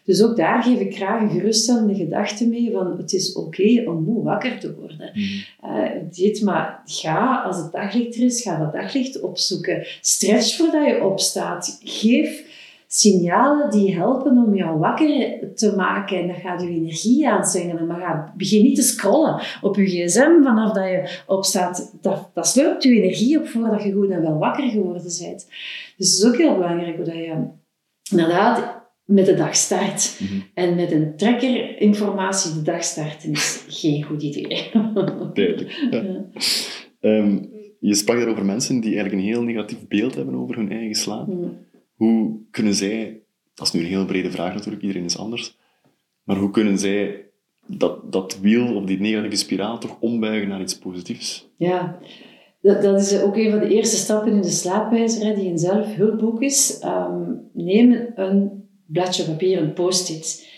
Dus 0.05 0.23
ook 0.23 0.37
daar 0.37 0.63
geef 0.63 0.81
ik 0.81 0.97
graag 0.97 1.21
een 1.21 1.31
geruststellende 1.31 1.95
gedachte 1.95 2.49
mee 2.49 2.71
van 2.73 2.97
het 2.97 3.13
is 3.13 3.33
oké 3.33 3.85
om 3.87 4.03
moe 4.03 4.23
wakker 4.23 4.59
te 4.59 4.75
worden. 4.75 5.11
Mm. 5.15 6.45
maar 6.45 6.83
ga, 6.85 7.43
als 7.43 7.57
het 7.57 7.73
daglicht 7.73 8.17
er 8.17 8.23
is, 8.23 8.43
ga 8.43 8.59
dat 8.59 8.73
daglicht 8.73 9.21
opzoeken. 9.21 9.87
Stretch 10.01 10.57
voordat 10.57 10.87
je 10.87 11.05
opstaat. 11.05 11.81
Geef 11.85 12.50
signalen 12.93 13.71
die 13.71 13.95
helpen 13.95 14.45
om 14.47 14.55
jou 14.55 14.79
wakker 14.79 15.39
te 15.55 15.77
maken. 15.77 16.19
En 16.19 16.27
dan 16.27 16.37
gaat 16.37 16.63
je 16.63 16.69
energie 16.69 17.29
aanzwengelen. 17.29 17.87
Maar 17.87 18.01
ga, 18.01 18.33
begin 18.37 18.63
niet 18.63 18.77
te 18.77 18.83
scrollen 18.83 19.41
op 19.61 19.77
je 19.77 19.87
gsm 19.87 20.43
vanaf 20.43 20.73
dat 20.73 20.85
je 20.85 21.23
opstaat. 21.27 21.99
Dat, 22.01 22.31
dat 22.35 22.47
slurpt 22.47 22.83
je 22.83 23.03
energie 23.03 23.39
op 23.39 23.49
voordat 23.49 23.83
je 23.83 23.93
goed 23.93 24.11
en 24.11 24.23
wel 24.23 24.39
wakker 24.39 24.69
geworden 24.69 25.03
bent. 25.03 25.49
Dus 25.97 26.13
het 26.13 26.19
is 26.19 26.25
ook 26.25 26.37
heel 26.37 26.55
belangrijk 26.55 26.97
dat 26.97 27.15
je 27.15 27.47
inderdaad 28.11 28.83
met 29.05 29.27
de 29.27 29.35
dag 29.35 29.57
start. 29.57 30.21
Mhm. 30.21 30.41
En 30.55 30.75
met 30.75 30.93
een 30.93 31.17
tracker-informatie 31.17 32.55
de 32.55 32.63
dag 32.63 32.85
starten 32.85 33.31
is 33.31 33.65
geen 33.69 34.03
goed 34.03 34.23
idee. 34.23 34.71
Duidelijk. 35.35 35.89
Ja. 35.91 36.25
Ehm, 37.01 37.39
je 37.81 37.95
sprak 37.95 38.19
daar 38.19 38.29
over 38.29 38.45
mensen 38.45 38.81
die 38.81 38.95
eigenlijk 38.95 39.23
een 39.23 39.29
heel 39.29 39.43
negatief 39.43 39.89
beeld 39.89 40.15
hebben 40.15 40.35
over 40.35 40.57
hun 40.57 40.71
eigen 40.71 40.95
slaap. 40.95 41.27
Mhm. 41.27 41.49
Hoe 42.01 42.37
kunnen 42.51 42.75
zij, 42.75 43.21
dat 43.55 43.67
is 43.67 43.73
nu 43.73 43.81
een 43.81 43.87
heel 43.87 44.05
brede 44.05 44.31
vraag 44.31 44.55
natuurlijk, 44.55 44.83
iedereen 44.83 45.05
is 45.05 45.19
anders, 45.19 45.57
maar 46.23 46.37
hoe 46.37 46.51
kunnen 46.51 46.79
zij 46.79 47.25
dat, 47.67 48.13
dat 48.13 48.39
wiel 48.41 48.77
of 48.77 48.85
die 48.85 49.01
negatieve 49.01 49.37
spiraal 49.37 49.79
toch 49.79 49.97
ombuigen 50.01 50.49
naar 50.49 50.61
iets 50.61 50.79
positiefs? 50.79 51.49
Ja, 51.57 51.99
dat, 52.61 52.83
dat 52.83 53.01
is 53.01 53.21
ook 53.21 53.37
een 53.37 53.51
van 53.51 53.59
de 53.59 53.75
eerste 53.75 53.97
stappen 53.97 54.33
in 54.33 54.41
de 54.41 54.51
slaapwijzer, 54.51 55.35
die 55.35 55.51
een 55.51 55.59
zelfhulpboek 55.59 56.43
is. 56.43 56.83
Um, 56.85 57.49
neem 57.53 58.07
een 58.15 58.69
bladje 58.87 59.25
papier, 59.25 59.59
een 59.59 59.73
post-it. 59.73 60.49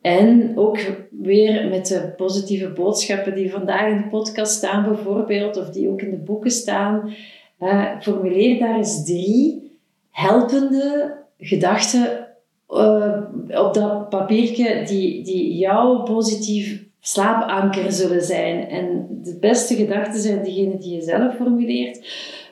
En 0.00 0.52
ook 0.58 0.78
weer 1.10 1.68
met 1.68 1.86
de 1.86 2.12
positieve 2.16 2.68
boodschappen 2.68 3.34
die 3.34 3.50
vandaag 3.50 3.90
in 3.90 3.96
de 3.96 4.08
podcast 4.08 4.52
staan, 4.52 4.84
bijvoorbeeld, 4.84 5.56
of 5.56 5.70
die 5.70 5.88
ook 5.88 6.02
in 6.02 6.10
de 6.10 6.16
boeken 6.16 6.50
staan. 6.50 7.14
Uh, 7.60 8.00
formuleer 8.00 8.58
daar 8.58 8.76
eens 8.76 9.04
drie 9.04 9.70
helpende 10.12 11.16
gedachten 11.38 12.28
uh, 12.68 13.18
op 13.48 13.74
dat 13.74 14.08
papiertje 14.08 14.82
die, 14.86 15.24
die 15.24 15.56
jouw 15.56 16.02
positief 16.02 16.84
slaapanker 17.00 17.92
zullen 17.92 18.22
zijn. 18.22 18.68
En 18.68 19.06
de 19.22 19.36
beste 19.40 19.74
gedachten 19.74 20.20
zijn 20.20 20.42
diegene 20.42 20.78
die 20.78 20.94
je 20.94 21.02
zelf 21.02 21.36
formuleert. 21.36 22.00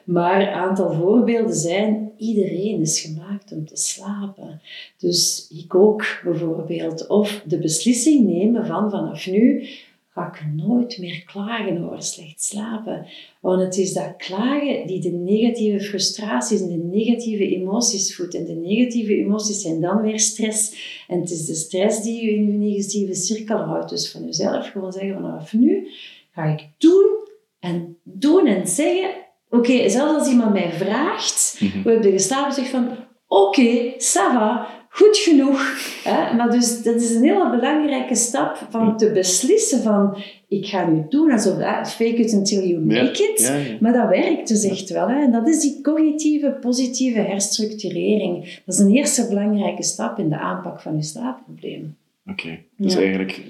Maar 0.05 0.41
een 0.41 0.55
aantal 0.55 0.93
voorbeelden 0.93 1.55
zijn, 1.55 2.13
iedereen 2.17 2.81
is 2.81 3.01
gemaakt 3.01 3.53
om 3.53 3.67
te 3.67 3.77
slapen. 3.77 4.61
Dus 4.99 5.51
ik 5.65 5.75
ook 5.75 6.05
bijvoorbeeld. 6.25 7.07
Of 7.07 7.43
de 7.47 7.59
beslissing 7.59 8.27
nemen 8.27 8.67
van 8.67 8.91
vanaf 8.91 9.27
nu 9.27 9.69
ga 10.13 10.27
ik 10.27 10.45
nooit 10.57 10.99
meer 10.99 11.25
klagen 11.25 11.85
over 11.85 12.03
slecht 12.03 12.43
slapen. 12.43 13.07
Want 13.41 13.63
het 13.63 13.77
is 13.77 13.93
dat 13.93 14.17
klagen 14.17 14.87
die 14.87 15.01
de 15.01 15.11
negatieve 15.11 15.85
frustraties 15.85 16.61
en 16.61 16.69
de 16.69 16.89
negatieve 16.99 17.49
emoties 17.49 18.17
voedt. 18.17 18.35
En 18.35 18.45
de 18.45 18.55
negatieve 18.55 19.15
emoties 19.15 19.61
zijn 19.61 19.81
dan 19.81 20.03
weer 20.03 20.21
stress. 20.21 20.75
En 21.09 21.21
het 21.21 21.31
is 21.31 21.47
de 21.47 21.55
stress 21.55 22.03
die 22.03 22.25
je 22.25 22.31
in 22.35 22.47
je 22.47 22.53
negatieve 22.53 23.15
cirkel 23.15 23.59
houdt. 23.59 23.91
Dus 23.91 24.11
van 24.11 24.25
jezelf 24.25 24.71
gewoon 24.71 24.93
zeggen 24.93 25.15
vanaf 25.15 25.53
nu 25.53 25.89
ga 26.33 26.45
ik 26.45 26.69
doen 26.79 27.29
en 27.61 27.97
doen 28.03 28.47
en 28.47 28.67
zeggen 28.67 29.29
Oké, 29.53 29.73
okay, 29.73 29.89
zelfs 29.89 30.19
als 30.19 30.29
iemand 30.29 30.53
mij 30.53 30.73
vraagt, 30.73 31.57
mm 31.61 31.69
-hmm. 31.69 31.83
hoe 31.83 31.93
heb 31.93 32.03
je 32.03 32.11
geslapen, 32.11 32.53
zeg 32.53 32.69
van, 32.69 32.89
oké, 33.27 33.61
okay, 33.61 33.95
ça 33.99 34.33
va, 34.33 34.80
goed 34.91 35.17
genoeg. 35.17 35.61
Hè? 36.05 36.37
Maar 36.37 36.51
dus 36.51 36.83
dat 36.83 36.95
is 36.95 37.15
een 37.15 37.23
hele 37.23 37.51
belangrijke 37.51 38.15
stap 38.15 38.67
van 38.71 38.97
te 38.97 39.11
beslissen 39.13 39.83
van, 39.83 40.17
ik 40.49 40.67
ga 40.67 40.89
nu 40.89 41.05
doen 41.09 41.31
alsof, 41.33 41.57
fake 41.93 42.17
it 42.17 42.33
until 42.33 42.67
you 42.67 42.81
make 42.81 43.23
it. 43.23 43.81
Maar 43.81 43.93
dat 43.93 44.09
werkt 44.09 44.49
dus 44.49 44.65
echt 44.65 44.91
wel. 44.91 45.09
Hè? 45.09 45.23
En 45.23 45.33
dat 45.33 45.49
is 45.49 45.61
die 45.61 45.81
cognitieve, 45.83 46.57
positieve 46.61 47.21
herstructurering. 47.21 48.61
Dat 48.65 48.75
is 48.75 48.81
een 48.81 48.91
eerste 48.91 49.29
belangrijke 49.29 49.83
stap 49.83 50.19
in 50.19 50.29
de 50.29 50.39
aanpak 50.39 50.81
van 50.81 50.97
je 50.97 51.03
slaapproblemen. 51.03 51.97
Oké, 52.27 52.59
dus 52.77 52.95
eigenlijk 52.95 53.41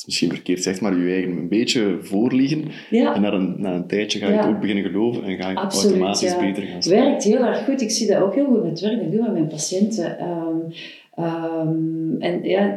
is 0.00 0.06
misschien 0.06 0.30
verkeerd 0.30 0.62
zeg 0.62 0.80
maar, 0.80 0.98
je 0.98 1.12
eigen 1.12 1.30
een 1.30 1.48
beetje 1.48 1.98
voorliegen. 2.00 2.64
En 2.90 3.20
na 3.20 3.32
een, 3.32 3.54
na 3.58 3.74
een 3.74 3.86
tijdje 3.86 4.18
ga 4.18 4.28
je 4.28 4.36
het 4.36 4.46
ook 4.46 4.60
beginnen 4.60 4.84
geloven 4.84 5.24
en 5.24 5.42
ga 5.42 5.50
je 5.50 5.56
automatisch 5.56 6.36
beter 6.36 6.62
gaan 6.62 6.82
slapen. 6.82 7.02
Het 7.02 7.08
werkt 7.10 7.24
heel 7.24 7.44
erg 7.44 7.64
goed. 7.64 7.80
Ik 7.80 7.90
zie 7.90 8.06
dat 8.06 8.22
ook 8.22 8.34
heel 8.34 8.46
goed 8.46 8.62
met 8.62 8.80
werk. 8.80 9.02
Ik 9.02 9.10
doe 9.10 9.22
met 9.22 9.32
mijn 9.32 9.46
patiënten. 9.46 10.28
Um, 10.28 10.72
um, 11.24 12.16
en 12.20 12.42
ja, 12.42 12.76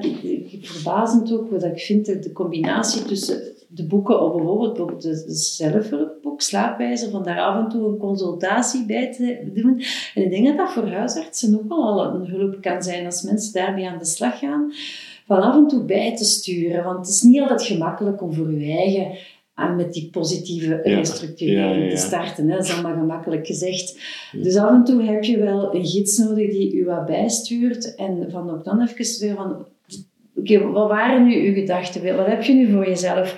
verbazend 0.62 1.34
ook 1.34 1.52
wat 1.52 1.64
ik 1.64 1.80
vind, 1.80 2.06
de 2.06 2.32
combinatie 2.32 3.04
tussen 3.04 3.42
de 3.68 3.86
boeken, 3.86 4.22
of 4.22 4.36
bijvoorbeeld 4.36 5.02
de, 5.02 5.24
de 5.26 5.34
zelfhulpboek, 5.34 6.42
slaapwijzer, 6.42 7.10
van 7.10 7.24
daar 7.24 7.40
af 7.40 7.64
en 7.64 7.70
toe 7.70 7.88
een 7.88 7.98
consultatie 7.98 8.86
bij 8.86 9.12
te 9.12 9.52
doen. 9.54 9.82
En 10.16 10.24
ik 10.24 10.30
denk 10.30 10.48
dat 10.48 10.58
dat 10.58 10.72
voor 10.72 10.88
huisartsen 10.88 11.56
ook 11.56 11.68
wel 11.68 11.84
al 11.84 12.16
een 12.16 12.28
hulp 12.28 12.62
kan 12.62 12.84
zijn 12.84 13.06
als 13.06 13.22
mensen 13.22 13.54
daarmee 13.54 13.90
aan 13.90 13.98
de 13.98 14.06
slag 14.06 14.40
gaan 14.40 14.72
van 15.28 15.42
af 15.42 15.56
en 15.56 15.68
toe 15.68 15.84
bij 15.84 16.16
te 16.16 16.24
sturen. 16.24 16.84
Want 16.84 16.98
het 16.98 17.16
is 17.16 17.22
niet 17.22 17.42
altijd 17.42 17.62
gemakkelijk 17.62 18.22
om 18.22 18.34
voor 18.34 18.52
je 18.52 18.72
eigen 18.72 19.18
aan 19.54 19.76
met 19.76 19.94
die 19.94 20.10
positieve 20.12 20.82
restructurering 20.84 21.90
te 21.90 21.98
starten. 21.98 22.50
Hè. 22.50 22.56
Dat 22.56 22.66
is 22.66 22.74
allemaal 22.74 22.98
gemakkelijk 22.98 23.46
gezegd. 23.46 24.00
Dus 24.32 24.58
af 24.58 24.70
en 24.70 24.84
toe 24.84 25.04
heb 25.04 25.24
je 25.24 25.38
wel 25.38 25.76
een 25.76 25.86
gids 25.86 26.18
nodig 26.18 26.52
die 26.52 26.76
u 26.76 26.86
wat 26.86 27.06
bijstuurt. 27.06 27.96
En 27.96 28.28
van 28.32 28.50
ook 28.50 28.64
dan 28.64 28.82
even 28.82 29.28
weer 29.28 29.36
van... 29.36 29.66
Oké, 30.36 30.72
wat 30.72 30.90
waren 30.90 31.28
nu 31.28 31.48
uw 31.48 31.54
gedachten? 31.54 32.16
Wat 32.16 32.26
heb 32.26 32.44
je 32.44 32.54
nu 32.54 32.72
voor 32.72 32.88
jezelf 32.88 33.36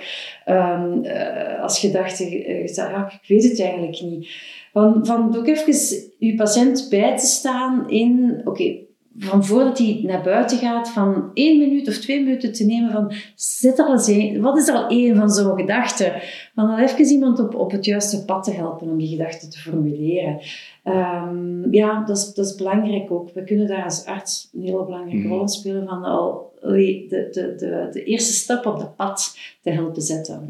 um, 0.48 1.04
uh, 1.04 1.62
als 1.62 1.78
gedachte? 1.78 2.46
Uh, 2.48 2.74
ja, 2.74 3.12
ik 3.22 3.28
weet 3.28 3.42
het 3.42 3.60
eigenlijk 3.60 4.00
niet. 4.00 4.28
Van, 4.72 5.06
van 5.06 5.36
ook 5.36 5.46
even 5.46 5.74
uw 6.18 6.34
patiënt 6.34 6.86
bij 6.90 7.16
te 7.16 7.26
staan 7.26 7.90
in... 7.90 8.40
Oké, 8.44 8.76
van 9.18 9.44
voordat 9.44 9.78
hij 9.78 10.00
naar 10.02 10.22
buiten 10.22 10.58
gaat, 10.58 10.90
van 10.90 11.30
één 11.34 11.58
minuut 11.58 11.88
of 11.88 11.98
twee 11.98 12.22
minuten 12.22 12.52
te 12.52 12.64
nemen 12.64 12.92
van, 12.92 13.12
zit 13.34 13.78
al 13.78 13.92
eens 13.92 14.06
een, 14.06 14.40
wat 14.40 14.56
is 14.56 14.68
er 14.68 14.74
al 14.74 14.88
één 14.88 15.16
van 15.16 15.30
zo'n 15.30 15.58
gedachte? 15.58 16.22
Van 16.54 16.66
dan 16.66 16.78
even 16.78 17.04
iemand 17.04 17.38
op, 17.38 17.54
op 17.54 17.70
het 17.70 17.84
juiste 17.84 18.24
pad 18.24 18.44
te 18.44 18.52
helpen 18.52 18.88
om 18.88 18.98
die 18.98 19.16
gedachte 19.16 19.48
te 19.48 19.58
formuleren. 19.58 20.40
Um, 20.84 21.72
ja, 21.72 22.04
dat 22.04 22.16
is, 22.16 22.34
dat 22.34 22.46
is 22.46 22.54
belangrijk 22.54 23.10
ook. 23.10 23.30
We 23.32 23.44
kunnen 23.44 23.66
daar 23.66 23.84
als 23.84 24.04
arts 24.04 24.50
een 24.52 24.62
hele 24.62 24.84
belangrijke 24.84 25.26
mhm. 25.26 25.28
rol 25.28 25.40
in 25.40 25.48
spelen 25.48 25.86
van 25.86 26.04
al 26.04 26.52
de, 26.60 27.06
de, 27.08 27.54
de, 27.56 27.88
de 27.92 28.04
eerste 28.04 28.32
stap 28.32 28.66
op 28.66 28.78
dat 28.78 28.96
pad 28.96 29.38
te 29.62 29.70
helpen 29.70 30.02
zetten. 30.02 30.48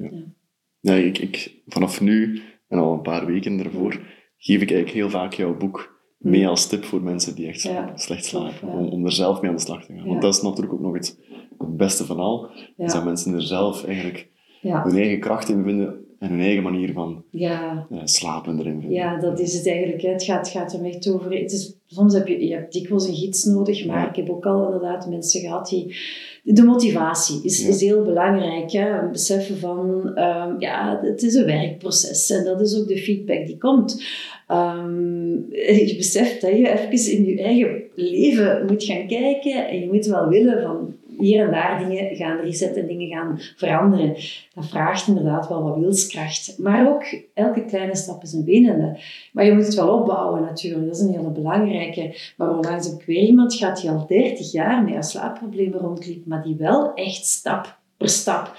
Ja. 0.81 0.93
ja. 0.93 1.03
ik, 1.05 1.19
ik, 1.19 1.55
vanaf 1.67 2.01
nu 2.01 2.43
en 2.69 2.79
al 2.79 2.93
een 2.93 3.03
paar 3.03 3.27
weken 3.27 3.57
daarvoor 3.57 4.01
geef 4.39 4.63
ik 4.63 4.71
eigenlijk 4.71 4.91
heel 4.91 5.11
vaak 5.11 5.33
jouw 5.33 5.57
boek 5.57 5.96
mee 6.19 6.43
mm. 6.43 6.49
als 6.49 6.67
tip 6.67 6.85
voor 6.85 7.03
mensen 7.03 7.35
die 7.35 7.47
echt 7.47 7.71
slecht 7.95 8.25
slapen. 8.25 8.69
Om, 8.69 8.89
om 8.89 9.05
er 9.05 9.13
zelf 9.13 9.41
mee 9.41 9.51
aan 9.51 9.57
de 9.57 9.63
slag 9.63 9.85
te 9.85 9.93
gaan. 9.93 10.07
Want 10.07 10.23
dat 10.23 10.35
is 10.35 10.43
natuurlijk 10.43 10.75
ook 10.75 10.81
nog 10.81 10.95
het, 10.95 11.19
het 11.59 11.77
beste 11.77 12.05
van 12.05 12.19
al. 12.19 12.51
Is 12.77 12.93
dat 12.93 13.05
mensen 13.05 13.35
er 13.35 13.43
zelf 13.43 13.85
eigenlijk 13.85 14.29
hun 14.61 14.97
eigen 14.97 15.21
kracht 15.21 15.49
in 15.49 15.65
vinden 15.65 16.05
en 16.19 16.31
hun 16.31 16.41
eigen 16.41 16.63
manier 16.63 16.93
van 16.93 17.25
ja. 17.31 17.87
Uh, 17.91 18.01
slapen 18.05 18.59
erin 18.59 18.81
vinden. 18.81 18.99
Ja, 18.99 19.21
dat 19.21 19.41
is 19.41 19.55
het 19.55 19.67
eigenlijk. 19.67 20.03
Het 20.03 20.23
gaat, 20.23 20.49
gaat 20.49 20.73
er 20.73 20.85
echt 20.85 21.09
over. 21.09 21.33
Het 21.33 21.53
is, 21.53 21.77
soms 21.87 22.15
heb 22.15 22.29
je, 22.29 22.47
je 22.47 22.55
hebt 22.55 22.73
dikwijls 22.73 23.09
een 23.09 23.15
gids 23.15 23.45
nodig, 23.45 23.87
maar 23.87 24.09
ik 24.09 24.17
heb 24.17 24.31
ook 24.31 24.47
al 24.47 24.65
inderdaad 24.65 25.09
mensen 25.09 25.41
gehad 25.41 25.69
die... 25.69 25.97
De 26.43 26.63
motivatie 26.63 27.45
is, 27.45 27.67
is 27.67 27.81
heel 27.81 28.03
belangrijk. 28.03 28.73
Hè? 28.73 29.11
Beseffen 29.11 29.59
van, 29.59 29.79
um, 30.07 30.61
ja, 30.61 31.01
het 31.03 31.23
is 31.23 31.35
een 31.35 31.45
werkproces 31.45 32.31
en 32.31 32.45
dat 32.45 32.61
is 32.61 32.81
ook 32.81 32.89
de 32.89 32.99
feedback 32.99 33.47
die 33.47 33.59
komt. 33.59 34.05
Um, 34.51 35.47
je 35.53 35.95
beseft 35.97 36.41
dat 36.41 36.51
je 36.51 36.89
even 36.89 37.13
in 37.13 37.25
je 37.25 37.43
eigen 37.43 37.83
leven 37.95 38.67
moet 38.67 38.85
gaan 38.85 39.07
kijken 39.07 39.69
en 39.69 39.81
je 39.81 39.87
moet 39.87 40.07
wel 40.07 40.29
willen 40.29 40.63
van 40.63 40.95
hier 41.19 41.45
en 41.45 41.51
daar 41.51 41.89
dingen 41.89 42.17
gaan 42.17 42.41
resetten, 42.41 42.87
dingen 42.87 43.09
gaan 43.09 43.41
veranderen. 43.57 44.17
Dat 44.55 44.69
vraagt 44.69 45.09
inderdaad 45.09 45.49
wel 45.49 45.63
wat 45.63 45.79
wilskracht. 45.79 46.55
Maar 46.59 46.89
ook 46.89 47.05
elke 47.35 47.65
kleine 47.65 47.97
stap 47.97 48.23
is 48.23 48.33
een 48.33 48.45
winnende. 48.45 48.99
Maar 49.33 49.45
je 49.45 49.55
moet 49.55 49.67
het 49.67 49.75
wel 49.75 49.99
opbouwen 49.99 50.43
natuurlijk, 50.43 50.87
dat 50.87 50.97
is 50.97 51.03
een 51.03 51.15
hele 51.15 51.31
belangrijke. 51.31 52.15
Maar 52.37 52.51
onlangs 52.51 52.87
heb 52.87 53.01
ik 53.01 53.07
weer 53.07 53.23
iemand 53.23 53.55
gehad 53.55 53.81
die 53.81 53.91
al 53.91 54.07
30 54.07 54.53
jaar 54.53 54.83
met 54.83 55.07
slaapproblemen 55.07 55.81
rondliep, 55.81 56.27
maar 56.27 56.43
die 56.43 56.57
wel 56.57 56.95
echt 56.95 57.27
stap 57.27 57.79
per 57.97 58.09
stap 58.09 58.57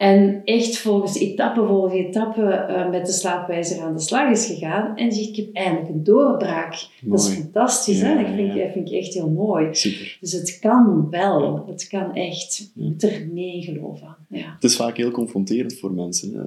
En 0.00 0.42
echt 0.44 0.78
volgens 0.78 1.18
etappe 1.18 1.66
volgens 1.66 1.94
etappe 1.94 2.66
uh, 2.70 2.90
met 2.90 3.06
de 3.06 3.12
slaapwijzer 3.12 3.82
aan 3.82 3.94
de 3.94 4.00
slag 4.00 4.30
is 4.30 4.46
gegaan. 4.46 4.96
En 4.96 5.12
zegt, 5.12 5.28
ik 5.28 5.36
heb 5.36 5.48
eindelijk 5.52 5.88
een 5.88 6.04
doorbraak. 6.04 6.88
Dat 7.00 7.20
is 7.20 7.28
fantastisch, 7.28 8.00
hè? 8.00 8.14
Dat 8.14 8.26
vind, 8.34 8.54
ik, 8.54 8.70
vind 8.72 8.90
ik 8.90 8.98
echt 8.98 9.14
heel 9.14 9.30
mooi. 9.30 9.74
Super. 9.74 10.16
Dus 10.20 10.32
het 10.32 10.58
kan 10.58 11.10
wel. 11.10 11.66
Het 11.66 11.88
kan 11.88 12.14
echt. 12.14 12.70
Je 12.74 12.82
moet 12.82 13.02
er 13.02 13.28
mee 13.32 13.62
geloven. 13.62 14.16
Ja. 14.28 14.52
Het 14.54 14.64
is 14.64 14.76
vaak 14.76 14.96
heel 14.96 15.10
confronterend 15.10 15.78
voor 15.78 15.92
mensen. 15.92 16.34
Hè? 16.34 16.44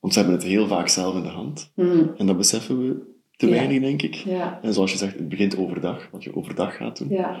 Want 0.00 0.12
ze 0.12 0.18
hebben 0.18 0.36
het 0.36 0.46
heel 0.46 0.66
vaak 0.66 0.88
zelf 0.88 1.14
in 1.14 1.22
de 1.22 1.28
hand. 1.28 1.72
Mm. 1.74 2.10
En 2.16 2.26
dat 2.26 2.36
beseffen 2.36 2.78
we 2.78 2.96
te 3.36 3.48
weinig, 3.48 3.80
denk 3.80 4.02
ik. 4.02 4.14
Ja. 4.14 4.58
En 4.62 4.74
zoals 4.74 4.92
je 4.92 4.98
zegt, 4.98 5.18
het 5.18 5.28
begint 5.28 5.56
overdag. 5.56 6.08
Wat 6.12 6.24
je 6.24 6.36
overdag 6.36 6.76
gaat 6.76 6.98
doen. 6.98 7.08
Ja. 7.08 7.40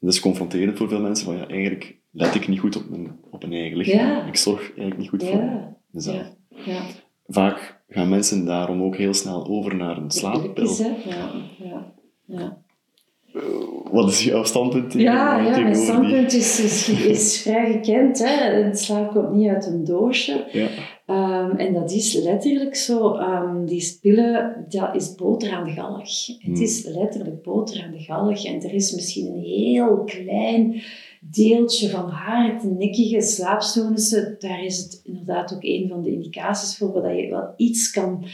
Dat 0.00 0.12
is 0.12 0.20
confronterend 0.20 0.78
voor 0.78 0.88
veel 0.88 1.00
mensen. 1.00 1.24
Van, 1.24 1.36
ja, 1.36 1.48
eigenlijk 1.48 2.02
let 2.14 2.34
ik 2.34 2.48
niet 2.48 2.60
goed 2.60 2.76
op 2.76 2.88
mijn, 2.90 3.18
op 3.30 3.40
mijn 3.40 3.52
eigen 3.52 3.76
lichaam. 3.76 4.06
Ja. 4.06 4.26
Ik 4.26 4.36
zorg 4.36 4.60
eigenlijk 4.60 4.98
niet 4.98 5.08
goed 5.08 5.24
voor 5.24 5.74
mezelf. 5.90 6.32
Ja. 6.64 6.80
Vaak 7.26 7.82
gaan 7.88 8.08
mensen 8.08 8.44
daarom 8.44 8.82
ook 8.82 8.96
heel 8.96 9.14
snel 9.14 9.46
over 9.46 9.76
naar 9.76 9.96
een 9.96 10.10
slaappil. 10.10 10.74
Ja. 10.78 11.30
Ja. 11.58 11.92
Ja. 12.26 12.62
Wat 13.90 14.08
is 14.10 14.24
jouw 14.24 14.44
standpunt 14.44 14.92
Ja, 14.92 15.38
ja 15.38 15.58
mijn 15.60 15.74
standpunt 15.74 16.30
die? 16.30 16.38
is, 16.40 16.60
is, 16.60 16.88
is 16.88 17.40
vrij 17.42 17.72
gekend. 17.72 18.18
Hè. 18.18 18.62
Het 18.62 18.78
slaap 18.80 19.10
komt 19.12 19.32
niet 19.32 19.48
uit 19.48 19.66
een 19.66 19.84
doosje. 19.84 20.44
Ja. 20.52 20.68
Ehm, 21.06 21.56
en 21.56 21.72
dat 21.72 21.90
is 21.92 22.14
letterlijk 22.14 22.76
zo. 22.76 23.14
Ehm, 23.14 23.64
die 23.64 23.98
pillen, 24.00 24.66
dat 24.68 24.94
is 24.94 25.14
boter 25.14 25.52
aan 25.52 25.64
de 25.64 25.70
galg. 25.72 26.26
Het 26.26 26.38
Hmm. 26.42 26.54
is 26.62 26.84
letterlijk 26.86 27.42
boter 27.42 27.82
aan 27.84 27.90
de 27.92 28.02
galg. 28.02 28.44
En 28.44 28.62
er 28.62 28.74
is 28.74 28.92
misschien 28.94 29.26
een 29.26 29.42
heel 29.42 30.02
klein 30.04 30.82
deeltje 31.30 31.88
van 31.90 32.10
hardnekkige 32.10 33.20
slaapstoornissen. 33.20 34.36
Daar 34.38 34.64
is 34.64 34.78
het 34.78 35.00
inderdaad 35.04 35.54
ook 35.54 35.62
een 35.64 35.88
van 35.88 36.02
de 36.02 36.12
indicaties 36.12 36.76
voor 36.76 37.02
dat 37.02 37.16
je 37.16 37.28
wel 37.30 37.52
iets 37.56 37.90
kan 37.90 38.24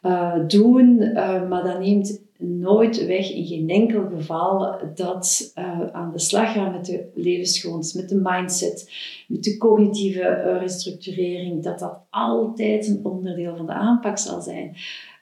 eh, 0.00 0.46
doen. 0.46 1.00
eh, 1.00 1.48
maar 1.48 1.64
dat 1.64 1.78
neemt 1.78 2.20
nooit 2.38 3.06
weg 3.06 3.32
in 3.32 3.46
geen 3.46 3.68
enkel 3.68 4.08
geval 4.16 4.78
dat 4.94 5.52
eh, 5.54 5.86
aan 5.92 6.12
de 6.12 6.18
slag 6.18 6.52
gaan 6.52 6.72
met 6.72 6.84
de 6.84 7.10
levensgewoontes, 7.14 7.92
met 7.92 8.08
de 8.08 8.20
mindset, 8.22 8.92
met 9.28 9.42
de 9.42 9.56
cognitieve 9.56 10.56
restructurering, 10.60 11.62
dat 11.62 11.78
dat 11.78 11.98
altijd 12.10 12.88
een 12.88 13.00
onderdeel 13.02 13.56
van 13.56 13.66
de 13.66 13.72
aanpak 13.72 14.18
zal 14.18 14.40
zijn. 14.40 14.76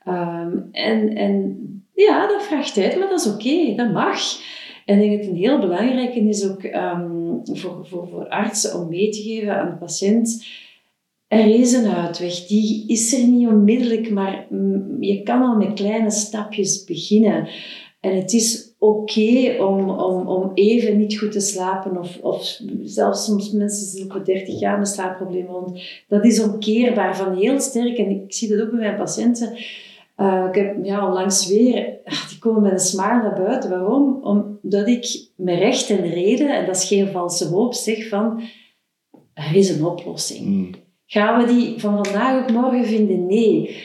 Ehm, 0.04 0.56
en, 0.72 1.14
en 1.14 1.56
ja, 1.94 2.26
dat 2.26 2.42
vraagt 2.42 2.74
tijd, 2.74 2.98
maar 2.98 3.09
dat 3.09 3.20
is 3.20 3.32
oké, 3.32 3.74
dat 3.74 3.92
mag. 3.92 4.20
En 4.89 5.01
ik 5.01 5.09
denk 5.09 5.22
dat 5.22 5.30
een 5.30 5.36
heel 5.36 5.59
belangrijke 5.59 6.20
is 6.20 6.49
ook 6.49 6.62
ehm, 6.62 7.36
voor, 7.45 7.86
voor, 7.86 8.09
voor 8.09 8.28
artsen 8.28 8.80
om 8.80 8.89
mee 8.89 9.11
te 9.11 9.22
geven 9.22 9.59
aan 9.59 9.70
de 9.70 9.76
patiënt. 9.76 10.47
Er 11.26 11.47
is 11.47 11.72
een 11.72 11.86
uitweg, 11.86 12.47
die 12.47 12.84
is 12.86 13.12
er 13.12 13.26
niet 13.26 13.49
onmiddellijk, 13.49 14.11
maar 14.11 14.47
je 15.01 15.22
kan 15.22 15.43
al 15.43 15.57
met 15.57 15.72
kleine 15.72 16.11
stapjes 16.11 16.84
beginnen. 16.84 17.49
En 18.01 18.16
het 18.16 18.32
is 18.32 18.74
oké 18.78 19.57
om, 19.59 19.91
om, 19.91 20.28
om 20.28 20.51
even 20.55 20.99
niet 20.99 21.18
goed 21.18 21.32
te 21.32 21.41
slapen, 21.41 21.99
of, 21.99 22.18
of 22.20 22.61
zelfs 22.82 23.24
soms 23.24 23.53
mensen 23.53 23.86
zitten 23.86 24.11
voor 24.11 24.24
30 24.24 24.61
jaar 24.61 24.78
met 24.78 24.89
slaapproblemen 24.89 25.53
rond. 25.53 25.80
Dat 26.09 26.24
is 26.24 26.43
omkeerbaar 26.43 27.16
van 27.16 27.36
heel 27.36 27.61
sterk. 27.61 27.99
En 27.99 28.11
ik 28.11 28.32
zie 28.32 28.49
dat 28.49 28.61
ook 28.61 28.70
bij 28.70 28.78
mijn 28.78 28.97
patiënten. 28.97 29.57
Uh, 30.21 30.45
ik 30.49 30.55
heb 30.55 30.85
ja, 30.85 31.07
onlangs 31.07 31.49
weer, 31.49 31.99
ach, 32.05 32.29
die 32.29 32.39
komen 32.39 32.62
met 32.62 32.73
een 32.73 32.79
smaal 32.79 33.23
naar 33.23 33.35
buiten. 33.35 33.71
Waarom? 33.71 34.19
Omdat 34.23 34.89
ik 34.89 35.31
met 35.37 35.59
recht 35.59 35.91
en 35.91 36.11
reden, 36.11 36.57
en 36.57 36.66
dat 36.66 36.77
is 36.77 36.89
geen 36.89 37.09
valse 37.09 37.47
hoop, 37.47 37.75
zeg 37.75 38.09
van, 38.09 38.43
er 39.35 39.57
is 39.57 39.71
een 39.71 39.85
oplossing. 39.85 40.47
Mm. 40.47 40.71
Gaan 41.07 41.41
we 41.41 41.53
die 41.53 41.81
van 41.81 42.05
vandaag 42.05 42.43
op 42.43 42.51
morgen 42.51 42.85
vinden? 42.85 43.27
Nee. 43.27 43.77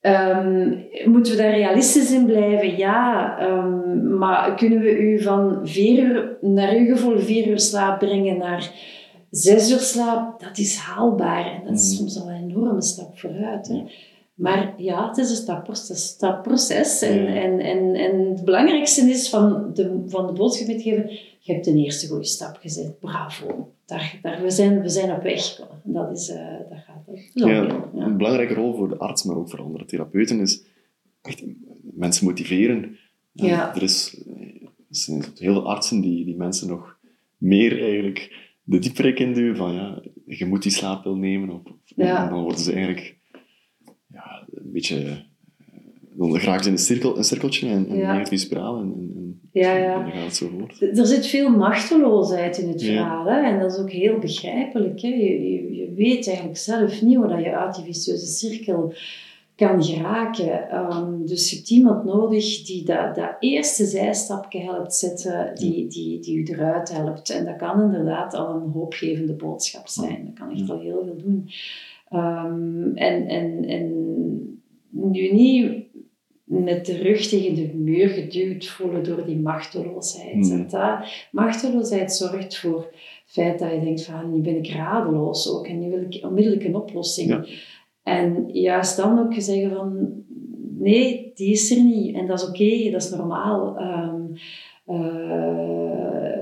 Um, 0.00 0.84
moeten 1.04 1.32
we 1.32 1.42
daar 1.42 1.54
realistisch 1.54 2.12
in 2.12 2.26
blijven? 2.26 2.76
Ja. 2.76 3.36
Um, 3.48 4.18
maar 4.18 4.54
kunnen 4.54 4.80
we 4.80 4.98
u 4.98 5.22
van 5.22 5.60
vier 5.62 5.98
uur, 5.98 6.36
naar 6.40 6.72
uw 6.74 6.94
gevoel 6.94 7.18
vier 7.18 7.46
uur 7.46 7.60
slaap 7.60 7.98
brengen 7.98 8.38
naar 8.38 8.70
zes 9.30 9.70
uur 9.72 9.78
slaap? 9.78 10.40
Dat 10.40 10.58
is 10.58 10.76
haalbaar. 10.76 11.46
En 11.46 11.60
dat 11.64 11.74
is 11.74 11.90
Mm. 11.90 11.96
soms 11.96 12.20
al 12.20 12.30
een 12.30 12.50
enorme 12.50 12.82
stap 12.82 13.18
vooruit. 13.18 13.68
Hè. 13.68 13.82
Maar 14.34 14.74
ja, 14.76 15.08
het 15.08 15.16
is 15.16 15.30
een 15.30 15.36
stapproces. 15.36 16.06
stapproces. 16.06 17.02
En, 17.02 17.22
Ja. 17.22 17.34
en, 17.34 17.60
en, 17.60 17.94
en 17.94 18.28
het 18.30 18.44
belangrijkste 18.44 19.00
is 19.10 19.28
van 19.28 19.70
de, 19.74 20.02
van 20.06 20.26
de 20.26 20.32
boodschap 20.32 20.80
geven, 20.80 21.10
je 21.38 21.52
hebt 21.52 21.66
een 21.66 21.76
eerste 21.78 22.08
goede 22.08 22.24
stap 22.24 22.56
gezet. 22.60 22.98
Bravo. 22.98 23.72
Daar, 23.86 24.18
daar, 24.22 24.42
we, 24.42 24.50
zijn, 24.50 24.80
we 24.80 24.88
zijn 24.88 25.12
op 25.12 25.22
weg. 25.22 25.60
Dat, 25.84 26.16
is, 26.18 26.28
uh, 26.30 26.36
dat 26.70 26.78
gaat 26.86 27.06
er. 27.06 27.30
Ja, 27.34 27.48
ja. 27.48 27.88
Een 27.94 28.16
belangrijke 28.16 28.54
rol 28.54 28.74
voor 28.74 28.88
de 28.88 28.96
arts, 28.98 29.22
maar 29.24 29.36
ook 29.36 29.50
voor 29.50 29.60
andere 29.62 29.84
therapeuten, 29.84 30.40
is 30.40 30.62
echt 31.22 31.42
mensen 31.82 32.26
motiveren. 32.26 32.82
En 33.34 33.46
Ja. 33.46 33.74
Er, 33.74 33.82
is, 33.82 34.22
er 34.36 34.70
zijn 34.88 35.24
heel 35.38 35.52
veel 35.52 35.68
artsen 35.68 36.00
die, 36.00 36.24
die 36.24 36.36
mensen 36.36 36.68
nog 36.68 36.98
meer 37.36 37.82
eigenlijk 37.82 38.50
de 38.62 38.78
dieperik 38.78 39.18
induwen 39.18 39.56
van 39.56 39.74
ja, 39.74 40.02
je 40.26 40.46
moet 40.46 40.62
die 40.62 40.72
slaappil 40.72 41.16
nemen. 41.16 41.62
En 41.96 42.28
dan 42.28 42.42
worden 42.42 42.60
ze 42.60 42.72
eigenlijk 42.72 43.16
een 44.54 44.72
beetje... 44.72 44.96
eh, 44.96 45.12
Dan 46.16 46.40
in 46.40 46.72
een, 46.72 46.78
cirkel, 46.78 47.16
een 47.18 47.24
cirkeltje 47.24 47.68
en 47.68 47.90
een 47.90 47.96
Ja. 47.96 48.24
spiraal 48.24 48.76
en, 48.80 48.92
en, 48.96 49.12
en, 49.16 49.40
Ja, 49.52 49.76
ja. 49.76 49.94
en 49.94 50.02
dan 50.02 50.12
gaat 50.12 50.24
het 50.24 50.36
zo 50.36 50.48
voort. 50.58 50.82
Er 50.98 51.06
zit 51.06 51.26
veel 51.26 51.50
machteloosheid 51.50 52.58
in 52.58 52.68
het 52.68 52.82
verhaal. 52.82 53.26
Hè? 53.26 53.40
En 53.42 53.60
dat 53.60 53.72
is 53.72 53.78
ook 53.78 53.90
heel 53.90 54.18
begrijpelijk. 54.18 55.00
Hè? 55.00 55.08
Je, 55.08 55.50
je, 55.50 55.74
je 55.74 55.92
weet 55.94 56.26
eigenlijk 56.26 56.58
zelf 56.58 57.02
niet 57.02 57.16
hoe 57.16 57.28
dat 57.28 57.38
je 57.44 57.56
uit 57.56 57.74
die 57.74 57.84
vicieuze 57.84 58.26
cirkel 58.26 58.92
kan 59.56 59.84
geraken. 59.84 60.68
Ehm, 60.70 61.24
dus 61.24 61.50
je 61.50 61.56
hebt 61.56 61.70
iemand 61.70 62.04
nodig 62.04 62.62
die 62.64 62.84
dat, 62.84 63.14
dat 63.14 63.36
eerste 63.40 63.84
zijstapje 63.84 64.58
helpt 64.60 64.94
zetten, 64.94 65.50
die, 65.54 65.86
die, 65.88 66.20
die 66.20 66.36
u 66.36 66.42
eruit 66.44 66.92
helpt. 66.92 67.30
En 67.30 67.44
dat 67.44 67.56
kan 67.56 67.80
inderdaad 67.82 68.34
al 68.34 68.54
een 68.54 68.70
hoopgevende 68.70 69.32
boodschap 69.32 69.88
zijn. 69.88 70.24
Dat 70.24 70.34
kan 70.38 70.50
echt 70.58 70.70
al 70.70 70.80
heel 70.80 71.02
veel 71.04 71.16
doen. 71.16 71.48
Ehm, 72.08 72.94
en, 72.94 73.26
en, 73.28 73.64
en 73.64 74.01
nu 74.92 75.32
niet 75.32 75.90
met 76.44 76.86
de 76.86 76.96
rug 76.96 77.26
tegen 77.26 77.54
de 77.54 77.74
muur 77.74 78.08
geduwd 78.08 78.66
voelen 78.66 79.04
door 79.04 79.24
die 79.26 79.38
machteloosheid. 79.38 80.48
Hmm. 80.48 80.52
En 80.52 80.68
dat, 80.68 80.98
machteloosheid 81.30 82.12
zorgt 82.12 82.58
voor 82.58 82.78
het 82.78 82.94
feit 83.24 83.58
dat 83.58 83.70
je 83.70 83.80
denkt 83.80 84.04
van 84.04 84.32
nu 84.32 84.40
ben 84.40 84.56
ik 84.56 84.70
radeloos 84.70 85.50
ook 85.50 85.66
en 85.66 85.78
nu 85.78 85.90
wil 85.90 86.02
ik 86.02 86.24
onmiddellijk 86.24 86.64
een 86.64 86.76
oplossing. 86.76 87.28
Ja. 87.28 87.44
En 88.02 88.48
juist 88.52 88.96
dan 88.96 89.18
ook 89.18 89.34
zeggen 89.36 89.70
van 89.70 90.22
nee, 90.78 91.30
die 91.34 91.52
is 91.52 91.70
er 91.70 91.82
niet 91.82 92.16
en 92.16 92.26
dat 92.26 92.38
is 92.40 92.48
oké, 92.48 92.90
dat 92.90 93.02
is 93.02 93.10
normaal. 93.10 93.76
Ehm, 93.78 94.22
eh, 94.84 96.41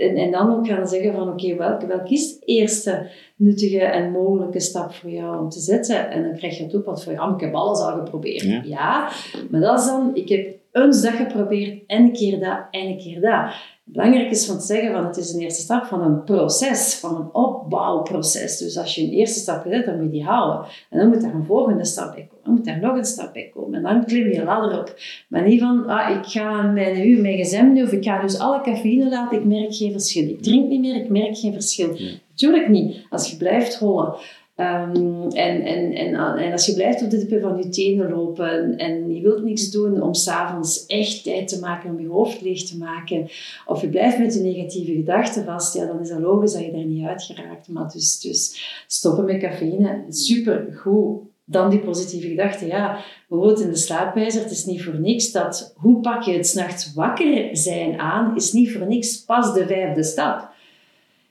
en, 0.00 0.16
en 0.16 0.30
dan 0.30 0.56
ook 0.56 0.66
gaan 0.66 0.88
zeggen 0.88 1.12
van 1.12 1.28
oké, 1.28 1.56
welke 1.56 1.86
welk 1.86 2.08
is 2.08 2.38
de 2.38 2.46
eerste 2.46 3.06
nuttige 3.36 3.80
en 3.80 4.12
mogelijke 4.12 4.60
stap 4.60 4.92
voor 4.92 5.10
jou 5.10 5.38
om 5.38 5.48
te 5.48 5.60
zetten? 5.60 6.10
En 6.10 6.22
dan 6.22 6.36
krijg 6.36 6.56
je 6.56 6.64
het 6.64 6.74
ook 6.74 6.84
wat 6.84 7.04
van 7.04 7.12
ja, 7.12 7.34
ik 7.34 7.40
heb 7.40 7.54
alles 7.54 7.80
al 7.80 7.96
geprobeerd. 7.96 8.42
Ja. 8.42 8.62
ja, 8.64 9.10
maar 9.50 9.60
dat 9.60 9.78
is 9.78 9.86
dan, 9.86 10.10
ik 10.14 10.28
heb 10.28 10.59
eens 10.72 11.02
dat 11.02 11.12
geprobeerd 11.12 11.82
en 11.86 12.02
een 12.02 12.12
keer 12.12 12.40
dat 12.40 12.58
en 12.70 12.86
een 12.86 12.98
keer 12.98 13.20
dat. 13.20 13.52
Belangrijk 13.92 14.30
is 14.30 14.46
van 14.46 14.58
te 14.58 14.64
zeggen 14.64 14.92
van 14.92 15.06
het 15.06 15.16
is 15.16 15.32
een 15.32 15.40
eerste 15.40 15.62
stap 15.62 15.84
van 15.84 16.02
een 16.02 16.24
proces, 16.24 16.94
van 16.94 17.16
een 17.16 17.34
opbouwproces. 17.34 18.58
Dus 18.58 18.78
als 18.78 18.94
je 18.94 19.02
een 19.02 19.10
eerste 19.10 19.38
stap 19.38 19.62
gezet, 19.62 19.86
dan 19.86 19.94
moet 19.94 20.04
je 20.04 20.10
die 20.10 20.24
houden. 20.24 20.66
En 20.90 20.98
dan 20.98 21.08
moet 21.08 21.22
daar 21.22 21.34
een 21.34 21.44
volgende 21.44 21.84
stap 21.84 22.14
bij 22.14 22.28
komen. 22.30 22.44
Dan 22.44 22.54
moet 22.54 22.64
daar 22.64 22.80
nog 22.80 22.96
een 22.96 23.04
stap 23.04 23.32
bij 23.32 23.50
komen. 23.54 23.74
En 23.74 23.82
dan 23.82 24.04
klim 24.04 24.32
je 24.32 24.44
ladder 24.44 24.78
op. 24.78 24.94
Maar 25.28 25.42
niet 25.42 25.60
van, 25.60 25.86
ah, 25.86 26.16
ik 26.16 26.24
ga 26.24 26.62
mijn 26.62 27.08
uur 27.08 27.20
mijn 27.20 27.38
gsm 27.38 27.72
nu, 27.72 27.82
of 27.82 27.92
ik 27.92 28.04
ga 28.04 28.20
dus 28.20 28.38
alle 28.38 28.60
cafeïne 28.60 29.08
laten, 29.08 29.38
ik 29.38 29.44
merk 29.44 29.74
geen 29.74 29.92
verschil. 29.92 30.28
Ik 30.28 30.42
drink 30.42 30.68
niet 30.68 30.80
meer, 30.80 30.94
ik 30.94 31.08
merk 31.08 31.38
geen 31.38 31.52
verschil. 31.52 31.96
Natuurlijk 32.30 32.68
niet, 32.68 32.96
als 33.08 33.30
je 33.30 33.36
blijft 33.36 33.78
hollen. 33.78 34.14
Ehm, 34.60 35.30
en, 35.30 35.62
en, 35.62 35.92
en, 35.92 36.14
en 36.14 36.52
als 36.52 36.66
je 36.66 36.74
blijft 36.74 37.02
op 37.02 37.10
de 37.10 37.18
tippen 37.18 37.40
van 37.40 37.56
je 37.56 37.68
tenen 37.68 38.10
lopen 38.10 38.76
en 38.76 39.14
je 39.14 39.20
wilt 39.20 39.42
niks 39.42 39.70
doen 39.70 40.02
om 40.02 40.14
s'avonds 40.14 40.86
echt 40.86 41.22
tijd 41.22 41.48
te 41.48 41.58
maken 41.58 41.90
om 41.90 42.00
je 42.00 42.08
hoofd 42.08 42.40
leeg 42.40 42.62
te 42.62 42.78
maken, 42.78 43.28
of 43.66 43.80
je 43.80 43.88
blijft 43.88 44.18
met 44.18 44.34
je 44.34 44.40
negatieve 44.40 44.92
gedachten 44.92 45.44
vast, 45.44 45.74
ja, 45.74 45.86
dan 45.86 46.00
is 46.00 46.08
dat 46.08 46.20
logisch 46.20 46.52
dat 46.52 46.64
je 46.64 46.72
daar 46.72 46.84
niet 46.84 47.06
uit 47.06 47.22
geraakt. 47.22 47.68
Maar 47.68 47.90
dus, 47.92 48.20
dus 48.20 48.62
stoppen 48.86 49.24
met 49.24 49.40
cafeïne, 49.40 50.04
super 50.08 50.66
goed. 50.76 51.18
Dan 51.44 51.70
die 51.70 51.80
positieve 51.80 52.28
gedachten, 52.28 52.66
ja, 52.66 53.04
bijvoorbeeld 53.28 53.60
in 53.60 53.70
de 53.70 53.76
slaapwijzer, 53.76 54.42
het 54.42 54.50
is 54.50 54.64
niet 54.64 54.82
voor 54.82 55.00
niks 55.00 55.32
dat 55.32 55.74
hoe 55.76 56.00
pak 56.00 56.22
je 56.22 56.32
het 56.32 56.46
s'nachts 56.46 56.94
wakker 56.94 57.48
zijn 57.56 57.98
aan, 57.98 58.36
is 58.36 58.52
niet 58.52 58.72
voor 58.72 58.86
niks 58.86 59.24
pas 59.24 59.54
de 59.54 59.66
vijfde 59.66 60.02
stap. 60.02 60.48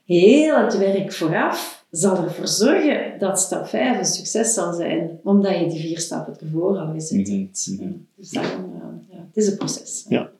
Heel 0.05 0.57
het 0.57 0.77
werk 0.77 1.13
vooraf 1.13 1.78
zal 1.89 2.23
ervoor 2.23 2.47
zorgen 2.47 3.19
dat 3.19 3.39
stap 3.39 3.67
5 3.67 3.97
een 3.97 4.05
succes 4.05 4.53
zal 4.53 4.73
zijn, 4.73 5.19
omdat 5.23 5.59
je 5.59 5.67
die 5.69 5.79
vier 5.81 5.99
stappen 5.99 6.37
ervoor 6.39 6.77
al 6.77 6.93
gezet 6.93 7.27
Mhm, 7.27 7.39
hebt. 7.39 7.67
mhm. 7.77 7.83
Ja, 7.87 7.95
Dus 8.15 8.29
daarom, 8.29 8.73
ja, 8.73 8.99
ja, 9.09 9.17
het 9.27 9.37
is 9.37 9.47
een 9.47 9.57
proces. 9.57 10.05
Ja. 10.09 10.31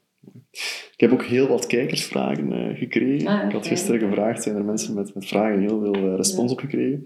Ik 0.94 1.06
heb 1.10 1.12
ook 1.12 1.24
heel 1.24 1.48
wat 1.48 1.68
kijkersvragen 1.68 2.52
uh, 2.52 2.78
gekregen. 2.78 3.28
Ah, 3.28 3.46
ik 3.46 3.52
had 3.52 3.68
gisteren 3.68 4.00
gevraagd, 4.00 4.44
zijn 4.44 4.56
er 4.56 4.64
mensen 4.66 4.94
met, 4.94 5.14
met 5.14 5.26
vragen 5.26 5.60
heel 5.60 5.80
veel 5.80 5.96
uh, 5.96 6.16
respons 6.16 6.48
ja. 6.48 6.54
op 6.54 6.60
gekregen. 6.60 7.06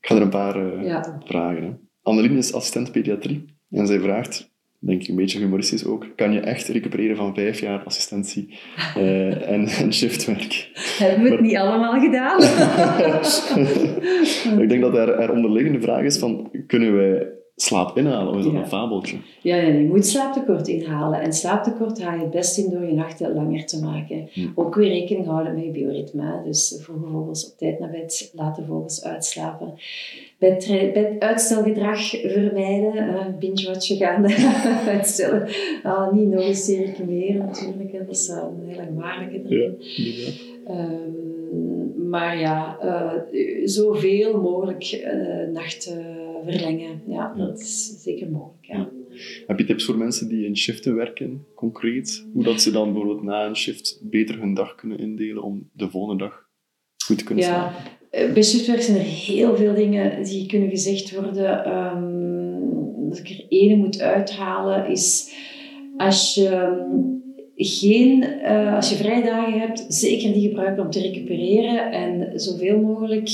Ik 0.00 0.06
ga 0.08 0.14
er 0.14 0.22
een 0.22 0.28
paar 0.30 0.66
uh, 0.66 0.84
ja. 0.84 1.20
vragen. 1.24 1.62
Hè. 1.62 1.70
Annelien 2.02 2.36
is 2.36 2.52
assistent 2.52 2.92
pediatrie 2.92 3.44
en 3.70 3.86
zij 3.86 4.00
vraagt, 4.00 4.50
denk 4.78 5.02
ik 5.02 5.08
een 5.08 5.16
beetje 5.16 5.38
humoristisch 5.38 5.84
ook, 5.86 6.06
kan 6.16 6.32
je 6.32 6.40
echt 6.40 6.68
recupereren 6.68 7.16
van 7.16 7.34
vijf 7.34 7.60
jaar 7.60 7.82
assistentie 7.84 8.58
en, 8.94 9.66
en 9.66 9.92
shiftwerk? 9.92 10.70
Hebben 10.98 11.24
we 11.24 11.30
het 11.30 11.40
niet 11.40 11.56
allemaal 11.56 12.00
gedaan? 12.00 12.40
ik 14.62 14.68
denk 14.68 14.80
dat 14.82 14.94
er, 14.94 15.08
er 15.08 15.32
onderliggende 15.32 15.80
vraag 15.80 16.02
is 16.02 16.18
van, 16.18 16.50
kunnen 16.66 16.96
wij 16.96 17.26
slaap 17.56 17.96
inhalen, 17.96 18.32
of 18.32 18.38
is 18.38 18.44
dat 18.44 18.52
Ja. 18.52 18.58
een 18.58 18.66
fabeltje? 18.68 19.16
Ja, 19.42 19.56
ja, 19.56 19.66
je 19.66 19.86
moet 19.86 20.06
slaaptekort 20.06 20.68
inhalen. 20.68 21.20
En 21.20 21.32
slaaptekort 21.32 22.02
haal 22.02 22.16
je 22.16 22.22
het 22.22 22.30
best 22.30 22.58
in 22.58 22.70
door 22.70 22.84
je 22.84 22.92
nachten 22.92 23.34
langer 23.34 23.66
te 23.66 23.80
maken. 23.82 24.28
Hm. 24.32 24.46
Ook 24.54 24.74
weer 24.74 24.88
rekening 24.88 25.26
houden 25.26 25.54
met 25.54 25.64
je 25.64 25.70
bioritme. 25.70 26.42
Dus 26.44 26.78
vroege 26.82 27.10
vogels 27.10 27.50
op 27.52 27.58
tijd 27.58 27.78
naar 27.78 27.90
bed, 27.90 28.30
late 28.34 28.64
vogels 28.64 29.04
uitslapen. 29.04 29.74
Bed, 30.38 30.66
beduitstelgedrag 30.94 32.10
vermijden. 32.10 32.94
Uh, 32.96 33.38
binge-watchen 33.38 33.96
gaan 33.96 34.26
uitstellen. 34.96 35.48
Ah, 35.82 36.12
niet 36.12 36.28
nog 36.28 36.46
een 36.46 36.54
serie 36.54 37.04
meer 37.06 37.34
natuurlijk. 37.34 37.92
hè. 37.92 37.98
Dat 37.98 38.14
is 38.14 38.28
uh, 38.28 38.36
een 38.36 38.68
hele 38.68 38.82
gevaarlijke 38.82 39.34
erin. 39.48 39.78
inderdaad. 39.96 40.40
Ehm, 40.66 42.08
maar 42.08 42.38
ja, 42.38 42.78
eh, 42.80 43.36
zoveel 43.64 44.40
mogelijk 44.40 44.84
eh, 44.84 45.48
nachten 45.52 46.16
verlengen. 46.44 47.02
Ja, 47.06 47.34
dat 47.34 47.60
is 47.60 48.02
zeker 48.02 48.30
mogelijk. 48.30 48.66
Ja. 48.66 48.88
Heb 49.46 49.58
je 49.58 49.64
tips 49.64 49.84
voor 49.84 49.98
mensen 49.98 50.28
die 50.28 50.46
in 50.46 50.56
shiften 50.56 50.94
werken, 50.94 51.46
concreet? 51.54 52.26
Hoe 52.32 52.44
dat 52.44 52.60
ze 52.60 52.70
dan 52.70 52.92
bijvoorbeeld 52.92 53.22
na 53.22 53.46
een 53.46 53.56
shift 53.56 54.00
beter 54.02 54.38
hun 54.38 54.54
dag 54.54 54.74
kunnen 54.74 54.98
indelen 54.98 55.42
om 55.42 55.70
de 55.72 55.90
volgende 55.90 56.24
dag 56.24 56.48
goed 57.06 57.18
te 57.18 57.24
kunnen 57.24 57.44
Ja, 57.44 57.50
slapen? 57.50 57.97
Eh, 58.10 58.32
bij 58.32 58.42
shiftwerk 58.42 58.82
zijn 58.82 58.96
er 58.96 59.02
heel 59.02 59.56
veel 59.56 59.74
dingen 59.74 60.22
die 60.22 60.46
kunnen 60.46 60.68
gezegd 60.68 61.14
worden. 61.14 61.64
Ehm, 61.64 63.08
als 63.08 63.20
ik 63.20 63.28
er 63.28 63.44
ene 63.48 63.76
moet 63.76 64.00
uithalen, 64.00 64.90
is 64.90 65.34
als 65.96 66.34
je 66.34 66.48
ehm, 66.48 67.16
geen, 67.56 68.22
eh, 68.22 68.74
als 68.74 68.90
je 68.90 68.96
vrijdagen 68.96 69.60
hebt, 69.60 69.84
zeker 69.88 70.32
die 70.32 70.48
gebruiken 70.48 70.84
om 70.84 70.90
te 70.90 71.00
recupereren 71.00 71.92
en 71.92 72.40
zoveel 72.40 72.80
mogelijk 72.80 73.30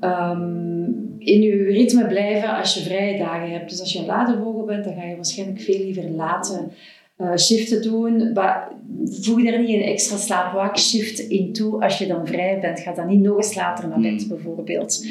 ehm, 0.00 0.84
in 1.18 1.42
je 1.42 1.62
ritme 1.62 2.06
blijven 2.06 2.56
als 2.56 2.74
je 2.74 2.80
vrije 2.80 3.18
dagen 3.18 3.50
hebt. 3.50 3.70
Dus 3.70 3.80
als 3.80 3.92
je 3.92 3.98
een 3.98 4.06
late 4.06 4.38
vogel 4.38 4.64
bent, 4.64 4.84
dan 4.84 4.94
ga 4.94 5.04
je 5.04 5.14
waarschijnlijk 5.14 5.60
veel 5.60 5.78
liever 5.78 6.10
late 6.10 6.68
eh, 7.16 7.36
shiften 7.36 7.82
doen. 7.82 8.32
Maar 8.32 8.72
voeg 9.04 9.44
daar 9.44 9.60
niet 9.60 9.74
een 9.74 9.82
extra 9.82 10.16
slaapwaakshift 10.16 11.18
in 11.18 11.52
toe 11.52 11.82
als 11.82 11.98
je 11.98 12.06
dan 12.06 12.26
vrij 12.26 12.60
bent. 12.60 12.80
Ga 12.80 12.92
dan 12.94 13.06
niet 13.06 13.20
nog 13.20 13.36
eens 13.36 13.54
later 13.54 13.88
naar 13.88 14.00
bed, 14.00 14.22
Mm. 14.22 14.28
bijvoorbeeld. 14.28 15.06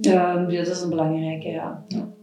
Ehm, 0.00 0.50
ja, 0.50 0.62
dat 0.64 0.76
is 0.76 0.80
een 0.80 0.88
belangrijke, 0.88 1.48
ja. 1.48 1.84
ja. 1.88 2.14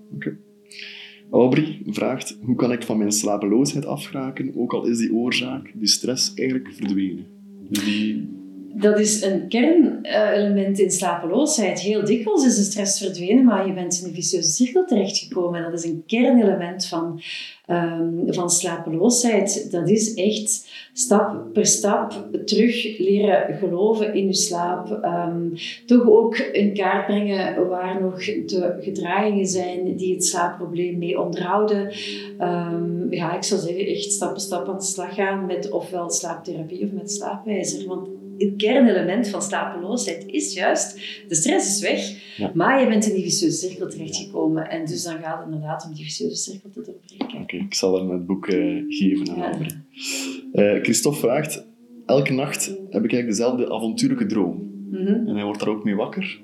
Aubrey 1.32 1.82
vraagt, 1.86 2.38
hoe 2.42 2.56
kan 2.56 2.72
ik 2.72 2.84
van 2.84 2.98
mijn 2.98 3.12
slapeloosheid 3.12 3.86
afgeraken, 3.86 4.54
ook 4.56 4.74
al 4.74 4.86
is 4.86 4.98
die 4.98 5.14
oorzaak, 5.14 5.72
die 5.76 5.88
stress, 5.88 6.34
eigenlijk 6.34 6.74
verdwenen? 6.74 7.26
Dus 7.70 7.84
die... 7.86 8.30
Dat 8.76 9.00
is 9.00 9.22
een 9.22 9.48
kernelement 9.48 10.80
in 10.80 10.92
slapeloosheid. 10.92 11.80
Heel 11.80 12.06
dikwijls 12.06 12.46
is 12.46 12.56
de 12.56 12.64
stress 12.64 13.00
verdwenen, 13.00 13.44
maar 13.44 13.68
je 13.68 13.74
bent 13.74 14.00
in 14.02 14.08
een 14.08 14.14
vicieuze 14.14 14.50
cirkel 14.50 14.86
terechtgekomen. 14.86 15.64
En 15.64 15.72
dat 15.72 15.80
is 15.80 15.90
een 15.90 16.04
kernelement 16.08 16.86
van, 16.86 17.22
ehm, 17.66 18.08
van 18.28 18.50
slapeloosheid. 18.50 19.72
Dat 19.72 19.90
is 19.90 20.14
echt 20.14 20.70
stap 20.94 21.54
per 21.54 21.66
stap 21.66 22.28
terug 22.46 22.98
leren 22.98 23.56
geloven 23.58 24.14
in 24.14 24.26
je 24.26 24.34
slaap. 24.34 25.00
Ehm, 25.02 25.48
toch 25.86 26.10
ook 26.10 26.38
in 26.38 26.74
kaart 26.74 27.06
brengen 27.06 27.68
waar 27.68 28.02
nog 28.02 28.26
de 28.26 28.78
gedragingen 28.82 29.48
zijn 29.48 29.96
die 29.96 30.14
het 30.14 30.26
slaapprobleem 30.26 30.98
mee 30.98 31.22
onderhouden. 31.22 31.92
Ehm, 32.38 33.14
ja, 33.14 33.36
ik 33.36 33.44
zou 33.44 33.62
zeggen, 33.62 33.86
echt 33.86 34.12
stap 34.12 34.32
per 34.32 34.42
stap 34.42 34.68
aan 34.68 34.78
de 34.78 34.84
slag 34.84 35.16
gaan 35.16 35.46
met 35.46 35.72
ofwel 35.72 36.10
slaaptherapie 36.10 36.86
of 36.86 36.92
met 36.92 37.12
slaapwijzer. 37.12 37.88
Want 37.88 38.08
het 38.38 38.54
kernelement 38.58 39.28
van 39.28 39.42
slapeloosheid 39.42 40.26
is 40.28 40.54
juist, 40.54 41.00
de 41.28 41.36
stress 41.36 41.68
is 41.76 41.82
weg, 41.82 42.22
Ja. 42.38 42.52
maar 42.54 42.82
je 42.82 42.88
bent 42.88 43.06
in 43.06 43.14
die 43.14 43.24
vicieuze 43.24 43.68
cirkel 43.68 43.90
terechtgekomen. 43.90 44.70
En 44.70 44.86
dus 44.86 45.04
dan 45.04 45.20
gaat 45.20 45.38
het 45.38 45.46
inderdaad 45.46 45.86
om 45.86 45.94
die 45.94 46.04
vicieuze 46.04 46.36
cirkel 46.36 46.70
te 46.70 46.82
doorbreken. 46.82 47.42
Oké, 47.42 47.56
ik 47.56 47.74
zal 47.74 47.98
hem 47.98 48.10
het 48.10 48.26
boek 48.26 48.48
eh, 48.48 48.84
geven 48.88 49.30
aan 49.30 49.38
Ja. 49.38 50.74
Eh, 50.76 50.84
Christophe 50.84 51.20
vraagt, 51.20 51.66
elke 52.06 52.34
nacht 52.34 52.66
heb 52.68 53.04
ik 53.04 53.12
eigenlijk 53.14 53.28
dezelfde 53.28 53.72
avontuurlijke 53.74 54.26
droom. 54.26 54.72
Mhm. 54.92 55.08
En 55.28 55.36
hij 55.36 55.44
wordt 55.44 55.60
daar 55.60 55.70
ook 55.70 55.84
mee 55.84 55.96
wakker. 55.96 56.42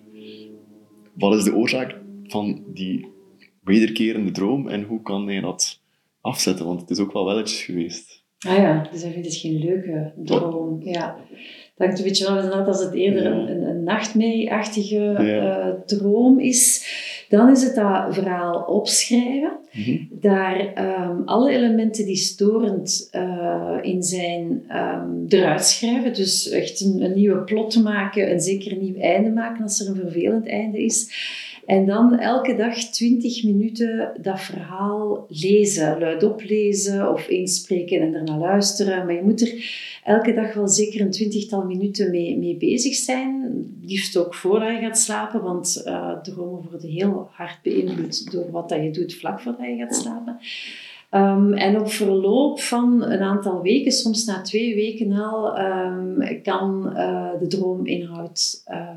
Wat 1.14 1.36
is 1.38 1.44
de 1.44 1.56
oorzaak 1.56 1.96
van 2.24 2.64
die 2.74 3.08
wederkerende 3.64 4.32
droom 4.32 4.68
en 4.68 4.84
hoe 4.84 5.02
kan 5.02 5.28
hij 5.28 5.40
dat 5.40 5.82
afzetten? 6.22 6.66
Want 6.66 6.82
het 6.82 6.90
is 6.90 7.00
ook 7.00 7.14
wel 7.14 7.26
welletjes 7.26 7.62
geweest. 7.64 8.24
Ah 8.48 8.56
ja, 8.58 8.88
dus 8.92 9.02
hij 9.02 9.12
vindt 9.12 9.28
het 9.28 9.36
geen 9.36 9.60
leuke 9.60 10.14
droom. 10.24 10.84
Ja. 10.84 11.18
Het 11.80 11.88
hangt 11.88 11.97
een 12.03 12.05
beetje 12.05 12.27
als 12.67 12.84
het 12.84 12.93
eerder 12.93 13.23
Ja. 13.23 13.30
een, 13.30 13.49
een, 13.49 13.63
een 13.69 13.84
nachtmerrieachtige 13.84 14.95
Ja. 14.95 15.67
eh, 15.67 15.73
droom 15.86 16.39
is. 16.39 16.88
Dan 17.30 17.49
is 17.51 17.63
het 17.63 17.75
dat 17.75 18.13
verhaal 18.15 18.61
opschrijven. 18.61 19.51
Mhm. 19.71 19.97
Daar 20.09 20.73
ehm, 20.73 21.21
alle 21.25 21.51
elementen 21.51 22.05
die 22.05 22.15
storend 22.15 23.07
eh, 23.11 23.77
in 23.82 24.03
zijn 24.03 24.63
ehm, 24.67 25.09
eruit 25.27 25.65
schrijven. 25.65 26.13
Dus 26.13 26.49
echt 26.49 26.82
een, 26.82 27.01
een 27.01 27.13
nieuwe 27.13 27.38
plot 27.43 27.84
maken, 27.84 28.27
en 28.30 28.39
zeker 28.39 28.71
een 28.71 28.82
nieuw 28.84 28.99
einde 29.01 29.30
maken 29.30 29.63
als 29.63 29.80
er 29.80 29.88
een 29.89 29.95
vervelend 30.01 30.47
einde 30.47 30.84
is. 30.84 31.11
En 31.70 31.86
dan 31.86 32.20
elke 32.20 32.55
dag 32.55 32.76
20 32.76 33.43
minuten 33.43 34.11
dat 34.22 34.41
verhaal 34.41 35.26
lezen, 35.28 35.99
luidop 35.99 36.43
lezen 36.43 37.11
of 37.11 37.28
inspreken 37.28 38.01
en 38.01 38.11
daarna 38.11 38.38
luisteren. 38.38 39.05
Maar 39.05 39.15
je 39.15 39.24
moet 39.24 39.41
er 39.41 39.53
elke 40.03 40.34
dag 40.34 40.53
wel 40.53 40.67
zeker 40.67 41.01
een 41.01 41.11
twintigtal 41.11 41.65
minuten 41.65 42.11
mee, 42.11 42.38
mee 42.38 42.57
bezig 42.57 42.93
zijn. 42.93 43.51
Liefst 43.82 44.17
ook 44.17 44.36
voordat 44.36 44.70
je 44.70 44.80
gaat 44.80 44.99
slapen, 44.99 45.41
want 45.41 45.82
eh, 45.86 46.20
dromen 46.20 46.70
worden 46.70 46.89
heel 46.89 47.28
hard 47.32 47.61
beïnvloed 47.63 48.32
door 48.32 48.51
wat 48.51 48.70
dat 48.70 48.84
je 48.84 48.91
doet 48.91 49.15
vlak 49.15 49.39
voordat 49.39 49.65
je 49.65 49.76
gaat 49.76 49.95
slapen. 49.95 50.38
Ehm, 51.09 51.53
en 51.53 51.80
op 51.80 51.89
verloop 51.89 52.59
van 52.59 53.03
een 53.03 53.22
aantal 53.22 53.61
weken, 53.61 53.91
soms 53.91 54.26
na 54.26 54.41
twee 54.41 54.76
weken 54.76 55.11
al, 55.11 55.57
ehm, 55.57 56.41
kan 56.43 56.95
eh, 56.95 57.32
de 57.39 57.47
droominhoud 57.47 58.61
eh, 58.65 58.88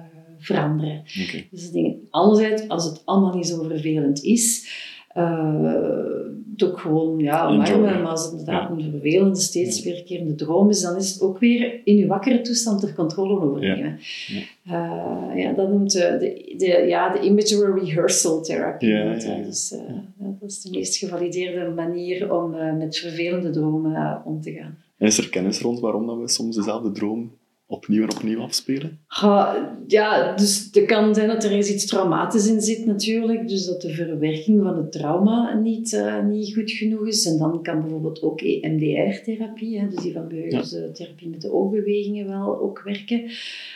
veranderen. 0.45 1.03
Dus 1.51 1.71
dingen. 1.71 2.07
Anderzijds, 2.11 2.69
als 2.69 2.85
het 2.85 3.03
allemaal 3.05 3.35
niet 3.35 3.47
zo 3.47 3.63
vervelend 3.63 4.23
is, 4.23 4.71
eh 5.09 6.33
het 6.53 6.71
ook 6.71 6.79
gewoon 6.79 7.19
ja, 7.19 7.49
Enjoy. 7.49 7.81
Maar 7.81 8.07
als 8.07 8.23
het 8.23 8.31
inderdaad 8.31 8.71
een 8.71 8.91
vervelende, 8.91 9.41
steeds 9.41 9.83
weerkerende 9.83 10.35
droom 10.35 10.71
is, 10.71 10.81
dan 10.81 10.97
is 10.97 11.13
het 11.13 11.23
ook 11.23 11.39
weer 11.39 11.81
in 11.85 11.97
je 11.97 12.07
wakkere 12.07 12.41
toestand 12.41 12.83
er 12.83 12.95
controle 12.95 13.41
over 13.41 13.61
nemen. 13.61 13.99
Ja. 14.27 14.43
Eh, 14.65 15.43
ja, 15.43 15.53
dat 15.53 15.69
noemt 15.69 15.93
de, 15.93 16.17
de, 16.21 16.55
de, 16.57 16.67
ja, 16.67 17.13
de 17.13 17.21
imagery 17.21 17.79
rehearsal 17.79 18.43
therapy. 18.43 18.87
Ja. 18.87 19.15
Dus, 19.45 19.73
eh, 19.73 19.81
dat 20.19 20.51
is 20.51 20.63
de 20.63 20.71
meest 20.71 20.97
gevalideerde 20.97 21.71
manier 21.71 22.35
om 22.35 22.55
eh, 22.55 22.77
met 22.77 22.97
vervelende 22.97 23.51
dromen 23.51 23.95
eh, 23.95 24.17
om 24.25 24.41
te 24.41 24.53
gaan. 24.53 24.79
En 24.97 25.07
is 25.07 25.19
er 25.19 25.29
kennis 25.29 25.61
rond 25.61 25.81
waarom 25.81 26.07
dat 26.07 26.19
we 26.19 26.29
soms 26.29 26.57
dezelfde 26.57 26.93
droom 26.93 27.31
opnieuw 27.73 28.03
en 28.03 28.15
opnieuw 28.15 28.41
afspelen? 28.41 28.99
Ja, 29.21 29.77
ja, 29.87 30.37
dus 30.37 30.69
het 30.73 30.85
kan 30.85 31.15
zijn 31.15 31.29
dat 31.29 31.45
er 31.45 31.51
eens 31.51 31.71
iets 31.71 31.87
traumatisch 31.87 32.47
in 32.47 32.61
zit 32.61 32.87
natuurlijk. 32.87 33.49
Dus 33.49 33.67
dat 33.67 33.81
de 33.81 33.95
verwerking 33.95 34.63
van 34.63 34.77
het 34.77 34.93
trauma 34.93 35.55
niet, 35.55 35.93
eh, 35.93 36.25
niet 36.25 36.55
goed 36.55 36.71
genoeg 36.71 37.07
is. 37.07 37.27
En 37.27 37.39
dan 37.39 37.63
kan 37.63 37.81
bijvoorbeeld 37.81 38.23
ook 38.23 38.41
EMDR-therapie, 38.41 39.89
dus 39.89 40.03
die 40.03 40.13
van 40.13 40.29
Beugels 40.29 40.77
therapie 40.93 41.29
met 41.29 41.41
de 41.41 41.53
oogbewegingen 41.53 42.29
wel 42.29 42.61
ook 42.61 42.83
werken. 42.85 43.31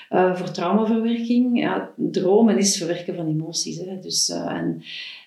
Eh, 0.09 0.37
voor 0.37 0.51
traumaverwerking, 0.51 1.59
ja, 1.59 1.93
dromen 1.97 2.59
is 2.59 2.77
verwerken 2.77 3.15
van 3.15 3.29
emoties. 3.29 3.79
Hè, 3.79 3.99
dus, 4.01 4.29
eh, 4.29 4.53
en, 4.53 4.83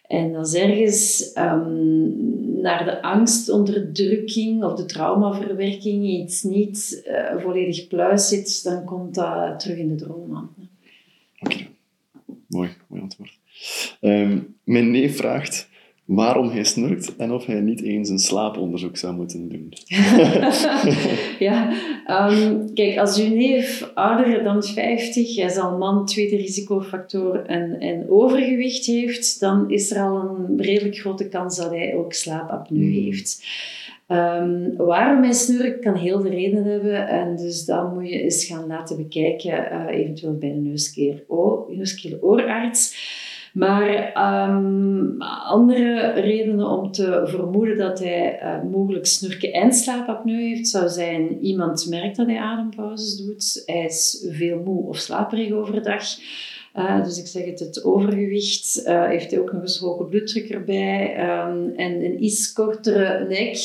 en 0.09 0.35
als 0.35 0.53
ergens 0.53 1.33
ehm, 1.33 2.61
naar 2.61 2.85
de 2.85 3.01
angstonderdrukking 3.01 4.63
of 4.63 4.73
de 4.73 4.85
traumaverwerking 4.85 6.05
iets 6.05 6.43
niet 6.43 7.01
eh, 7.05 7.37
volledig 7.37 7.87
pluis 7.87 8.27
zit, 8.27 8.63
dan 8.63 8.85
komt 8.85 9.15
dat 9.15 9.59
terug 9.59 9.77
in 9.77 9.87
de 9.87 9.95
droom 9.95 10.35
aan. 10.35 10.49
Oké, 11.39 11.67
mooi, 12.47 12.69
mooi 12.87 13.01
antwoord. 13.01 13.37
Ehm, 14.01 14.39
mijn 14.63 14.91
neef 14.91 15.17
vraagt, 15.17 15.68
waarom 16.09 16.49
hij 16.49 16.63
snurkt 16.63 17.15
en 17.15 17.31
of 17.31 17.45
hij 17.45 17.59
niet 17.59 17.81
eens 17.81 18.09
een 18.09 18.19
slaaponderzoek 18.19 18.97
zou 18.97 19.15
moeten 19.15 19.49
doen. 19.49 19.73
ja, 21.47 21.71
ehm, 22.05 22.73
kijk, 22.73 22.97
als 22.97 23.19
uw 23.19 23.35
neef 23.35 23.91
ouder 23.93 24.43
dan 24.43 24.63
50, 24.63 25.35
hij 25.35 25.45
is 25.45 25.57
al 25.57 25.77
man, 25.77 26.05
tweede 26.05 26.35
risicofactor 26.35 27.45
en, 27.45 27.79
en 27.79 28.09
overgewicht 28.09 28.85
heeft, 28.85 29.39
dan 29.39 29.69
is 29.69 29.91
er 29.91 30.01
al 30.01 30.15
een 30.15 30.61
redelijk 30.61 30.97
grote 30.97 31.27
kans 31.27 31.57
dat 31.57 31.69
hij 31.69 31.95
ook 31.95 32.13
slaapapneu 32.13 32.77
Hmm. 32.79 33.03
heeft. 33.03 33.43
Ehm, 34.07 34.75
waarom 34.77 35.23
hij 35.23 35.33
snurkt 35.33 35.79
kan 35.79 35.95
heel 35.95 36.21
veel 36.21 36.31
redenen 36.31 36.63
hebben 36.63 37.07
en 37.07 37.35
dus 37.35 37.65
dat 37.65 37.93
moet 37.93 38.09
je 38.09 38.21
eens 38.21 38.45
gaan 38.45 38.67
laten 38.67 38.97
bekijken, 38.97 39.71
eh, 39.71 39.99
eventueel 39.99 40.37
bij 40.37 40.49
een 40.49 40.61
neuskeel-oorarts. 41.67 42.95
Maar 43.53 44.13
ehm, 44.13 45.21
andere 45.47 46.11
redenen 46.11 46.67
om 46.67 46.91
te 46.91 47.21
vermoeden 47.25 47.77
dat 47.77 47.99
hij 47.99 48.39
eh, 48.39 48.63
mogelijk 48.63 49.05
snurken 49.05 49.53
en 49.53 49.73
slaapapneu 49.73 50.41
heeft, 50.41 50.67
zou 50.67 50.89
zijn 50.89 51.39
iemand 51.41 51.89
merkt 51.89 52.15
dat 52.15 52.27
hij 52.27 52.39
adempauzes 52.39 53.17
doet, 53.17 53.63
hij 53.65 53.85
is 53.85 54.27
veel 54.29 54.61
moe 54.65 54.87
of 54.87 54.97
slaperig 54.97 55.51
overdag. 55.51 56.03
Uh, 56.75 57.03
dus 57.03 57.19
ik 57.19 57.27
zeg 57.27 57.45
het, 57.45 57.59
het 57.59 57.83
overgewicht 57.83 58.83
uh, 58.85 59.07
heeft 59.07 59.31
hij 59.31 59.39
ook 59.39 59.51
nog 59.51 59.61
eens 59.61 59.77
hoge 59.77 60.03
bloeddruk 60.03 60.49
erbij 60.49 61.19
um, 61.19 61.73
en 61.75 62.03
een 62.03 62.23
iets 62.23 62.53
kortere 62.53 63.27
nek. 63.27 63.57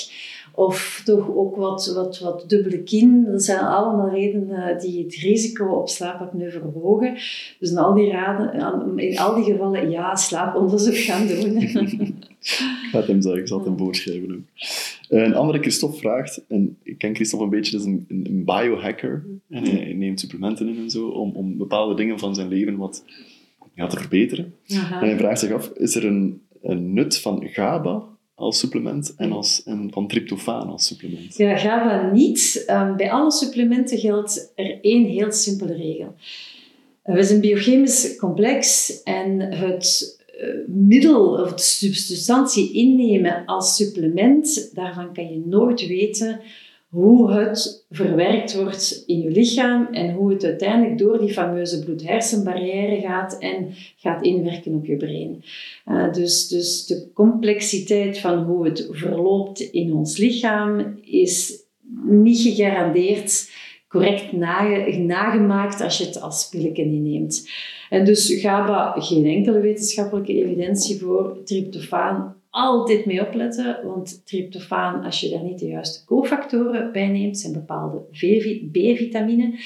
Of 0.56 1.02
toch 1.04 1.34
ook 1.34 1.56
wat, 1.56 1.92
wat, 1.94 2.18
wat 2.18 2.44
dubbele 2.48 2.82
kin. 2.82 3.24
Dat 3.24 3.42
zijn 3.42 3.58
allemaal 3.58 4.10
redenen 4.10 4.78
die 4.78 5.04
het 5.04 5.14
risico 5.14 5.66
op 5.66 5.88
slaapapneu 5.88 6.50
verhogen. 6.50 7.14
Dus 7.58 7.70
in 7.70 7.78
al 7.78 7.94
die, 7.94 8.10
raden, 8.10 8.52
in 8.98 9.18
al 9.18 9.34
die 9.34 9.44
gevallen, 9.44 9.90
ja, 9.90 10.16
slaaponderzoek 10.16 10.96
gaan 10.96 11.26
doen. 11.26 11.56
ik 12.92 13.06
hem 13.06 13.22
zeggen, 13.22 13.40
ik 13.40 13.48
zal 13.48 13.58
het 13.58 13.66
hem 13.66 13.78
voorschrijven 13.78 14.32
ook. 14.32 14.42
Een 15.08 15.34
andere 15.34 15.58
Christophe 15.58 15.98
vraagt, 15.98 16.44
en 16.48 16.76
ik 16.82 16.98
ken 16.98 17.14
Christophe 17.14 17.44
een 17.44 17.50
beetje, 17.50 17.72
dat 17.72 17.80
is 17.80 17.86
een, 17.86 18.04
een, 18.08 18.26
een 18.28 18.44
biohacker. 18.44 19.24
En 19.48 19.64
hij 19.64 19.92
neemt 19.92 20.20
supplementen 20.20 20.68
in 20.68 20.78
en 20.78 20.90
zo, 20.90 21.08
om, 21.08 21.32
om 21.34 21.56
bepaalde 21.56 21.94
dingen 21.94 22.18
van 22.18 22.34
zijn 22.34 22.48
leven 22.48 22.76
wat 22.76 23.04
ja, 23.74 23.86
te 23.86 23.96
verbeteren. 23.96 24.54
Aha. 24.68 25.00
En 25.00 25.08
hij 25.08 25.18
vraagt 25.18 25.40
zich 25.40 25.52
af, 25.52 25.68
is 25.68 25.94
er 25.94 26.04
een, 26.04 26.40
een 26.62 26.92
nut 26.92 27.18
van 27.18 27.48
GABA 27.48 28.02
als 28.34 28.58
supplement 28.58 29.14
en, 29.16 29.32
als, 29.32 29.62
en 29.62 29.88
van 29.92 30.08
tryptofaan 30.08 30.68
als 30.68 30.86
supplement? 30.86 31.36
Ja, 31.36 31.56
GABA 31.56 32.12
niet. 32.12 32.64
Um, 32.70 32.96
bij 32.96 33.10
alle 33.10 33.32
supplementen 33.32 33.98
geldt 33.98 34.52
er 34.54 34.78
één 34.80 35.04
heel 35.04 35.32
simpele 35.32 35.74
regel. 35.74 36.14
We 37.02 37.22
zijn 37.22 37.40
biochemisch 37.40 38.16
complex 38.16 38.92
en 39.02 39.40
het 39.40 40.18
uh, 40.40 40.48
middel 40.66 41.42
of 41.42 41.54
de 41.54 41.62
substantie 41.94 42.72
innemen 42.72 43.44
als 43.46 43.76
supplement, 43.76 44.70
daarvan 44.74 45.14
kan 45.14 45.32
je 45.32 45.42
nooit 45.46 45.86
weten 45.86 46.40
hoe 46.94 47.32
het 47.32 47.86
verwerkt 47.90 48.54
wordt 48.54 49.02
in 49.06 49.20
je 49.20 49.30
lichaam 49.30 49.88
en 49.92 50.12
hoe 50.12 50.32
het 50.32 50.44
uiteindelijk 50.44 50.98
door 50.98 51.18
die 51.18 51.32
fameuze 51.32 51.84
bloed-hersenbarrière 51.84 53.00
gaat 53.00 53.38
en 53.38 53.68
gaat 53.96 54.24
inwerken 54.24 54.74
op 54.74 54.86
je 54.86 54.96
brein. 54.96 55.44
Uh, 55.86 56.12
dus, 56.12 56.48
dus 56.48 56.86
de 56.86 57.10
complexiteit 57.12 58.18
van 58.18 58.42
hoe 58.42 58.64
het 58.64 58.88
verloopt 58.90 59.60
in 59.60 59.92
ons 59.92 60.16
lichaam 60.16 60.98
is 61.04 61.62
niet 62.04 62.40
gegarandeerd 62.40 63.50
correct 63.88 64.32
nage, 64.32 64.98
nagemaakt 64.98 65.80
als 65.80 65.98
je 65.98 66.04
het 66.04 66.20
als 66.20 66.48
pilletje 66.48 66.82
inneemt. 66.82 67.48
En 67.90 68.04
dus 68.04 68.40
GABA, 68.40 68.94
geen 68.98 69.26
enkele 69.26 69.60
wetenschappelijke 69.60 70.32
evidentie 70.32 70.98
voor. 70.98 71.42
Tryptofaan, 71.44 72.36
altijd 72.54 73.04
mee 73.04 73.26
opletten, 73.26 73.80
want 73.84 74.26
tryptofaan, 74.26 75.04
als 75.04 75.20
je 75.20 75.28
daar 75.30 75.42
niet 75.42 75.58
de 75.58 75.66
juiste 75.66 76.04
cofactoren 76.04 76.92
bij 76.92 77.08
neemt, 77.08 77.38
zijn 77.38 77.52
bepaalde 77.52 78.02
B-vitamine, 78.72 79.58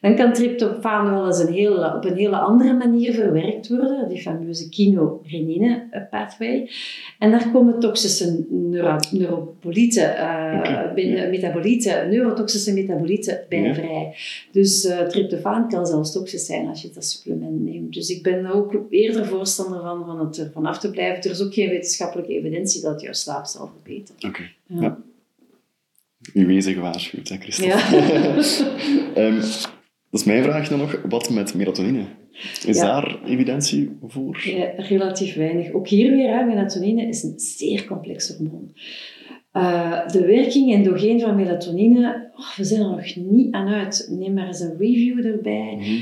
dan 0.00 0.16
kan 0.16 0.32
tryptofaan 0.32 1.10
wel 1.10 1.26
eens 1.26 1.38
een 1.38 1.52
hele, 1.52 1.94
op 1.96 2.04
een 2.04 2.16
hele 2.16 2.36
andere 2.38 2.72
manier 2.74 3.12
verwerkt 3.14 3.68
worden, 3.68 4.08
die 4.08 4.20
fameuze 4.20 4.68
kinorenine-pathway. 4.68 6.70
En 7.18 7.30
daar 7.30 7.50
komen 7.50 7.80
toxische 7.80 8.44
neuro 8.48 8.96
neuropolieten, 9.12 10.14
uh, 10.14 10.46
Okay. 10.58 10.94
binnen, 10.94 11.30
metabolieten, 11.30 12.08
neurotoxische 12.08 12.72
metabolieten 12.72 13.40
bij 13.48 13.62
Ja. 13.62 13.74
vrij. 13.74 14.14
Dus 14.52 14.84
uh, 14.84 15.00
tryptofaan 15.00 15.68
kan 15.68 15.86
zelfs 15.86 16.12
toxisch 16.12 16.46
zijn 16.46 16.66
als 16.68 16.82
je 16.82 16.90
als 16.96 17.10
supplement 17.10 17.64
neemt. 17.64 17.94
Dus 17.94 18.08
ik 18.10 18.22
ben 18.22 18.46
ook 18.46 18.80
eerder 18.90 19.26
voorstander 19.26 19.80
van, 19.80 20.04
van 20.06 20.20
het 20.20 20.38
ervan 20.38 20.66
af 20.66 20.78
te 20.78 20.90
blijven. 20.90 21.22
Er 21.24 21.30
is 21.30 21.42
ook 21.42 21.54
geen 21.54 21.68
wetenschappelijke 21.68 22.32
evidentie 22.32 22.82
dat 22.82 23.00
jouw 23.00 23.12
slaap 23.12 23.46
zal 23.46 23.70
verbeteren. 23.72 24.28
Oké, 24.30 24.42
Ja. 24.66 24.80
ja. 24.82 24.98
U 26.34 26.46
wezen 26.46 26.74
gewaarschuwd, 26.74 27.28
hè, 27.28 27.36
Christophe? 27.36 27.76
Ja. 27.76 28.34
Ehm, 29.22 29.40
dat 30.10 30.20
is 30.20 30.26
mijn 30.26 30.42
vraag 30.42 30.68
dan 30.68 30.78
nog. 30.78 31.00
Wat 31.08 31.30
met 31.30 31.54
melatonine? 31.54 32.04
Is 32.66 32.76
Ja. 32.76 32.82
daar 33.00 33.18
evidentie 33.26 33.90
voor? 34.06 34.42
Ja, 34.44 34.72
relatief 34.76 35.34
weinig. 35.34 35.72
Ook 35.72 35.88
hier 35.88 36.10
weer, 36.10 36.28
hè, 36.28 36.44
melatonine 36.44 37.06
is 37.06 37.22
een 37.22 37.38
zeer 37.38 37.84
complex 37.84 38.36
hormoon. 38.36 38.72
Uh, 39.52 40.08
de 40.08 40.26
werking 40.26 40.72
endogeen 40.72 41.20
van 41.20 41.36
melatonine, 41.36 42.30
oh, 42.36 42.56
we 42.56 42.64
zijn 42.64 42.80
er 42.80 42.90
nog 42.90 43.16
niet 43.16 43.54
aan 43.54 43.68
uit. 43.68 44.08
Neem 44.10 44.32
maar 44.34 44.46
eens 44.46 44.60
een 44.60 44.76
review 44.78 45.26
erbij. 45.26 45.74
Mhm. 45.78 45.96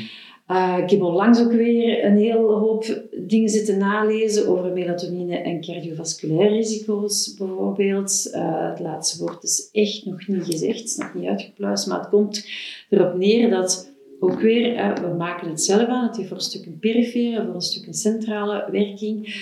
Uh, 0.50 0.78
ik 0.82 0.90
heb 0.90 1.02
onlangs 1.02 1.40
ook 1.40 1.52
weer 1.52 2.04
een 2.04 2.16
hele 2.16 2.38
hoop 2.38 3.02
dingen 3.26 3.48
zitten 3.48 3.78
nalezen 3.78 4.48
over 4.48 4.72
melatonine 4.72 5.36
en 5.36 5.60
cardiovasculaire 5.60 6.54
risico's 6.54 7.34
bijvoorbeeld. 7.38 8.30
Uh, 8.34 8.70
het 8.70 8.80
laatste 8.80 9.24
woord 9.24 9.42
is 9.42 9.68
echt 9.72 10.04
nog 10.04 10.26
niet 10.28 10.44
gezegd, 10.44 10.78
het 10.78 10.88
is 10.88 10.96
nog 10.96 11.14
niet 11.14 11.28
uitgepluist, 11.28 11.86
maar 11.86 11.98
het 11.98 12.08
komt 12.08 12.48
erop 12.90 13.14
neer 13.14 13.50
dat 13.50 13.94
ook 14.20 14.40
weer, 14.40 14.94
we 15.00 15.14
maken 15.18 15.48
het 15.48 15.62
zelf 15.62 15.86
aan, 15.88 16.06
het 16.06 16.16
heeft 16.16 16.28
voor 16.28 16.36
een 16.36 16.42
stuk 16.42 16.66
een 16.66 16.78
perifere, 16.78 17.44
voor 17.44 17.54
een 17.54 17.60
stuk 17.60 17.86
een 17.86 17.94
centrale 17.94 18.68
werking. 18.70 19.34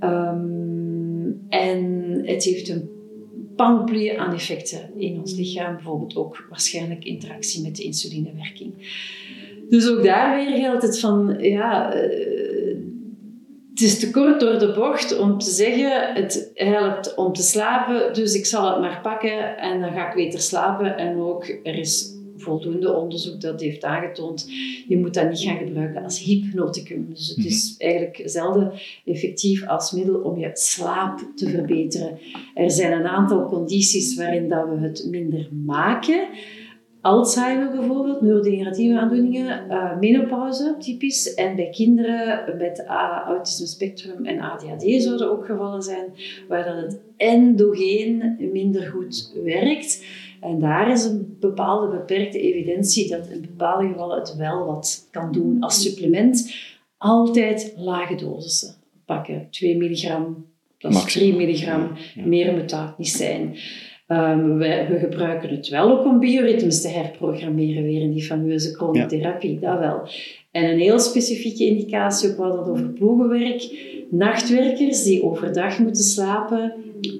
Um, 0.00 1.46
en 1.48 2.10
het 2.24 2.44
heeft 2.44 2.68
een 2.68 2.88
panoplie 3.56 4.20
aan 4.20 4.34
effecten 4.34 4.90
in 4.96 5.18
ons 5.18 5.36
lichaam, 5.36 5.74
bijvoorbeeld 5.74 6.16
ook 6.16 6.46
waarschijnlijk 6.48 7.04
interactie 7.04 7.62
met 7.62 7.76
de 7.76 7.82
insulinewerking. 7.82 8.72
Dus 9.68 9.88
ook 9.90 10.04
daar 10.04 10.36
weer 10.36 10.56
geldt 10.56 10.82
het 10.82 11.00
van, 11.00 11.36
ja, 11.38 11.94
uh, 11.94 12.00
het 13.70 13.80
is 13.80 13.98
te 13.98 14.10
kort 14.10 14.40
door 14.40 14.58
de 14.58 14.72
bocht 14.72 15.18
om 15.18 15.38
te 15.38 15.50
zeggen, 15.50 16.14
het 16.14 16.50
helpt 16.54 17.14
om 17.14 17.32
te 17.32 17.42
slapen, 17.42 18.14
dus 18.14 18.34
ik 18.34 18.46
zal 18.46 18.70
het 18.70 18.80
maar 18.80 19.00
pakken 19.02 19.56
en 19.58 19.80
dan 19.80 19.92
ga 19.92 20.08
ik 20.08 20.14
beter 20.14 20.40
slapen. 20.40 20.96
En 20.96 21.18
ook, 21.18 21.48
er 21.62 21.78
is 21.78 22.19
voldoende 22.40 22.92
onderzoek 22.92 23.40
dat 23.40 23.60
heeft 23.60 23.84
aangetoond, 23.84 24.50
je 24.88 24.98
moet 24.98 25.14
dat 25.14 25.28
niet 25.28 25.38
gaan 25.38 25.56
gebruiken 25.56 26.02
als 26.02 26.20
hypnoticum. 26.22 27.06
Dus 27.08 27.28
het 27.28 27.44
is 27.44 27.74
eigenlijk 27.78 28.22
zelden 28.24 28.72
effectief 29.04 29.66
als 29.66 29.92
middel 29.92 30.20
om 30.20 30.38
je 30.38 30.50
slaap 30.52 31.20
te 31.34 31.48
verbeteren. 31.48 32.18
Er 32.54 32.70
zijn 32.70 32.92
een 32.92 33.06
aantal 33.06 33.48
condities 33.48 34.16
waarin 34.16 34.48
dat 34.48 34.68
we 34.68 34.78
het 34.78 35.06
minder 35.10 35.48
maken. 35.64 36.28
Alzheimer 37.00 37.70
bijvoorbeeld, 37.70 38.20
neurodegeneratieve 38.20 38.98
aandoeningen, 38.98 39.70
uh, 39.70 39.98
menopauze 39.98 40.74
typisch. 40.78 41.34
En 41.34 41.56
bij 41.56 41.70
kinderen 41.70 42.56
met 42.58 42.84
autisme 43.26 43.66
spectrum 43.66 44.24
en 44.24 44.40
ADHD 44.40 45.02
zouden 45.02 45.30
ook 45.30 45.46
gevallen 45.46 45.82
zijn 45.82 46.12
waar 46.48 46.64
dat 46.64 46.76
het 46.76 47.00
endogeen 47.16 48.36
minder 48.52 48.82
goed 48.82 49.32
werkt. 49.44 50.04
En 50.40 50.58
daar 50.58 50.90
is 50.90 51.04
een 51.04 51.36
bepaalde 51.40 51.96
beperkte 51.96 52.40
evidentie 52.40 53.08
dat 53.08 53.28
in 53.28 53.40
bepaalde 53.40 53.86
gevallen 53.86 54.18
het 54.18 54.36
wel 54.36 54.66
wat 54.66 55.08
kan 55.10 55.32
doen 55.32 55.56
als 55.60 55.82
supplement. 55.82 56.54
Altijd 56.96 57.74
lage 57.76 58.14
dosissen 58.14 58.74
pakken. 59.04 59.46
2 59.50 59.76
milligram, 59.76 60.46
dat 60.78 60.94
is 60.94 61.12
3 61.12 61.36
milligram. 61.36 61.80
Ja, 61.80 61.96
ja. 62.14 62.26
Meer 62.26 62.52
moet 62.52 62.70
dat 62.70 62.98
niet 62.98 63.08
zijn. 63.08 63.56
Um, 64.08 64.58
we, 64.58 64.86
we, 64.90 64.98
gebruiken 64.98 65.48
het 65.48 65.68
wel 65.68 65.90
ook 65.90 66.06
om 66.06 66.18
bioritmes 66.18 66.80
te 66.80 66.88
herprogrammeren, 66.88 67.82
weer 67.82 68.00
in 68.00 68.12
die 68.12 68.22
fameuze 68.22 68.74
chronotherapie, 68.74 69.60
ja. 69.60 69.70
dat 69.70 69.78
wel. 69.78 70.08
En 70.50 70.64
een 70.64 70.78
heel 70.78 70.98
specifieke 70.98 71.66
indicatie, 71.66 72.30
ook 72.30 72.36
wel 72.36 72.56
dat 72.56 72.68
over 72.68 72.88
ploegenwerk. 72.88 73.62
Nachtwerkers 74.10 75.02
die 75.02 75.22
overdag 75.22 75.78
moeten 75.78 76.04
slapen, 76.04 76.72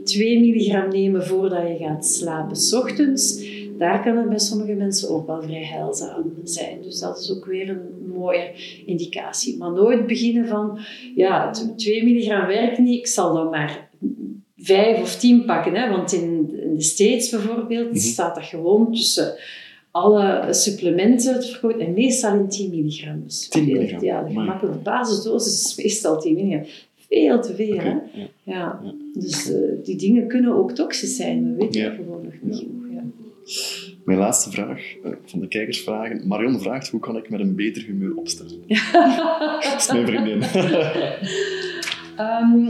2 0.04 0.40
milligram 0.40 0.88
nemen 0.88 1.26
voordat 1.26 1.68
je 1.68 1.76
gaat 1.84 2.06
slapen, 2.06 2.56
s 2.56 2.72
ochtends. 2.72 3.44
Daar 3.78 4.02
kan 4.02 4.16
het 4.16 4.28
bij 4.28 4.38
sommige 4.38 4.72
mensen 4.72 5.08
ook 5.08 5.26
wel 5.26 5.42
vrij 5.42 5.64
heilzaam 5.64 6.32
zijn. 6.44 6.82
Dus 6.82 7.00
dat 7.00 7.18
is 7.18 7.32
ook 7.36 7.44
weer 7.44 7.68
een 7.68 8.12
mooie 8.14 8.52
indicatie. 8.86 9.56
Maar 9.56 9.72
nooit 9.72 10.06
beginnen 10.06 10.46
van, 10.46 10.78
ja, 11.14 11.50
2 11.76 12.04
milligram 12.04 12.46
werkt 12.46 12.78
niet, 12.78 12.98
ik 12.98 13.06
zal 13.06 13.34
dan 13.34 13.50
maar 13.50 13.90
vijf 14.56 15.00
of 15.00 15.16
tien 15.16 15.44
pakken. 15.44 15.74
Hè? 15.74 15.90
Want 15.90 16.12
in, 16.12 16.58
in 16.62 16.74
de 16.74 16.82
States 16.82 17.28
bijvoorbeeld 17.28 17.86
mm 17.86 17.92
-hmm. 17.92 18.00
staat 18.00 18.34
dat 18.34 18.44
gewoon 18.44 18.92
tussen 18.92 19.34
alle 19.90 20.46
supplementen 20.50 21.40
te 21.40 21.46
verkopen. 21.46 21.80
En 21.86 21.92
meestal 21.92 22.34
in 22.34 22.48
10 22.48 22.70
milligram. 22.70 23.22
Dus 23.24 23.48
10 23.48 23.64
milligram. 23.64 24.04
Ja, 24.04 24.22
de 24.22 24.32
gemakkelijke 24.32 24.78
basisdosis 24.78 25.64
is 25.64 25.76
meestal 25.84 26.20
10 26.20 26.34
milligram. 26.34 26.64
veel 27.08 27.40
te 27.40 27.54
veel. 27.54 27.78
Hè? 27.78 27.88
ja. 27.90 28.02
Ja. 28.12 28.30
Ja. 28.44 28.80
Dus 29.14 29.52
eh, 29.52 29.58
die 29.84 29.96
dingen 29.96 30.28
kunnen 30.28 30.54
ook 30.54 30.72
toxisch 30.72 31.16
zijn. 31.16 31.44
We 31.56 31.64
weten 31.64 31.80
Ja. 31.80 31.90
gewoon 31.94 32.22
nog 32.24 32.32
niet. 32.40 32.64
Ja. 32.90 33.02
Mijn 34.04 34.18
laatste 34.18 34.50
vraag 34.50 34.80
eh, 35.04 35.10
van 35.24 35.40
de 35.40 35.48
kijkersvragen. 35.48 36.26
Marion 36.26 36.60
vraagt, 36.60 36.88
hoe 36.88 37.00
kan 37.00 37.16
ik 37.16 37.30
met 37.30 37.40
een 37.40 37.54
beter 37.54 37.82
humeur 37.82 38.14
opstaan? 38.14 38.46
Dat 39.62 39.74
is 39.78 39.92
mijn 39.92 40.06
vriendin. 40.06 40.42
Ehm, 42.16 42.68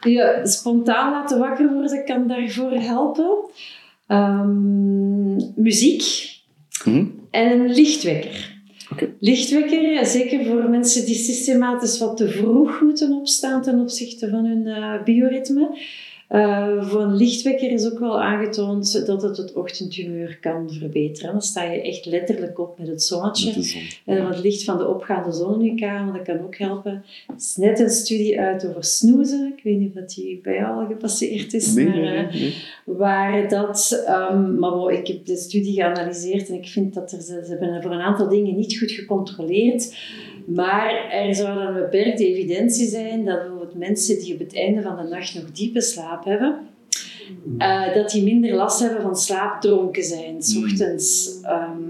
je 0.00 0.40
spontaan 0.42 1.10
laten 1.12 1.38
wakker 1.38 1.72
worden 1.72 2.04
kan 2.04 2.26
daarvoor 2.26 2.70
helpen. 2.72 3.38
Ehm, 4.10 5.34
muziek 5.54 6.02
Mhm. 6.84 7.04
en 7.30 7.60
een 7.60 7.74
lichtwekker. 7.74 8.58
Lichtwekker, 9.18 10.06
zeker 10.06 10.44
voor 10.44 10.68
mensen 10.68 11.04
die 11.06 11.14
systematisch 11.14 11.98
wat 11.98 12.16
te 12.16 12.28
vroeg 12.28 12.80
moeten 12.80 13.12
opstaan 13.12 13.62
ten 13.62 13.80
opzichte 13.80 14.28
van 14.28 14.44
hun 14.44 14.66
eh, 14.66 15.02
bioritme. 15.04 15.78
Eh, 16.30 16.88
voor 16.88 17.00
een 17.00 17.16
lichtwekker 17.16 17.70
is 17.70 17.92
ook 17.92 17.98
wel 17.98 18.20
aangetoond 18.20 19.06
dat 19.06 19.22
het 19.22 19.36
het 19.36 19.52
ochtendhumeur 19.52 20.38
kan 20.40 20.70
verbeteren. 20.72 21.32
Dan 21.32 21.42
sta 21.42 21.62
je 21.62 21.82
echt 21.82 22.06
letterlijk 22.06 22.58
op 22.58 22.78
met 22.78 22.88
het 22.88 23.02
zonnetje. 23.02 23.52
Met 23.56 23.66
zon. 23.66 23.82
En 24.04 24.28
wat 24.28 24.42
licht 24.42 24.64
van 24.64 24.78
de 24.78 24.88
opgaande 24.88 25.32
zon 25.32 25.60
in 25.60 25.74
je 25.74 25.80
kamer, 25.80 26.12
dat 26.12 26.22
kan 26.22 26.40
ook 26.40 26.56
helpen. 26.56 26.92
Er 27.28 27.34
is 27.36 27.56
net 27.56 27.80
een 27.80 27.90
studie 27.90 28.40
uit 28.40 28.66
over 28.68 28.84
snoezen. 28.84 29.52
Ik 29.56 29.62
weet 29.62 29.78
niet 29.78 29.96
of 29.96 30.04
die 30.04 30.40
bij 30.42 30.54
jou 30.54 30.80
al 30.80 30.86
gepasseerd 30.86 31.54
is. 31.54 31.74
Nee, 31.74 31.86
maar, 31.86 31.94
nee, 31.96 32.26
nee. 32.26 32.48
eh. 32.48 32.52
Waar 32.84 33.48
dat... 33.48 34.02
ehm, 34.06 34.58
maar 34.58 34.92
ik 34.92 35.06
heb 35.06 35.26
de 35.26 35.36
studie 35.36 35.74
geanalyseerd 35.74 36.48
en 36.48 36.54
ik 36.54 36.66
vind 36.68 36.94
dat 36.94 37.12
er, 37.12 37.20
ze, 37.20 37.44
hebben 37.48 37.82
voor 37.82 37.92
een 37.92 38.00
aantal 38.00 38.28
dingen 38.28 38.56
niet 38.56 38.78
goed 38.78 38.90
gecontroleerd. 38.90 39.94
Maar 40.46 41.10
er 41.10 41.34
zou 41.34 41.58
dan 41.58 41.66
een 41.66 41.82
beperkte 41.82 42.26
evidentie 42.26 42.88
zijn 42.88 43.24
dat 43.24 43.40
bijvoorbeeld 43.70 43.88
mensen 43.88 44.18
die 44.18 44.34
op 44.34 44.38
het 44.40 44.54
einde 44.54 44.82
van 44.82 44.96
de 44.96 45.02
nacht 45.02 45.34
nog 45.34 45.52
diepe 45.52 45.80
slaap 45.80 46.24
hebben, 46.24 46.58
eh, 47.58 47.94
dat 47.94 48.10
die 48.10 48.22
minder 48.22 48.54
last 48.54 48.80
hebben 48.80 49.02
van 49.02 49.16
slaapdronken 49.16 50.02
zijn, 50.02 50.42
s 50.42 50.56
ochtends, 50.56 51.40
ehm, 51.42 51.82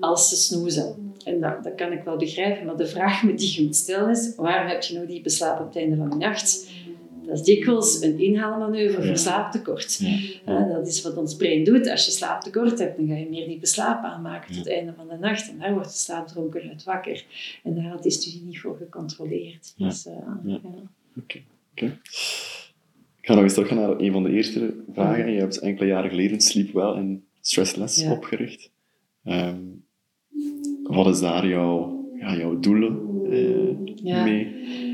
als 0.00 0.28
ze 0.28 0.36
snoezen. 0.36 1.12
En 1.24 1.40
dat, 1.40 1.64
dat 1.64 1.74
kan 1.74 1.92
ik 1.92 2.02
wel 2.04 2.16
begrijpen, 2.16 2.66
maar 2.66 2.76
de 2.76 2.86
vraag 2.86 3.20
die 3.20 3.54
je 3.54 3.64
moet 3.64 3.76
stellen 3.76 4.10
is, 4.10 4.32
waarom 4.36 4.68
heb 4.68 4.82
je 4.82 4.98
nog 4.98 5.06
diepe 5.06 5.28
slaap 5.28 5.60
op 5.60 5.66
het 5.66 5.76
einde 5.76 5.96
van 5.96 6.10
de 6.10 6.16
nacht? 6.16 6.66
Dat 7.26 7.38
is 7.38 7.44
dikwijls 7.44 8.02
een 8.02 8.18
inhaalmanoeuvre 8.18 9.02
voor 9.02 9.16
slaaptekort. 9.16 9.98
Ja. 9.98 10.18
Ja, 10.52 10.64
dat 10.64 10.86
is 10.86 11.02
wat 11.02 11.16
ons 11.16 11.36
brein 11.36 11.64
doet. 11.64 11.88
Als 11.88 12.04
je 12.04 12.10
slaaptekort 12.10 12.78
hebt, 12.78 12.96
dan 12.96 13.06
ga 13.06 13.14
je 13.14 13.28
meer 13.28 13.46
diepe 13.46 13.66
slaap 13.66 14.04
aanmaken 14.04 14.48
tot 14.48 14.64
het 14.64 14.68
einde 14.68 14.92
van 14.96 15.08
de 15.08 15.16
nacht. 15.16 15.50
En 15.50 15.58
daar 15.58 15.72
wordt 15.72 15.88
de 15.88 15.98
slaapdronkenheid 15.98 16.84
wakker. 16.84 17.24
En 17.64 17.74
daar 17.74 17.84
had 17.84 18.02
die 18.02 18.12
studie 18.12 18.42
niet 18.44 18.60
voor 18.60 18.76
gecontroleerd. 18.76 19.74
Dus, 19.76 20.06
eh, 20.06 20.14
Oké. 21.18 21.98
Ik 23.20 23.34
ga 23.34 23.34
nog 23.34 23.42
eens 23.42 23.54
terug 23.54 23.70
naar 23.70 24.00
een 24.00 24.12
van 24.12 24.22
de 24.22 24.30
eerste 24.30 24.74
vragen. 24.92 25.32
Je 25.32 25.38
hebt 25.38 25.58
enkele 25.58 25.86
jaren 25.88 26.10
geleden 26.10 26.40
Sleep 26.40 26.72
Well 26.72 26.92
en 26.92 27.24
Stressless 27.40 28.02
Ja. 28.02 28.12
opgericht. 28.12 28.70
Ehm, 29.24 29.56
wat 30.82 31.06
is 31.14 31.20
daar 31.20 31.48
jouw, 31.48 32.04
ja, 32.20 32.36
jouw 32.36 32.58
doelen 32.58 32.98
eh, 33.30 33.94
Ja. 33.94 34.24
mee? 34.24 34.46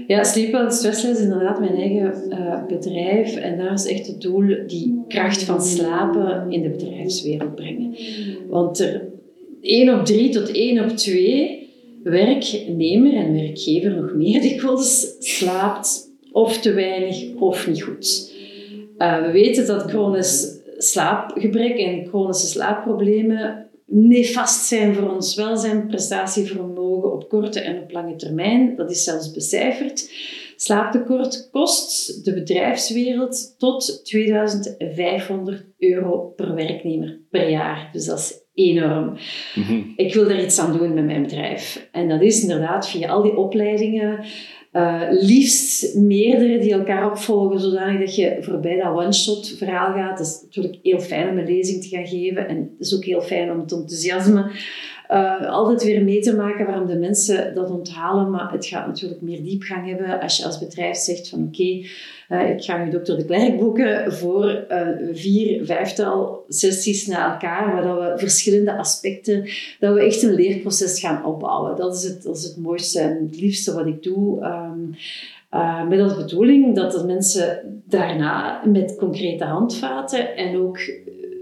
Ja, 0.06 0.24
Sleepwell 0.24 0.70
Stressless 0.70 1.18
is 1.18 1.24
inderdaad 1.24 1.60
mijn 1.60 1.74
eigen 1.74 2.30
eh, 2.30 2.66
bedrijf. 2.66 3.36
En 3.36 3.58
daar 3.58 3.72
is 3.72 3.86
echt 3.86 4.06
het 4.06 4.20
doel 4.20 4.46
die 4.66 5.02
kracht 5.08 5.42
van 5.42 5.62
slapen 5.62 6.50
in 6.52 6.62
de 6.62 6.68
bedrijfswereld 6.68 7.54
brengen. 7.54 7.96
Want 8.48 8.78
er 8.80 9.02
1 9.60 9.98
op 9.98 10.04
3 10.04 10.28
tot 10.28 10.50
1 10.56 10.84
op 10.84 10.96
2 10.96 11.68
werknemer 12.02 13.14
en 13.14 13.32
werkgever 13.32 13.90
nog 13.94 14.14
meer 14.14 14.40
dikwijls 14.48 15.14
slaapt 15.18 16.12
of 16.34 16.60
te 16.60 16.72
weinig 16.72 17.34
of 17.38 17.66
niet 17.66 17.82
goed. 17.82 18.32
Eh, 18.98 19.22
we 19.22 19.30
weten 19.30 19.66
dat 19.66 19.82
chronisch 19.82 20.58
slaapgebrek 20.78 21.78
en 21.78 22.06
chronische 22.06 22.46
slaapproblemen 22.46 23.70
nefast 23.86 24.66
zijn 24.66 24.94
voor 24.94 25.10
ons 25.10 25.34
welzijn, 25.34 25.86
prestatievermogen 25.86 27.12
op 27.12 27.28
korte 27.28 27.60
en 27.60 27.82
op 27.82 27.90
lange 27.92 28.16
termijn. 28.16 28.76
Dat 28.76 28.90
is 28.90 29.04
zelfs 29.04 29.30
becijferd. 29.30 30.10
Slaaptekort 30.56 31.48
kost 31.50 32.24
de 32.24 32.34
bedrijfswereld 32.34 33.54
tot 33.58 34.00
2500 34.04 35.64
euro 35.78 36.32
per 36.36 36.54
werknemer 36.54 37.20
per 37.30 37.50
jaar. 37.50 37.88
Dus 37.92 38.04
dat 38.04 38.18
is 38.18 38.42
enorm. 38.54 39.16
Mhm. 39.54 39.82
Ik 39.96 40.14
wil 40.14 40.28
daar 40.28 40.42
iets 40.42 40.58
aan 40.58 40.78
doen 40.78 40.94
met 40.94 41.04
mijn 41.04 41.22
bedrijf. 41.22 41.88
En 41.92 42.08
dat 42.08 42.22
is 42.22 42.42
inderdaad 42.42 42.88
via 42.88 43.08
al 43.08 43.22
die 43.22 43.36
opleidingen, 43.36 44.24
eh, 44.74 45.02
liefst 45.10 45.94
meerdere 45.94 46.58
die 46.58 46.72
elkaar 46.72 47.10
opvolgen, 47.10 47.60
zodanig 47.60 48.00
dat 48.00 48.14
je 48.14 48.36
voorbij 48.40 48.76
dat 48.76 48.94
one-shot 48.94 49.54
verhaal 49.58 49.92
gaat. 49.94 50.18
Het 50.18 50.26
is 50.26 50.40
natuurlijk 50.42 50.78
heel 50.82 51.00
fijn 51.00 51.28
om 51.28 51.38
een 51.38 51.46
lezing 51.46 51.82
te 51.82 51.88
gaan 51.88 52.06
geven 52.06 52.48
en 52.48 52.56
het 52.56 52.86
is 52.86 52.94
ook 52.94 53.04
heel 53.04 53.20
fijn 53.20 53.50
om 53.50 53.60
het 53.60 53.72
enthousiasme 53.72 54.50
eh, 55.08 55.50
altijd 55.50 55.84
weer 55.84 56.04
mee 56.04 56.20
te 56.20 56.36
maken 56.36 56.66
waarom 56.66 56.86
de 56.86 56.96
mensen 56.96 57.54
dat 57.54 57.70
onthalen. 57.70 58.30
Maar 58.30 58.52
het 58.52 58.66
gaat 58.66 58.86
natuurlijk 58.86 59.20
meer 59.20 59.42
diepgang 59.42 59.88
hebben 59.88 60.20
als 60.20 60.36
je 60.36 60.44
als 60.44 60.58
bedrijf 60.58 60.96
zegt 60.96 61.28
van 61.28 61.42
oké, 61.46 61.86
eh, 62.28 62.50
ik 62.50 62.62
ga 62.62 62.84
nu 62.84 62.90
dokter 62.90 63.16
de 63.16 63.24
Klerk 63.24 63.58
boeken 63.58 64.12
voor 64.12 64.48
eh, 64.48 64.88
vier, 65.12 65.64
vijftal 65.64 66.44
sessies 66.48 67.06
na 67.06 67.32
elkaar, 67.32 67.72
waar 67.72 67.82
dat 67.82 67.98
we 67.98 68.18
verschillende 68.18 68.76
aspecten, 68.76 69.48
dat 69.80 69.94
we 69.94 70.04
echt 70.04 70.22
een 70.22 70.34
leerproces 70.34 71.00
gaan 71.00 71.24
opbouwen. 71.24 71.76
Dat 71.76 71.96
is 71.96 72.04
het, 72.04 72.22
dat 72.22 72.36
is 72.36 72.44
het 72.44 72.56
mooiste 72.56 73.00
en 73.00 73.26
het 73.26 73.40
liefste 73.40 73.74
wat 73.74 73.86
ik 73.86 74.02
doe. 74.02 74.40
ehm, 74.40 74.80
eh, 75.50 75.86
met 75.88 76.00
als 76.00 76.16
bedoeling 76.16 76.74
dat 76.74 76.92
de 76.92 77.04
mensen 77.04 77.82
daarna 77.88 78.62
met 78.64 78.96
concrete 78.98 79.44
handvaten 79.44 80.36
en 80.36 80.56
ook 80.56 80.78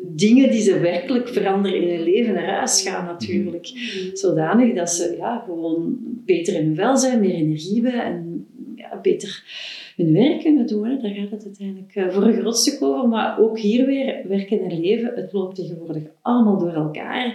dingen 0.02 0.50
die 0.50 0.60
ze 0.60 0.78
werkelijk 0.78 1.28
veranderen 1.28 1.82
in 1.82 1.96
hun 1.96 2.02
leven 2.02 2.34
naar 2.34 2.56
huis 2.56 2.82
gaan 2.82 3.04
natuurlijk. 3.04 3.66
Zodanig 4.12 4.74
dat 4.74 4.90
ze 4.90 5.14
ja, 5.18 5.42
gewoon 5.46 5.98
beter 6.02 6.54
in 6.54 6.64
hun 6.64 6.74
welzijn, 6.74 7.20
meer 7.20 7.34
energie 7.34 7.82
hebben 7.82 8.04
en 8.04 8.46
ja, 8.76 8.98
beter 9.02 9.44
hun 9.96 10.12
werk 10.12 10.40
kunnen 10.40 10.66
doen. 10.66 11.00
Daar 11.02 11.10
gaat 11.10 11.30
het 11.30 11.44
uiteindelijk 11.44 11.94
eh, 11.94 12.08
voor 12.08 12.22
een 12.22 12.40
groot 12.40 12.58
stuk 12.58 12.82
over. 12.82 13.08
Maar 13.08 13.38
ook 13.38 13.58
hier 13.58 13.86
weer, 13.86 14.28
werken 14.28 14.60
en 14.60 14.80
leven, 14.80 15.12
het 15.14 15.32
loopt 15.32 15.56
tegenwoordig 15.56 16.02
allemaal 16.22 16.58
door 16.58 16.72
elkaar. 16.72 17.34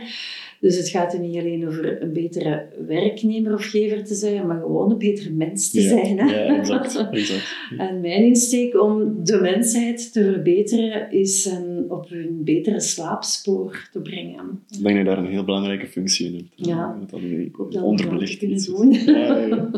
Dus 0.60 0.78
het 0.78 0.90
gaat 0.90 1.14
er 1.14 1.20
niet 1.20 1.38
alleen 1.38 1.68
over 1.68 2.02
een 2.02 2.14
betere 2.14 2.66
werknemer 2.88 3.54
of 3.54 3.66
gever 3.66 4.04
te 4.04 4.14
zijn, 4.14 4.48
maar 4.48 4.60
gewoon 4.60 4.92
een 4.92 4.98
betere 4.98 5.30
mens 5.32 5.72
te 5.72 5.82
Ja, 5.82 5.88
zijn. 5.90 6.20
Hè? 6.20 6.26
Ja, 6.44 6.58
exact. 6.58 6.96
exact. 7.12 7.56
En 7.78 8.02
mijn 8.02 8.26
insteek 8.26 8.82
om 8.82 9.24
de 9.24 9.40
mensheid 9.42 10.14
te 10.14 10.24
verbeteren 10.24 11.12
is 11.12 11.46
hen 11.46 11.86
op 11.90 12.10
hun 12.10 12.42
betere 12.44 12.80
slaapspoor 12.80 13.90
te 13.92 14.00
brengen. 14.02 14.62
Ik 14.70 14.84
denk 14.84 14.96
dat 14.96 14.98
je 14.98 15.04
daar 15.04 15.18
een 15.18 15.32
heel 15.32 15.44
belangrijke 15.44 15.88
functie 15.88 16.28
in 16.28 16.36
hebt. 16.36 16.68
Ja. 16.68 16.98
Dat 17.00 17.10
dat 17.10 17.72
dat 17.72 17.84
onderbelicht 17.84 18.42
is. 18.44 18.66
doen. 18.66 18.92
Ja. 18.94 19.70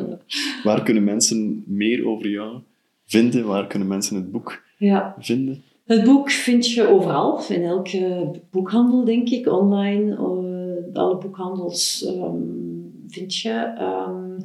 Waar 0.63 0.83
kunnen 0.83 1.03
mensen 1.03 1.63
meer 1.67 2.07
over 2.07 2.29
jou 2.29 2.59
vinden? 3.05 3.45
Waar 3.45 3.67
kunnen 3.67 3.87
mensen 3.87 4.15
het 4.15 4.31
boek 4.31 4.63
Ja. 4.77 5.15
vinden? 5.19 5.61
Het 5.85 6.03
boek 6.03 6.31
vind 6.31 6.69
je 6.71 6.87
overal, 6.87 7.41
in 7.49 7.63
elke 7.63 8.31
boekhandel 8.51 9.03
denk 9.05 9.29
ik, 9.29 9.47
online. 9.51 10.17
Alle 10.93 11.17
boekhandels 11.17 12.05
ehm, 12.05 12.37
vind 13.07 13.35
je. 13.35 13.73
Ehm, 13.77 14.37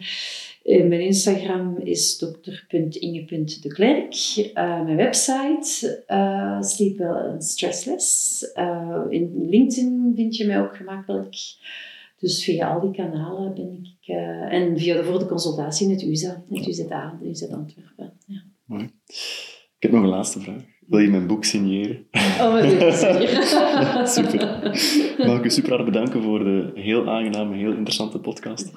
eh, 0.63 0.87
mijn 0.89 1.01
Instagram 1.01 1.79
is 1.79 2.17
dr.inge.deklerk. 2.17 4.15
Eh 4.55 4.85
mijn 4.85 4.97
website, 4.97 6.05
uh, 6.09 6.61
Sleep 6.61 6.97
Well 6.97 7.35
Stressless. 7.39 8.43
In 9.09 9.47
LinkedIn 9.49 10.13
vind 10.15 10.37
je 10.37 10.47
mij 10.47 10.61
ook 10.61 10.77
gemakkelijk. 10.77 11.37
Dus 12.19 12.45
via 12.45 12.73
al 12.73 12.81
die 12.81 12.91
kanalen 12.91 13.55
ben 13.55 13.73
ik... 13.83 14.09
en 14.49 14.79
via 14.79 14.95
de, 14.97 15.05
voor 15.05 15.19
de 15.19 15.27
consultatie 15.27 15.87
in 15.87 15.93
het 15.93 16.03
USA, 16.03 16.45
het 16.51 16.67
UZA, 16.67 17.55
Antwerpen. 17.55 18.13
Ja. 18.27 18.43
Mooi. 18.65 18.91
Ik 19.77 19.77
heb 19.79 19.91
nog 19.91 20.03
een 20.03 20.09
laatste 20.09 20.41
vraag. 20.41 20.74
Wil 20.87 20.99
je 20.99 21.09
mijn 21.09 21.27
boek 21.27 21.45
signeren? 21.45 22.07
Oh, 22.41 22.53
wat 22.53 22.65
je 22.71 24.03
Super. 24.05 24.59
Mag 25.27 25.39
ik 25.39 25.45
u 25.45 25.51
super 25.51 25.71
hard 25.73 25.85
bedanken 25.85 26.23
voor 26.23 26.39
de 26.45 26.71
heel 26.75 27.09
aangename, 27.09 27.57
heel 27.57 27.71
interessante 27.73 28.19
podcast. 28.19 28.73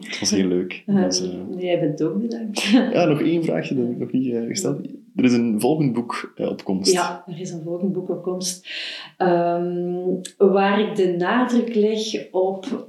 Het 0.00 0.20
was 0.20 0.30
heel 0.30 0.46
leuk. 0.46 0.82
Eh, 0.86 0.94
nee, 0.94 1.64
jij 1.70 1.80
bent 1.80 2.02
ook 2.02 2.20
bedankt. 2.20 2.62
ja, 2.92 3.04
nog 3.04 3.20
één 3.20 3.44
vraagje 3.44 3.74
dat 3.74 3.88
ik 3.90 3.98
nog 3.98 4.12
niet 4.12 4.32
eh, 4.34 4.46
gesteld 4.46 4.78
Er 5.16 5.24
is 5.24 5.32
een 5.32 5.60
volgend 5.60 5.92
boek 5.92 6.32
eh, 6.36 6.48
op 6.48 6.64
komst. 6.64 6.92
Ja, 6.92 7.24
er 7.26 7.40
is 7.40 7.50
een 7.50 7.62
volgend 7.64 7.92
boek 7.92 8.08
op 8.08 8.22
komst. 8.22 8.68
ehm, 9.16 10.02
waar 10.38 10.80
ik 10.80 10.96
de 10.96 11.14
nadruk 11.18 11.74
leg 11.74 12.30
op 12.30 12.86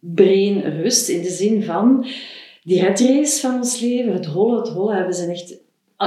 brainrust. 0.00 1.08
In 1.08 1.22
de 1.22 1.30
zin 1.30 1.62
van 1.62 2.06
die 2.62 2.80
red 2.80 3.00
race 3.00 3.40
van 3.40 3.54
ons 3.56 3.80
leven, 3.80 4.12
het 4.12 4.26
hollen, 4.26 4.58
het 4.58 4.68
hollen. 4.68 5.06
We 5.06 5.12
zijn 5.12 5.30
echt... 5.30 5.60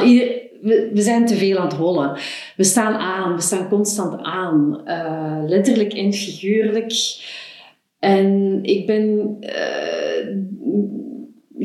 ieder- 0.05 0.42
we, 0.63 1.01
zijn 1.01 1.25
te 1.25 1.35
veel 1.35 1.57
aan 1.57 1.67
het 1.67 1.75
hollen. 1.75 2.17
We 2.57 2.63
staan 2.63 2.93
aan, 2.93 3.35
we 3.35 3.41
staan 3.41 3.69
constant 3.69 4.21
aan. 4.21 4.81
eh, 4.85 5.39
letterlijk 5.45 5.93
en 5.93 6.13
figuurlijk. 6.13 6.93
En 7.99 8.59
ik 8.63 8.85
ben... 8.85 9.37
eh, 9.39 10.41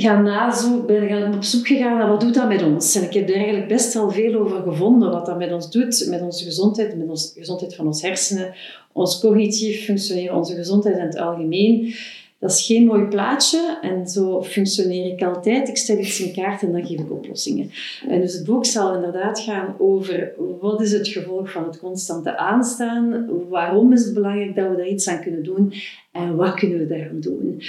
gaan 0.00 0.22
nazoeken, 0.22 0.86
ben 0.86 1.34
op 1.34 1.44
zoek 1.44 1.66
gegaan 1.66 1.98
naar 1.98 2.08
wat 2.08 2.20
doet 2.20 2.34
dat 2.34 2.48
met 2.48 2.62
ons. 2.62 2.94
En 2.94 3.02
ik 3.02 3.12
heb 3.12 3.28
er 3.28 3.34
eigenlijk 3.34 3.68
best 3.68 3.94
wel 3.94 4.10
veel 4.10 4.34
over 4.34 4.62
gevonden, 4.62 5.10
wat 5.10 5.26
dat 5.26 5.38
met 5.38 5.52
ons 5.52 5.70
doet, 5.70 6.06
met 6.10 6.22
onze 6.22 6.44
gezondheid, 6.44 6.96
met 6.96 7.08
de 7.08 7.40
gezondheid 7.40 7.74
van 7.74 7.86
ons 7.86 8.02
hersenen, 8.02 8.54
ons 8.92 9.20
cognitief 9.20 9.84
functioneren, 9.84 10.36
onze 10.36 10.54
gezondheid 10.54 10.96
in 10.96 11.04
het 11.04 11.18
algemeen. 11.18 11.94
Dat 12.38 12.50
is 12.50 12.66
geen 12.66 12.86
mooi 12.86 13.04
plaatje 13.04 13.78
en 13.82 14.08
zo 14.08 14.42
functioneer 14.42 15.12
ik 15.12 15.22
altijd. 15.22 15.68
Ik 15.68 15.76
stel 15.76 15.98
iets 15.98 16.20
in 16.20 16.32
kaart 16.32 16.62
en 16.62 16.72
dan 16.72 16.86
geef 16.86 17.00
ik 17.00 17.12
oplossingen. 17.12 17.70
En 18.08 18.20
dus 18.20 18.34
het 18.34 18.44
boek 18.44 18.64
zal 18.64 18.94
inderdaad 18.94 19.40
gaan 19.40 19.74
over 19.78 20.32
wat 20.60 20.80
is 20.80 20.92
het 20.92 21.08
gevolg 21.08 21.50
van 21.50 21.64
het 21.64 21.78
constante 21.78 22.36
aanstaan, 22.36 23.26
waarom 23.48 23.92
is 23.92 24.04
het 24.04 24.14
belangrijk 24.14 24.54
dat 24.54 24.70
we 24.70 24.76
daar 24.76 24.88
iets 24.88 25.08
aan 25.08 25.22
kunnen 25.22 25.42
doen 25.42 25.72
en 26.12 26.36
wat 26.36 26.54
kunnen 26.54 26.78
we 26.78 26.86
daaraan 26.86 27.20
doen. 27.20 27.62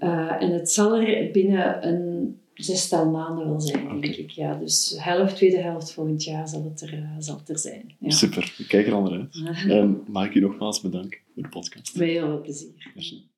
Uh, 0.00 0.42
en 0.42 0.50
het 0.50 0.70
zal 0.70 0.96
er 0.96 1.30
binnen 1.30 1.88
een 1.88 2.36
zestal 2.54 3.10
maanden 3.10 3.48
wel 3.48 3.60
zijn, 3.60 4.00
denk 4.00 4.14
ik. 4.14 4.30
Ja, 4.30 4.54
dus 4.54 4.96
helft, 4.98 5.36
tweede 5.36 5.58
helft 5.58 5.92
volgend 5.92 6.24
jaar 6.24 6.48
zal 6.48 6.64
het 6.64 6.80
er, 6.80 6.94
uh, 6.94 7.14
zal 7.18 7.36
het 7.36 7.48
er 7.48 7.58
zijn. 7.58 7.94
Ja. 7.98 8.10
Super, 8.10 8.54
ik 8.58 8.68
kijk 8.68 8.86
er 8.86 8.92
al 8.92 9.02
naar 9.02 9.12
uit. 9.12 9.70
en 9.80 10.02
mag 10.06 10.26
ik 10.26 10.34
u 10.34 10.40
nogmaals 10.40 10.80
bedanken 10.80 11.18
voor 11.34 11.42
de 11.42 11.48
podcast. 11.48 11.96
Met 11.96 12.08
heel 12.08 12.26
veel 12.26 12.40
plezier. 12.40 12.90
Merci. 12.94 13.30